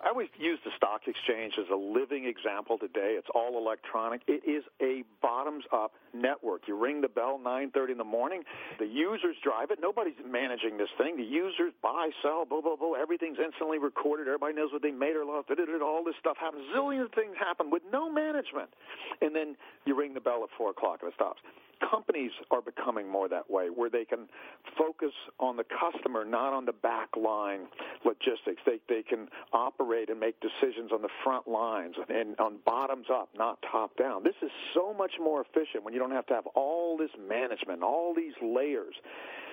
I 0.07 0.11
always 0.11 0.29
use 0.39 0.61
the 0.65 0.71
stock 0.77 1.03
exchange 1.09 1.55
as 1.59 1.67
a 1.67 1.75
living 1.75 2.31
example 2.31 2.79
today. 2.79 3.19
It's 3.19 3.27
all 3.35 3.59
electronic. 3.59 4.23
It 4.29 4.47
is 4.47 4.63
a 4.81 5.03
bottoms-up 5.21 5.95
network. 6.15 6.69
You 6.69 6.79
ring 6.79 7.01
the 7.01 7.09
bell 7.09 7.41
9:30 7.43 7.91
in 7.91 7.99
the 7.99 8.05
morning. 8.05 8.45
The 8.79 8.87
users 8.87 9.35
drive 9.43 9.73
it. 9.73 9.81
Nobody's 9.81 10.15
managing 10.25 10.77
this 10.79 10.91
thing. 10.97 11.17
The 11.17 11.25
users 11.25 11.73
buy, 11.83 12.11
sell, 12.23 12.45
blah 12.45 12.61
blah 12.61 12.77
blah. 12.77 12.93
Everything's 12.93 13.41
instantly 13.41 13.79
recorded. 13.79 14.29
Everybody 14.29 14.55
knows 14.55 14.71
what 14.73 14.83
they 14.83 14.93
made 14.93 15.17
or 15.17 15.25
lost. 15.25 15.51
All 15.83 16.05
this 16.05 16.15
stuff 16.21 16.37
happens. 16.39 16.63
Zillions 16.71 17.07
of 17.07 17.13
things 17.13 17.35
happen 17.37 17.69
with 17.69 17.83
no 17.91 18.09
management. 18.09 18.71
And 19.21 19.35
then 19.35 19.57
you 19.87 19.97
ring 19.97 20.15
the 20.15 20.21
bell 20.21 20.45
at 20.45 20.51
four 20.57 20.71
o'clock 20.71 21.03
and 21.03 21.11
it 21.11 21.15
stops 21.17 21.43
companies 21.91 22.31
are 22.51 22.63
becoming 22.63 23.09
more 23.09 23.29
that 23.29 23.51
way, 23.51 23.69
where 23.69 23.91
they 23.91 24.05
can 24.05 24.29
focus 24.79 25.13
on 25.39 25.57
the 25.57 25.65
customer, 25.65 26.25
not 26.25 26.53
on 26.53 26.65
the 26.65 26.73
back 26.73 27.09
line 27.17 27.67
logistics. 28.05 28.63
They 28.65 28.79
they 28.89 29.03
can 29.03 29.29
operate 29.53 29.96
and 30.09 30.21
make 30.21 30.37
decisions 30.41 30.93
on 30.93 31.03
the 31.03 31.09
front 31.25 31.49
lines 31.49 31.95
and 32.09 32.39
on 32.39 32.59
bottoms 32.65 33.07
up, 33.13 33.29
not 33.37 33.59
top 33.71 33.97
down. 33.97 34.23
This 34.23 34.35
is 34.43 34.51
so 34.75 34.93
much 34.93 35.13
more 35.21 35.41
efficient 35.41 35.85
when 35.85 35.95
you 35.95 36.01
don't 36.01 36.13
have 36.13 36.27
to 36.27 36.35
have 36.35 36.47
all 36.49 36.97
this 36.97 37.11
management, 37.29 37.83
all 37.83 38.15
these 38.15 38.35
layers 38.43 38.95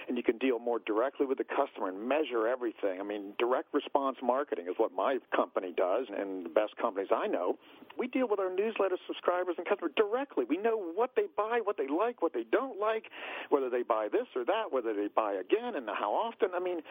and 0.08 0.18
you 0.18 0.24
can 0.24 0.38
deal 0.38 0.60
more 0.60 0.80
directly 0.86 1.26
with 1.26 1.38
the 1.38 1.44
customer 1.44 1.90
and 1.90 2.08
measure 2.08 2.48
everything. 2.48 3.00
I 3.00 3.04
mean, 3.04 3.34
direct 3.40 3.74
response 3.74 4.18
marketing 4.22 4.66
is 4.68 4.76
what 4.78 4.92
my 4.94 5.18
company 5.36 5.74
does, 5.76 6.08
and 6.10 6.46
the 6.46 6.50
best 6.50 6.76
companies 6.78 7.10
I 7.14 7.28
know. 7.28 7.58
We 7.98 8.08
deal 8.08 8.28
with 8.28 8.40
our 8.40 8.54
newsletter 8.54 8.98
subscribers 9.08 9.56
and 9.58 9.68
customers 9.68 9.94
directly. 9.96 10.46
We 10.50 10.58
know 10.58 10.78
what 10.78 11.12
they 11.16 11.26
buy, 11.38 11.60
what 11.64 11.78
they 11.78 11.88
like, 11.88 12.22
what 12.22 12.34
they 12.34 12.44
don't 12.52 12.80
like, 12.80 13.06
whether 13.50 13.70
they 13.70 13.84
buy 13.84 14.08
this 14.12 14.28
or 14.36 14.44
that, 14.46 14.72
whether 14.72 14.94
they 14.94 15.08
buy 15.14 15.34
again, 15.34 15.76
and 15.76 15.88
how 15.88 16.12
often. 16.12 16.50
I 16.56 16.60
mean, 16.60 16.82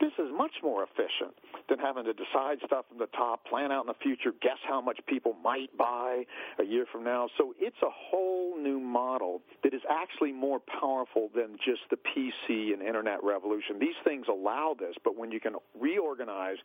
this 0.00 0.12
is 0.18 0.30
much 0.36 0.52
more 0.62 0.84
efficient 0.84 1.34
than 1.68 1.78
having 1.78 2.04
to 2.04 2.12
decide 2.12 2.58
stuff 2.66 2.86
from 2.88 2.98
the 2.98 3.10
top, 3.16 3.44
plan 3.46 3.72
out 3.72 3.82
in 3.82 3.88
the 3.88 3.98
future, 4.02 4.32
guess 4.40 4.58
how 4.66 4.80
much 4.80 5.00
people 5.06 5.34
might 5.42 5.76
buy 5.76 6.24
a 6.58 6.64
year 6.64 6.86
from 6.92 7.02
now. 7.04 7.28
So 7.38 7.54
it's 7.58 7.76
a 7.82 7.90
whole 7.90 8.56
new 8.56 8.78
model 8.78 9.42
that 9.64 9.74
is 9.74 9.82
actually 9.90 10.32
more 10.32 10.60
powerful 10.60 11.30
than 11.34 11.56
just 11.64 11.82
the 11.90 11.96
PC 11.96 12.61
and 12.72 12.82
internet 12.82 13.18
revolution. 13.22 13.78
These 13.80 13.98
things 14.04 14.26
allow 14.28 14.74
this, 14.78 14.94
but 15.02 15.16
when 15.16 15.32
you 15.32 15.40
can 15.40 15.54
reorganize 15.78 16.58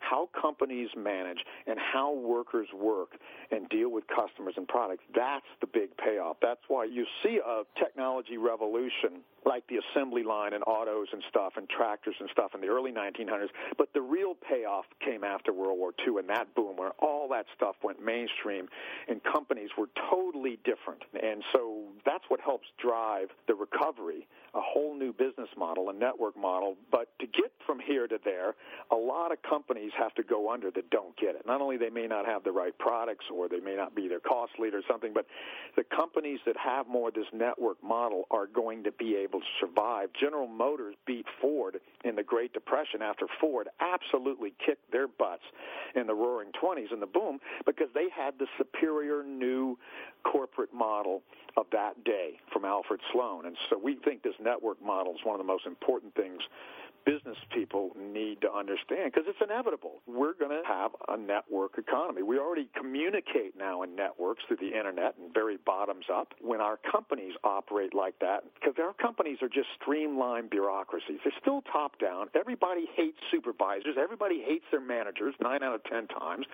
how 0.00 0.28
companies 0.40 0.88
manage 0.96 1.38
and 1.66 1.78
how 1.78 2.12
workers 2.14 2.68
work 2.74 3.12
and 3.50 3.68
deal 3.68 3.90
with 3.90 4.04
customers 4.06 4.54
and 4.56 4.68
products, 4.68 5.04
that's 5.14 5.46
the 5.60 5.66
big 5.66 5.96
payoff. 5.96 6.36
That's 6.42 6.60
why 6.68 6.84
you 6.84 7.06
see 7.22 7.40
a 7.44 7.62
technology 7.78 8.36
revolution 8.36 9.22
like 9.46 9.64
the 9.68 9.76
assembly 9.76 10.22
line 10.22 10.54
and 10.54 10.64
autos 10.66 11.08
and 11.12 11.22
stuff 11.28 11.54
and 11.56 11.68
tractors 11.68 12.14
and 12.18 12.28
stuff 12.32 12.52
in 12.54 12.60
the 12.60 12.66
early 12.66 12.92
1900s. 12.92 13.48
But 13.76 13.88
the 13.92 14.00
real 14.00 14.34
payoff 14.34 14.86
came 15.04 15.22
after 15.24 15.52
World 15.52 15.78
War 15.78 15.92
II 16.06 16.18
and 16.18 16.28
that 16.28 16.54
boom 16.54 16.76
where 16.76 16.92
all 16.98 17.28
that 17.28 17.46
stuff 17.54 17.76
went 17.82 18.02
mainstream 18.02 18.68
and 19.08 19.20
companies 19.22 19.70
were 19.76 19.88
totally 20.10 20.58
different. 20.64 21.02
And 21.20 21.42
so 21.52 21.83
that's 22.04 22.24
what 22.28 22.40
helps 22.40 22.66
drive 22.80 23.28
the 23.48 23.54
recovery, 23.54 24.26
a 24.54 24.60
whole 24.60 24.96
new 24.96 25.12
business 25.12 25.48
model, 25.56 25.90
a 25.90 25.92
network 25.92 26.36
model. 26.36 26.76
But 26.90 27.08
to 27.20 27.26
get 27.26 27.52
from 27.66 27.80
here 27.80 28.06
to 28.06 28.18
there, 28.24 28.54
a 28.90 28.96
lot 28.96 29.32
of 29.32 29.38
companies 29.42 29.90
have 29.98 30.14
to 30.14 30.22
go 30.22 30.52
under 30.52 30.70
that 30.72 30.90
don't 30.90 31.16
get 31.16 31.34
it. 31.34 31.42
Not 31.46 31.60
only 31.60 31.76
they 31.76 31.90
may 31.90 32.06
not 32.06 32.26
have 32.26 32.44
the 32.44 32.52
right 32.52 32.76
products 32.78 33.24
or 33.34 33.48
they 33.48 33.60
may 33.60 33.74
not 33.74 33.94
be 33.94 34.08
their 34.08 34.20
cost 34.20 34.52
leader 34.58 34.78
or 34.78 34.82
something, 34.88 35.12
but 35.14 35.26
the 35.76 35.84
companies 35.84 36.40
that 36.46 36.56
have 36.56 36.86
more 36.86 37.08
of 37.08 37.14
this 37.14 37.26
network 37.32 37.82
model 37.82 38.24
are 38.30 38.46
going 38.46 38.84
to 38.84 38.92
be 38.92 39.16
able 39.16 39.40
to 39.40 39.46
survive. 39.60 40.10
General 40.18 40.46
Motors 40.46 40.94
beat 41.06 41.26
Ford 41.40 41.80
in 42.04 42.16
the 42.16 42.22
Great 42.22 42.52
Depression 42.52 43.02
after 43.02 43.26
Ford 43.40 43.68
absolutely 43.80 44.52
kicked 44.64 44.90
their 44.92 45.08
butts 45.08 45.44
in 45.94 46.06
the 46.06 46.14
roaring 46.14 46.50
20s 46.62 46.92
and 46.92 47.00
the 47.00 47.06
boom 47.06 47.38
because 47.66 47.88
they 47.94 48.06
had 48.14 48.34
the 48.38 48.46
superior 48.58 49.22
new 49.22 49.78
corporate 50.24 50.72
model 50.72 51.22
of 51.56 51.66
that 51.72 51.93
day 52.04 52.38
from 52.52 52.64
Alfred 52.64 53.00
Sloan. 53.12 53.46
And 53.46 53.56
so 53.70 53.78
we 53.78 53.96
think 54.04 54.22
this 54.22 54.34
network 54.40 54.82
model 54.82 55.14
is 55.14 55.20
one 55.24 55.34
of 55.34 55.38
the 55.38 55.50
most 55.50 55.66
important 55.66 56.14
things 56.14 56.40
business 57.04 57.36
people 57.54 57.90
need 57.96 58.40
to 58.40 58.52
understand 58.52 59.12
because 59.12 59.28
it's 59.28 59.38
inevitable. 59.42 60.00
We're 60.06 60.34
going 60.34 60.50
to 60.50 60.62
have 60.66 60.92
a 61.08 61.16
network 61.16 61.78
economy. 61.78 62.22
We 62.22 62.38
already 62.38 62.68
communicate 62.76 63.56
now 63.56 63.82
in 63.82 63.94
networks 63.94 64.42
through 64.48 64.58
the 64.58 64.76
internet 64.76 65.14
and 65.20 65.32
very 65.32 65.58
bottoms 65.64 66.06
up. 66.12 66.34
When 66.40 66.60
our 66.60 66.78
companies 66.90 67.34
operate 67.44 67.94
like 67.94 68.18
that, 68.20 68.44
because 68.54 68.74
our 68.78 68.94
companies 68.94 69.38
are 69.42 69.48
just 69.48 69.68
streamlined 69.80 70.50
bureaucracies, 70.50 71.18
they're 71.24 71.40
still 71.40 71.62
top 71.72 71.98
down. 71.98 72.26
Everybody 72.34 72.86
hates 72.96 73.18
supervisors. 73.30 73.96
Everybody 74.00 74.42
hates 74.44 74.64
their 74.70 74.80
managers 74.80 75.34
nine 75.40 75.62
out 75.62 75.74
of 75.74 75.84
ten 75.84 76.06
times. 76.08 76.46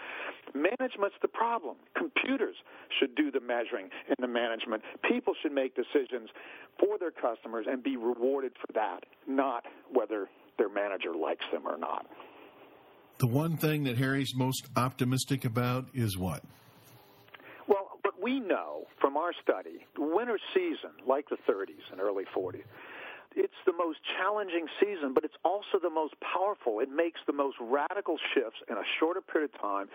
Management's 0.54 1.16
the 1.22 1.28
problem. 1.28 1.76
Computers 1.96 2.56
should 2.98 3.14
do 3.14 3.30
the 3.30 3.40
measuring 3.40 3.88
and 4.08 4.16
the 4.18 4.28
management. 4.28 4.82
People 5.08 5.34
should 5.42 5.52
make 5.52 5.74
decisions 5.74 6.28
for 6.78 6.98
their 6.98 7.10
customers 7.10 7.66
and 7.68 7.82
be 7.82 7.96
rewarded 7.96 8.52
for 8.60 8.72
that, 8.72 9.04
not 9.26 9.64
whether 9.92 10.28
their 10.60 10.68
manager 10.68 11.14
likes 11.14 11.44
them 11.50 11.66
or 11.66 11.78
not. 11.78 12.06
The 13.18 13.26
one 13.26 13.56
thing 13.56 13.84
that 13.84 13.96
Harry's 13.96 14.34
most 14.34 14.66
optimistic 14.76 15.46
about 15.46 15.86
is 15.94 16.18
what? 16.18 16.42
Well, 17.66 17.98
but 18.02 18.22
we 18.22 18.40
know 18.40 18.84
from 19.00 19.16
our 19.16 19.32
study, 19.42 19.86
winter 19.96 20.38
season, 20.54 20.90
like 21.06 21.28
the 21.30 21.38
30s 21.50 21.90
and 21.90 22.00
early 22.00 22.24
40s, 22.36 22.64
it's 23.36 23.54
the 23.64 23.72
most 23.72 23.98
challenging 24.18 24.66
season, 24.80 25.14
but 25.14 25.24
it's 25.24 25.38
also 25.44 25.78
the 25.80 25.90
most 25.90 26.14
powerful. 26.20 26.80
It 26.80 26.90
makes 26.90 27.20
the 27.26 27.32
most 27.32 27.56
radical 27.60 28.18
shifts 28.34 28.58
in 28.68 28.76
a 28.76 28.82
shorter 28.98 29.20
period 29.20 29.50
of 29.54 29.60
time, 29.60 29.88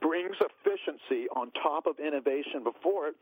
brings 0.00 0.36
efficiency 0.40 1.28
on 1.34 1.50
top 1.62 1.86
of 1.86 1.98
innovation 1.98 2.62
before 2.64 3.08
it, 3.08 3.16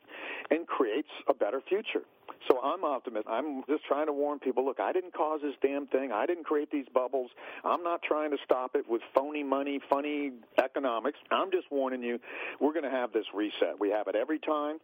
and 0.50 0.66
creates 0.66 1.08
a 1.28 1.34
better 1.34 1.60
future. 1.68 2.02
So 2.48 2.60
I'm 2.60 2.84
optimistic. 2.84 3.26
I'm 3.28 3.62
just 3.68 3.84
trying 3.86 4.06
to 4.06 4.12
warn 4.12 4.38
people. 4.38 4.64
Look, 4.64 4.78
I 4.78 4.92
didn't 4.92 5.14
cause 5.14 5.40
this 5.42 5.54
damn 5.62 5.86
thing. 5.88 6.12
I 6.12 6.26
didn't 6.26 6.44
create 6.44 6.70
these 6.70 6.86
bubbles. 6.94 7.30
I'm 7.64 7.82
not 7.82 8.02
trying 8.02 8.30
to 8.30 8.36
stop 8.44 8.76
it 8.76 8.88
with 8.88 9.02
phony 9.14 9.42
money, 9.42 9.80
funny 9.90 10.32
economics. 10.62 11.18
I'm 11.30 11.50
just 11.50 11.70
warning 11.70 12.02
you. 12.02 12.18
We're 12.60 12.72
going 12.72 12.84
to 12.84 12.90
have 12.90 13.12
this 13.12 13.24
reset. 13.34 13.80
We 13.80 13.90
have 13.90 14.06
it 14.06 14.14
every 14.14 14.38
time. 14.38 14.78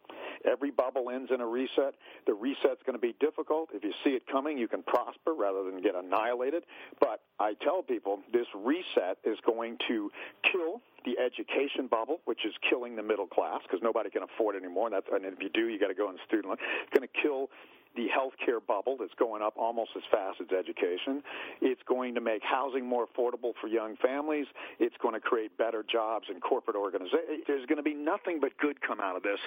Every 0.51 0.71
bubble 0.71 1.11
ends 1.11 1.31
in 1.33 1.41
a 1.41 1.47
reset. 1.47 1.95
The 2.27 2.35
reset's 2.35 2.83
going 2.85 2.97
to 2.97 3.03
be 3.03 3.15
difficult. 3.21 3.69
If 3.73 3.85
you 3.85 3.93
see 4.03 4.11
it 4.11 4.23
coming, 4.27 4.59
you 4.59 4.67
can 4.67 4.83
prosper 4.83 5.35
rather 5.35 5.63
than 5.63 5.83
get 5.83 5.95
annihilated. 5.95 6.65
But 7.01 7.21
I 7.39 7.55
tell 7.63 7.83
people 7.83 8.21
this 8.33 8.47
reset 8.57 9.19
is 9.25 9.39
going 9.47 9.79
to 9.89 10.11
kill 10.51 10.81
the 11.05 11.19
education 11.19 11.82
bubble, 11.89 12.21
which 12.25 12.45
is 12.47 12.53
killing 12.69 12.97
the 12.97 13.03
middle 13.03 13.27
class 13.27 13.61
because 13.63 13.81
nobody 13.83 14.11
can 14.11 14.23
afford 14.23 14.57
it 14.57 14.63
anymore. 14.65 14.87
And, 14.87 14.95
that's, 14.95 15.07
and 15.13 15.25
if 15.25 15.41
you 15.41 15.51
do, 15.53 15.69
you 15.69 15.79
got 15.79 15.89
to 15.89 15.95
go 15.95 16.11
in 16.11 16.17
student 16.27 16.49
loan. 16.49 16.59
It's 16.85 16.93
going 16.97 17.07
to 17.07 17.15
kill 17.23 17.49
the 17.95 18.09
healthcare 18.09 18.61
bubble 18.67 18.97
that's 18.99 19.13
going 19.19 19.43
up 19.43 19.55
almost 19.57 19.91
as 19.97 20.03
fast 20.11 20.41
as 20.41 20.49
education. 20.49 21.23
It's 21.61 21.83
going 21.87 22.15
to 22.15 22.21
make 22.21 22.43
housing 22.43 22.87
more 22.87 23.07
affordable 23.07 23.53
for 23.61 23.69
young 23.69 23.97
families. 23.97 24.47
It's 24.81 24.97
going 25.03 25.15
to 25.15 25.21
create 25.21 25.57
better 25.59 25.85
jobs 25.85 26.27
in 26.33 26.41
corporate 26.41 26.77
organizations. 26.77 27.45
There's 27.47 27.67
going 27.67 27.77
to 27.77 27.83
be 27.83 27.95
nothing 27.95 28.41
but 28.41 28.57
good 28.59 28.81
come 28.81 29.01
out 29.01 29.17
of 29.17 29.23
this, 29.23 29.39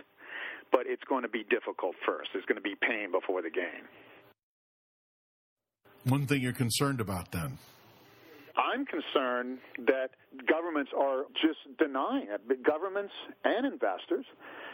but 0.72 0.82
it's 0.86 1.04
going 1.10 1.24
to 1.24 1.30
be 1.30 1.44
difficult 1.50 1.96
first. 2.06 2.30
There's 2.34 2.46
going 2.46 2.58
to 2.58 2.62
be 2.62 2.76
pain 2.76 3.12
before 3.12 3.42
the 3.42 3.50
gain. 3.50 3.90
One 6.04 6.28
thing 6.28 6.42
you're 6.42 6.54
concerned 6.54 7.02
about 7.02 7.32
then? 7.32 7.58
I'm 8.76 8.86
concerned 8.86 9.60
that 9.88 10.10
governments 10.52 10.92
are 10.98 11.24
just 11.42 11.60
denying 11.80 12.28
it. 12.30 12.62
Governments 12.62 13.14
and 13.46 13.66
investors 13.66 14.26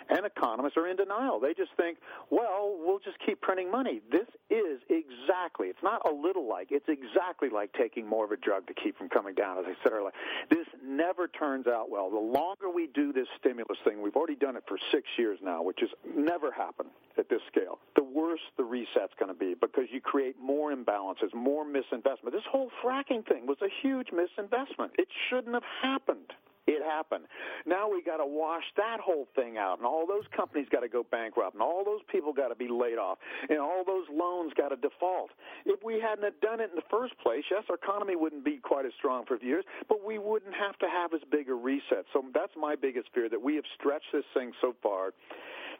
and 0.10 0.26
economists 0.26 0.76
are 0.76 0.88
in 0.88 0.97
denial. 0.97 1.39
They 1.39 1.54
just 1.54 1.70
think, 1.78 1.99
well, 2.32 2.76
we'll 2.80 2.97
just 2.97 3.18
keep 3.24 3.41
printing 3.41 3.70
money. 3.70 4.02
This 4.12 4.26
is 4.49 4.82
exactly, 4.89 5.68
it's 5.68 5.84
not 5.84 6.02
a 6.10 6.12
little 6.12 6.49
like, 6.49 6.70
it's 6.72 6.89
exactly 6.89 7.49
like 7.49 7.74
taking 7.74 8.08
more 8.08 8.26
of 8.26 8.32
a 8.32 8.38
drug 8.38 8.66
to 8.68 8.74
keep 8.74 8.97
from 8.97 9.08
coming 9.08 9.36
down, 9.36 9.60
as 9.60 9.66
I 9.68 9.76
said 9.84 9.91
earlier. 9.91 10.14
This 10.49 10.66
never 10.84 11.28
turns 11.28 11.68
out 11.68 11.91
well. 11.91 12.10
The 12.10 12.18
longer 12.18 12.72
we 12.74 12.88
do 12.88 13.14
this 13.14 13.28
stimulus 13.39 13.78
thing, 13.84 14.02
we've 14.02 14.16
already 14.16 14.36
done 14.36 14.56
it 14.56 14.64
for 14.68 14.80
six 14.91 15.04
years 15.16 15.38
now, 15.43 15.62
which 15.62 15.80
has 15.82 15.89
never 16.18 16.52
happened 16.52 16.89
at 17.20 17.30
this 17.30 17.41
scale, 17.52 17.78
the 17.95 18.01
worse 18.22 18.39
the 18.57 18.63
reset's 18.63 19.13
going 19.19 19.34
to 19.34 19.38
be 19.38 19.55
because 19.59 19.86
you 19.91 20.01
create 20.01 20.36
more 20.39 20.74
imbalances, 20.74 21.34
more 21.34 21.65
misinvestment. 21.65 22.32
This 22.32 22.47
whole 22.51 22.69
fracking 22.84 23.28
thing 23.28 23.47
was 23.47 23.57
a 23.61 23.69
huge 23.82 24.07
misinvestment. 24.07 24.89
It 24.97 25.07
shouldn't 25.30 25.53
have 25.53 25.63
happened. 25.82 26.34
It 26.67 26.84
happened. 26.84 27.26
Now 27.65 27.89
we 27.89 28.03
got 28.03 28.17
to 28.17 28.26
wash 28.26 28.63
that 28.78 28.99
whole 29.03 29.28
thing 29.36 29.57
out, 29.57 29.80
and 29.80 29.86
all 29.86 30.05
those 30.05 30.26
companies 30.36 30.67
got 30.72 30.82
to 30.82 30.88
go 30.88 31.03
bankrupt, 31.09 31.55
and 31.55 31.63
all 31.63 31.84
those 31.84 32.01
people 32.11 32.34
got 32.34 32.49
to 32.49 32.55
be 32.55 32.67
laid 32.69 32.99
off, 32.99 33.17
and 33.49 33.57
all 33.57 33.84
those 33.84 34.05
loans 34.13 34.53
got 34.55 34.69
to 34.69 34.76
default. 34.76 35.32
If 35.65 35.84
we 35.84 35.99
hadn't 35.99 36.24
have 36.24 36.39
done 36.39 36.59
it 36.61 36.69
in 36.69 36.76
the 36.76 36.86
first 36.91 37.17
place, 37.17 37.43
yes, 37.49 37.63
our 37.69 37.76
economy 37.76 38.15
wouldn't 38.15 38.45
be 38.45 38.57
quite 38.61 38.86
as 38.86 38.93
strong 38.99 39.26
for 39.26 39.41
years, 39.41 39.65
but 39.89 40.05
we 40.05 40.19
wouldn't 40.19 40.53
have 40.53 40.78
to 40.80 40.88
have 40.88 41.13
as 41.15 41.22
big 41.32 41.49
a 41.49 41.53
reset. 41.53 42.05
So 42.13 42.24
that's 42.32 42.53
my 42.55 42.76
biggest 42.76 43.09
fear 43.11 43.28
that 43.28 43.41
we 43.41 43.55
have 43.55 43.65
stretched 43.74 44.13
this 44.13 44.26
thing 44.36 44.51
so 44.61 44.76
far 44.84 45.13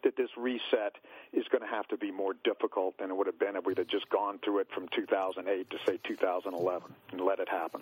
that 0.04 0.16
this 0.18 0.30
reset 0.38 0.96
is 1.34 1.46
going 1.52 1.62
to 1.62 1.68
have 1.68 1.88
to 1.90 1.98
be 1.98 2.12
more 2.12 2.34
difficult 2.44 2.98
than 2.98 3.10
it 3.10 3.18
would 3.18 3.28
have 3.28 3.40
been 3.40 3.56
if 3.56 3.66
we'd 3.66 3.78
have 3.78 3.88
just 3.88 4.10
gone 4.10 4.40
through 4.44 4.60
it 4.60 4.68
from 4.74 4.88
2008 4.96 5.70
to 5.70 5.78
say 5.86 6.00
2011 6.08 6.94
and 7.12 7.22
let 7.22 7.40
it 7.40 7.50
happen. 7.50 7.82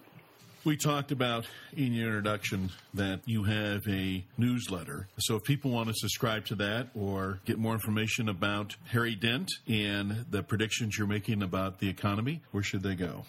We 0.66 0.76
talked 0.76 1.14
about 1.14 1.48
in 1.78 1.94
your 1.94 2.08
introduction 2.08 2.70
that 2.94 3.22
you 3.26 3.44
have 3.46 3.88
a 3.88 4.26
newsletter. 4.38 5.08
So 5.18 5.38
if 5.38 5.44
people 5.44 5.72
want 5.72 5.88
to 5.88 5.96
subscribe 5.96 6.46
to 6.48 6.56
that 6.56 6.90
or 6.94 7.40
get 7.46 7.58
more 7.58 7.74
information 7.74 8.28
about 8.28 8.76
Harry 8.92 9.16
Dent 9.16 9.50
and 9.70 10.26
the 10.30 10.44
predictions 10.44 10.98
you're 10.98 11.08
making 11.08 11.44
about 11.44 11.80
the 11.80 11.88
economy, 11.88 12.42
where 12.52 12.62
should 12.62 12.84
they 12.84 12.96
go? 12.96 13.24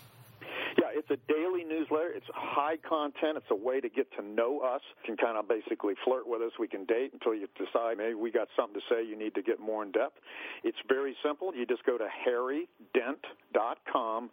It's 2.14 2.26
high 2.34 2.76
content. 2.76 3.36
It's 3.36 3.50
a 3.50 3.54
way 3.54 3.80
to 3.80 3.88
get 3.88 4.10
to 4.16 4.22
know 4.22 4.60
us. 4.60 4.82
You 5.02 5.14
can 5.14 5.16
kind 5.16 5.38
of 5.38 5.48
basically 5.48 5.94
flirt 6.04 6.26
with 6.26 6.42
us. 6.42 6.52
We 6.58 6.68
can 6.68 6.84
date 6.84 7.12
until 7.12 7.34
you 7.34 7.48
decide 7.56 7.98
maybe 7.98 8.14
we 8.14 8.30
got 8.30 8.48
something 8.56 8.80
to 8.80 8.94
say. 8.94 9.04
You 9.04 9.16
need 9.16 9.34
to 9.34 9.42
get 9.42 9.60
more 9.60 9.82
in 9.82 9.90
depth. 9.92 10.18
It's 10.64 10.78
very 10.88 11.16
simple. 11.24 11.54
You 11.54 11.66
just 11.66 11.84
go 11.84 11.98
to 11.98 12.06
harrydent.com, 12.06 14.30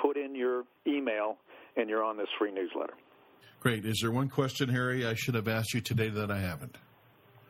put 0.00 0.16
in 0.16 0.34
your 0.34 0.64
email, 0.86 1.38
and 1.76 1.90
you're 1.90 2.04
on 2.04 2.16
this 2.16 2.28
free 2.38 2.52
newsletter. 2.52 2.94
Great. 3.60 3.84
Is 3.84 3.98
there 4.00 4.10
one 4.10 4.28
question, 4.28 4.68
Harry, 4.68 5.06
I 5.06 5.14
should 5.14 5.34
have 5.34 5.48
asked 5.48 5.74
you 5.74 5.80
today 5.80 6.08
that 6.08 6.30
I 6.30 6.38
haven't? 6.38 6.76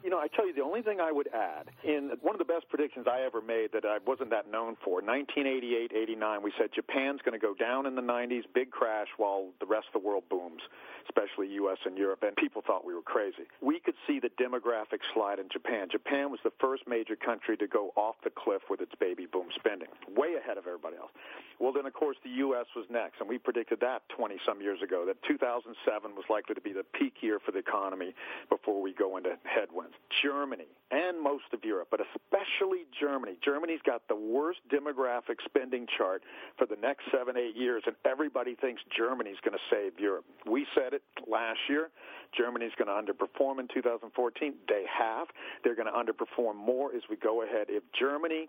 You 0.06 0.12
know, 0.12 0.20
I 0.20 0.28
tell 0.28 0.46
you, 0.46 0.54
the 0.54 0.62
only 0.62 0.82
thing 0.82 1.00
I 1.00 1.10
would 1.10 1.28
add, 1.34 1.66
in 1.82 2.12
one 2.22 2.32
of 2.32 2.38
the 2.38 2.44
best 2.44 2.68
predictions 2.68 3.08
I 3.10 3.22
ever 3.26 3.42
made 3.42 3.72
that 3.72 3.84
I 3.84 3.98
wasn't 4.06 4.30
that 4.30 4.48
known 4.48 4.76
for, 4.84 5.02
1988, 5.02 5.90
89, 5.92 6.42
we 6.44 6.52
said 6.56 6.70
Japan's 6.72 7.18
going 7.24 7.32
to 7.32 7.44
go 7.44 7.54
down 7.54 7.86
in 7.86 7.96
the 7.96 8.02
90s, 8.02 8.44
big 8.54 8.70
crash, 8.70 9.08
while 9.16 9.48
the 9.58 9.66
rest 9.66 9.88
of 9.92 10.00
the 10.00 10.06
world 10.06 10.22
booms 10.30 10.62
especially 11.08 11.48
U.S. 11.54 11.78
and 11.84 11.96
Europe, 11.96 12.22
and 12.22 12.36
people 12.36 12.62
thought 12.66 12.84
we 12.84 12.94
were 12.94 13.02
crazy. 13.02 13.46
We 13.60 13.80
could 13.80 13.94
see 14.06 14.20
the 14.20 14.30
demographic 14.40 15.00
slide 15.14 15.38
in 15.38 15.48
Japan. 15.48 15.88
Japan 15.90 16.30
was 16.30 16.40
the 16.44 16.52
first 16.60 16.82
major 16.86 17.16
country 17.16 17.56
to 17.56 17.66
go 17.66 17.92
off 17.96 18.16
the 18.24 18.30
cliff 18.30 18.62
with 18.68 18.80
its 18.80 18.92
baby 18.98 19.26
boom 19.26 19.46
spending, 19.54 19.88
way 20.14 20.34
ahead 20.34 20.58
of 20.58 20.66
everybody 20.66 20.96
else. 20.96 21.10
Well, 21.58 21.72
then, 21.72 21.86
of 21.86 21.94
course, 21.94 22.16
the 22.22 22.30
U.S. 22.46 22.66
was 22.74 22.86
next, 22.90 23.20
and 23.20 23.28
we 23.28 23.38
predicted 23.38 23.80
that 23.80 24.02
20 24.10 24.36
some 24.44 24.60
years 24.60 24.82
ago, 24.82 25.04
that 25.06 25.22
2007 25.22 26.14
was 26.14 26.24
likely 26.28 26.54
to 26.54 26.60
be 26.60 26.72
the 26.72 26.84
peak 26.84 27.14
year 27.20 27.38
for 27.44 27.52
the 27.52 27.58
economy 27.58 28.14
before 28.48 28.82
we 28.82 28.92
go 28.92 29.16
into 29.16 29.36
headwinds. 29.44 29.95
Germany 30.22 30.66
and 30.90 31.20
most 31.20 31.44
of 31.52 31.64
Europe, 31.64 31.88
but 31.90 32.00
especially 32.00 32.86
Germany. 32.98 33.36
Germany's 33.44 33.80
got 33.84 34.06
the 34.08 34.14
worst 34.14 34.60
demographic 34.70 35.42
spending 35.44 35.86
chart 35.98 36.22
for 36.56 36.66
the 36.66 36.76
next 36.76 37.04
seven, 37.10 37.36
eight 37.36 37.56
years, 37.56 37.82
and 37.86 37.96
everybody 38.04 38.54
thinks 38.54 38.82
Germany's 38.96 39.36
going 39.44 39.56
to 39.56 39.64
save 39.70 39.98
Europe. 39.98 40.24
We 40.48 40.66
said 40.74 40.92
it 40.92 41.02
last 41.26 41.58
year. 41.68 41.90
Germany's 42.36 42.72
going 42.78 42.88
to 42.88 42.94
underperform 42.94 43.58
in 43.58 43.68
2014. 43.72 44.54
They 44.68 44.84
have. 44.86 45.28
They're 45.64 45.74
going 45.74 45.90
to 45.90 45.92
underperform 45.92 46.56
more 46.56 46.94
as 46.94 47.02
we 47.10 47.16
go 47.16 47.42
ahead. 47.42 47.66
If 47.68 47.82
Germany 47.98 48.48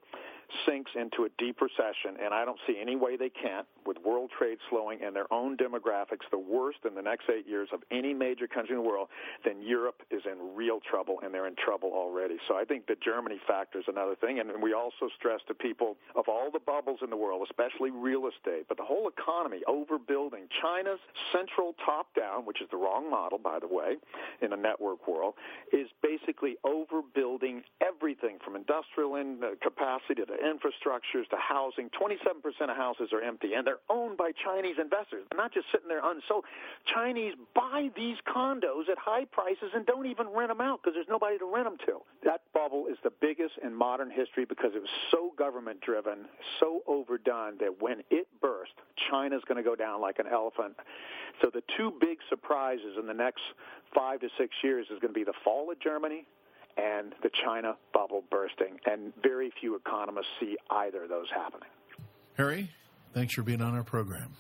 sinks 0.66 0.92
into 0.96 1.26
a 1.26 1.30
deep 1.38 1.62
recession, 1.62 2.18
and 2.24 2.34
I 2.34 2.46
don't 2.46 2.60
see 2.68 2.78
any 2.80 2.96
way 2.96 3.18
they 3.18 3.30
can't, 3.30 3.68
with 3.86 3.98
world 4.04 4.32
trade 4.38 4.58
slowing 4.70 5.00
and 5.04 5.16
their 5.16 5.32
own 5.32 5.58
demographics, 5.58 6.28
the 6.32 6.38
worst 6.38 6.80
in 6.86 6.96
the 6.96 7.02
next 7.02 7.30
eight 7.30 7.48
years 7.48 7.70
of 7.74 7.82
any 7.92 8.14
major 8.14 8.48
country 8.48 8.76
in 8.76 8.82
the 8.82 8.88
world, 8.88 9.08
then 9.46 9.62
Europe 9.62 10.02
is 10.12 10.22
in 10.26 10.56
real 10.56 10.80
trouble, 10.90 11.20
and 11.24 11.34
they're 11.34 11.48
in 11.48 11.56
trouble 11.56 11.92
already. 11.94 12.38
So 12.48 12.56
I 12.56 12.64
think 12.64 12.88
the 12.88 12.96
Germany 13.04 13.40
factor 13.48 13.80
is 13.80 13.86
another 13.88 14.16
thing. 14.16 14.40
And 14.40 14.62
we 14.62 14.74
also 14.74 15.10
stress 15.18 15.40
to 15.48 15.54
people 15.54 15.98
of 16.16 16.26
all 16.28 16.50
the 16.52 16.60
bubbles 16.60 17.00
in 17.02 17.10
the 17.10 17.18
world, 17.18 17.48
especially 17.50 17.92
real 17.92 18.28
estate, 18.28 18.66
but 18.68 18.78
the 18.78 18.84
whole 18.84 19.08
economy, 19.08 19.62
overbuilding. 19.68 20.48
China's 20.62 21.00
central 21.32 21.76
top 21.86 22.08
down, 22.16 22.46
which 22.46 22.62
is 22.62 22.68
the 22.72 22.78
wrong 22.78 23.10
model, 23.10 23.38
by 23.38 23.60
the 23.60 23.68
way, 23.68 23.96
in 24.42 24.54
a 24.54 24.58
network 24.58 25.08
world, 25.08 25.34
is 25.72 25.88
basically 26.02 26.56
overbuilding 26.66 27.64
everything 27.82 28.38
from 28.44 28.56
industrial 28.56 29.16
in, 29.16 29.44
uh, 29.44 29.56
capacity 29.62 30.26
to 30.26 30.37
infrastructures 30.38 31.28
to 31.30 31.38
housing. 31.38 31.90
27% 31.90 32.70
of 32.70 32.78
houses 32.78 33.10
are 33.14 33.22
empty, 33.22 33.54
and 33.54 33.66
they're 33.66 33.84
owned 33.90 34.18
by 34.18 34.32
Chinese 34.44 34.76
investors. 34.80 35.26
They're 35.30 35.38
not 35.38 35.54
just 35.54 35.68
sitting 35.72 35.88
there 35.88 36.02
unsold. 36.04 36.46
Chinese 36.94 37.34
buy 37.56 37.90
these 37.96 38.18
condos 38.28 38.90
at 38.90 38.98
high 38.98 39.26
prices 39.26 39.72
and 39.74 39.86
don't 39.86 40.06
even 40.06 40.28
rent 40.28 40.50
them 40.50 40.62
out 40.62 40.82
because 40.82 40.96
there's 40.96 41.10
nobody 41.10 41.38
to 41.38 41.46
rent 41.46 41.66
them 41.66 41.78
to. 41.86 42.00
That 42.24 42.42
bubble 42.54 42.88
is 42.88 42.98
the 43.04 43.12
biggest 43.22 43.56
in 43.64 43.74
modern 43.74 44.10
history 44.10 44.46
because 44.46 44.72
it 44.76 44.82
was 44.82 44.90
so 45.12 45.32
government 45.38 45.82
driven, 45.82 46.26
so 46.60 46.82
overdone 46.88 47.58
that 47.60 47.82
when 47.82 48.04
it 48.10 48.28
burst, 48.42 48.74
China's 49.10 49.42
going 49.48 49.58
to 49.58 49.68
go 49.68 49.76
down 49.76 50.02
like 50.02 50.20
an 50.20 50.28
elephant. 50.32 50.76
So 51.42 51.50
the 51.54 51.64
two 51.78 51.94
big 52.00 52.18
surprises 52.30 52.98
in 53.00 53.08
the 53.08 53.14
next 53.14 53.42
five 53.94 54.20
to 54.22 54.30
six 54.38 54.56
years 54.64 54.88
is 54.92 55.00
going 55.00 55.14
to 55.14 55.20
be 55.20 55.24
the 55.24 55.38
fall 55.44 55.72
of 55.72 55.80
Germany 55.80 56.26
and 56.78 57.14
the 57.24 57.30
China 57.44 57.76
bubble 57.94 58.24
bursting. 58.30 58.80
And 58.86 59.14
very 59.22 59.52
few 59.60 59.76
economists 59.76 60.28
see 60.40 60.58
either 60.70 61.04
of 61.04 61.10
those 61.10 61.28
happening. 61.34 61.70
Harry, 62.38 62.70
thanks 63.14 63.34
for 63.34 63.44
being 63.44 63.62
on 63.62 63.76
our 63.76 63.84
program. 63.84 64.34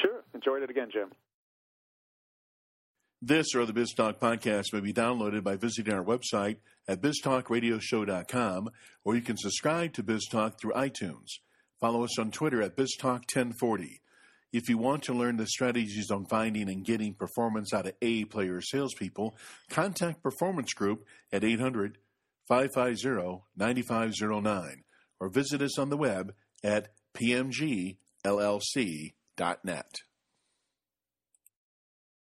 Sure. 0.00 0.22
Enjoyed 0.34 0.62
it 0.62 0.70
again, 0.70 0.88
Jim. 0.92 1.10
This 3.24 3.54
or 3.54 3.64
the 3.66 3.72
BizTalk 3.72 4.18
podcast 4.18 4.72
may 4.72 4.80
be 4.80 4.92
downloaded 4.92 5.44
by 5.44 5.54
visiting 5.56 5.94
our 5.94 6.04
website 6.04 6.56
at 6.88 7.00
biztalkradioshow.com, 7.00 8.70
or 9.04 9.14
you 9.14 9.22
can 9.22 9.36
subscribe 9.36 9.92
to 9.92 10.02
BizTalk 10.02 10.58
through 10.60 10.72
iTunes. 10.72 11.28
Follow 11.80 12.02
us 12.02 12.18
on 12.18 12.32
Twitter 12.32 12.62
at 12.62 12.76
BizTalk1040. 12.76 14.00
If 14.52 14.68
you 14.68 14.76
want 14.76 15.04
to 15.04 15.14
learn 15.14 15.38
the 15.38 15.46
strategies 15.46 16.10
on 16.10 16.26
finding 16.26 16.68
and 16.68 16.84
getting 16.84 17.14
performance 17.14 17.72
out 17.72 17.86
of 17.86 17.94
A 18.02 18.26
player 18.26 18.60
salespeople, 18.60 19.34
contact 19.70 20.22
Performance 20.22 20.74
Group 20.74 21.06
at 21.32 21.42
800 21.42 21.96
550 22.48 23.44
9509 23.56 24.84
or 25.20 25.28
visit 25.30 25.62
us 25.62 25.78
on 25.78 25.88
the 25.88 25.96
web 25.96 26.34
at 26.62 26.88
pmgllc.net. 27.14 27.96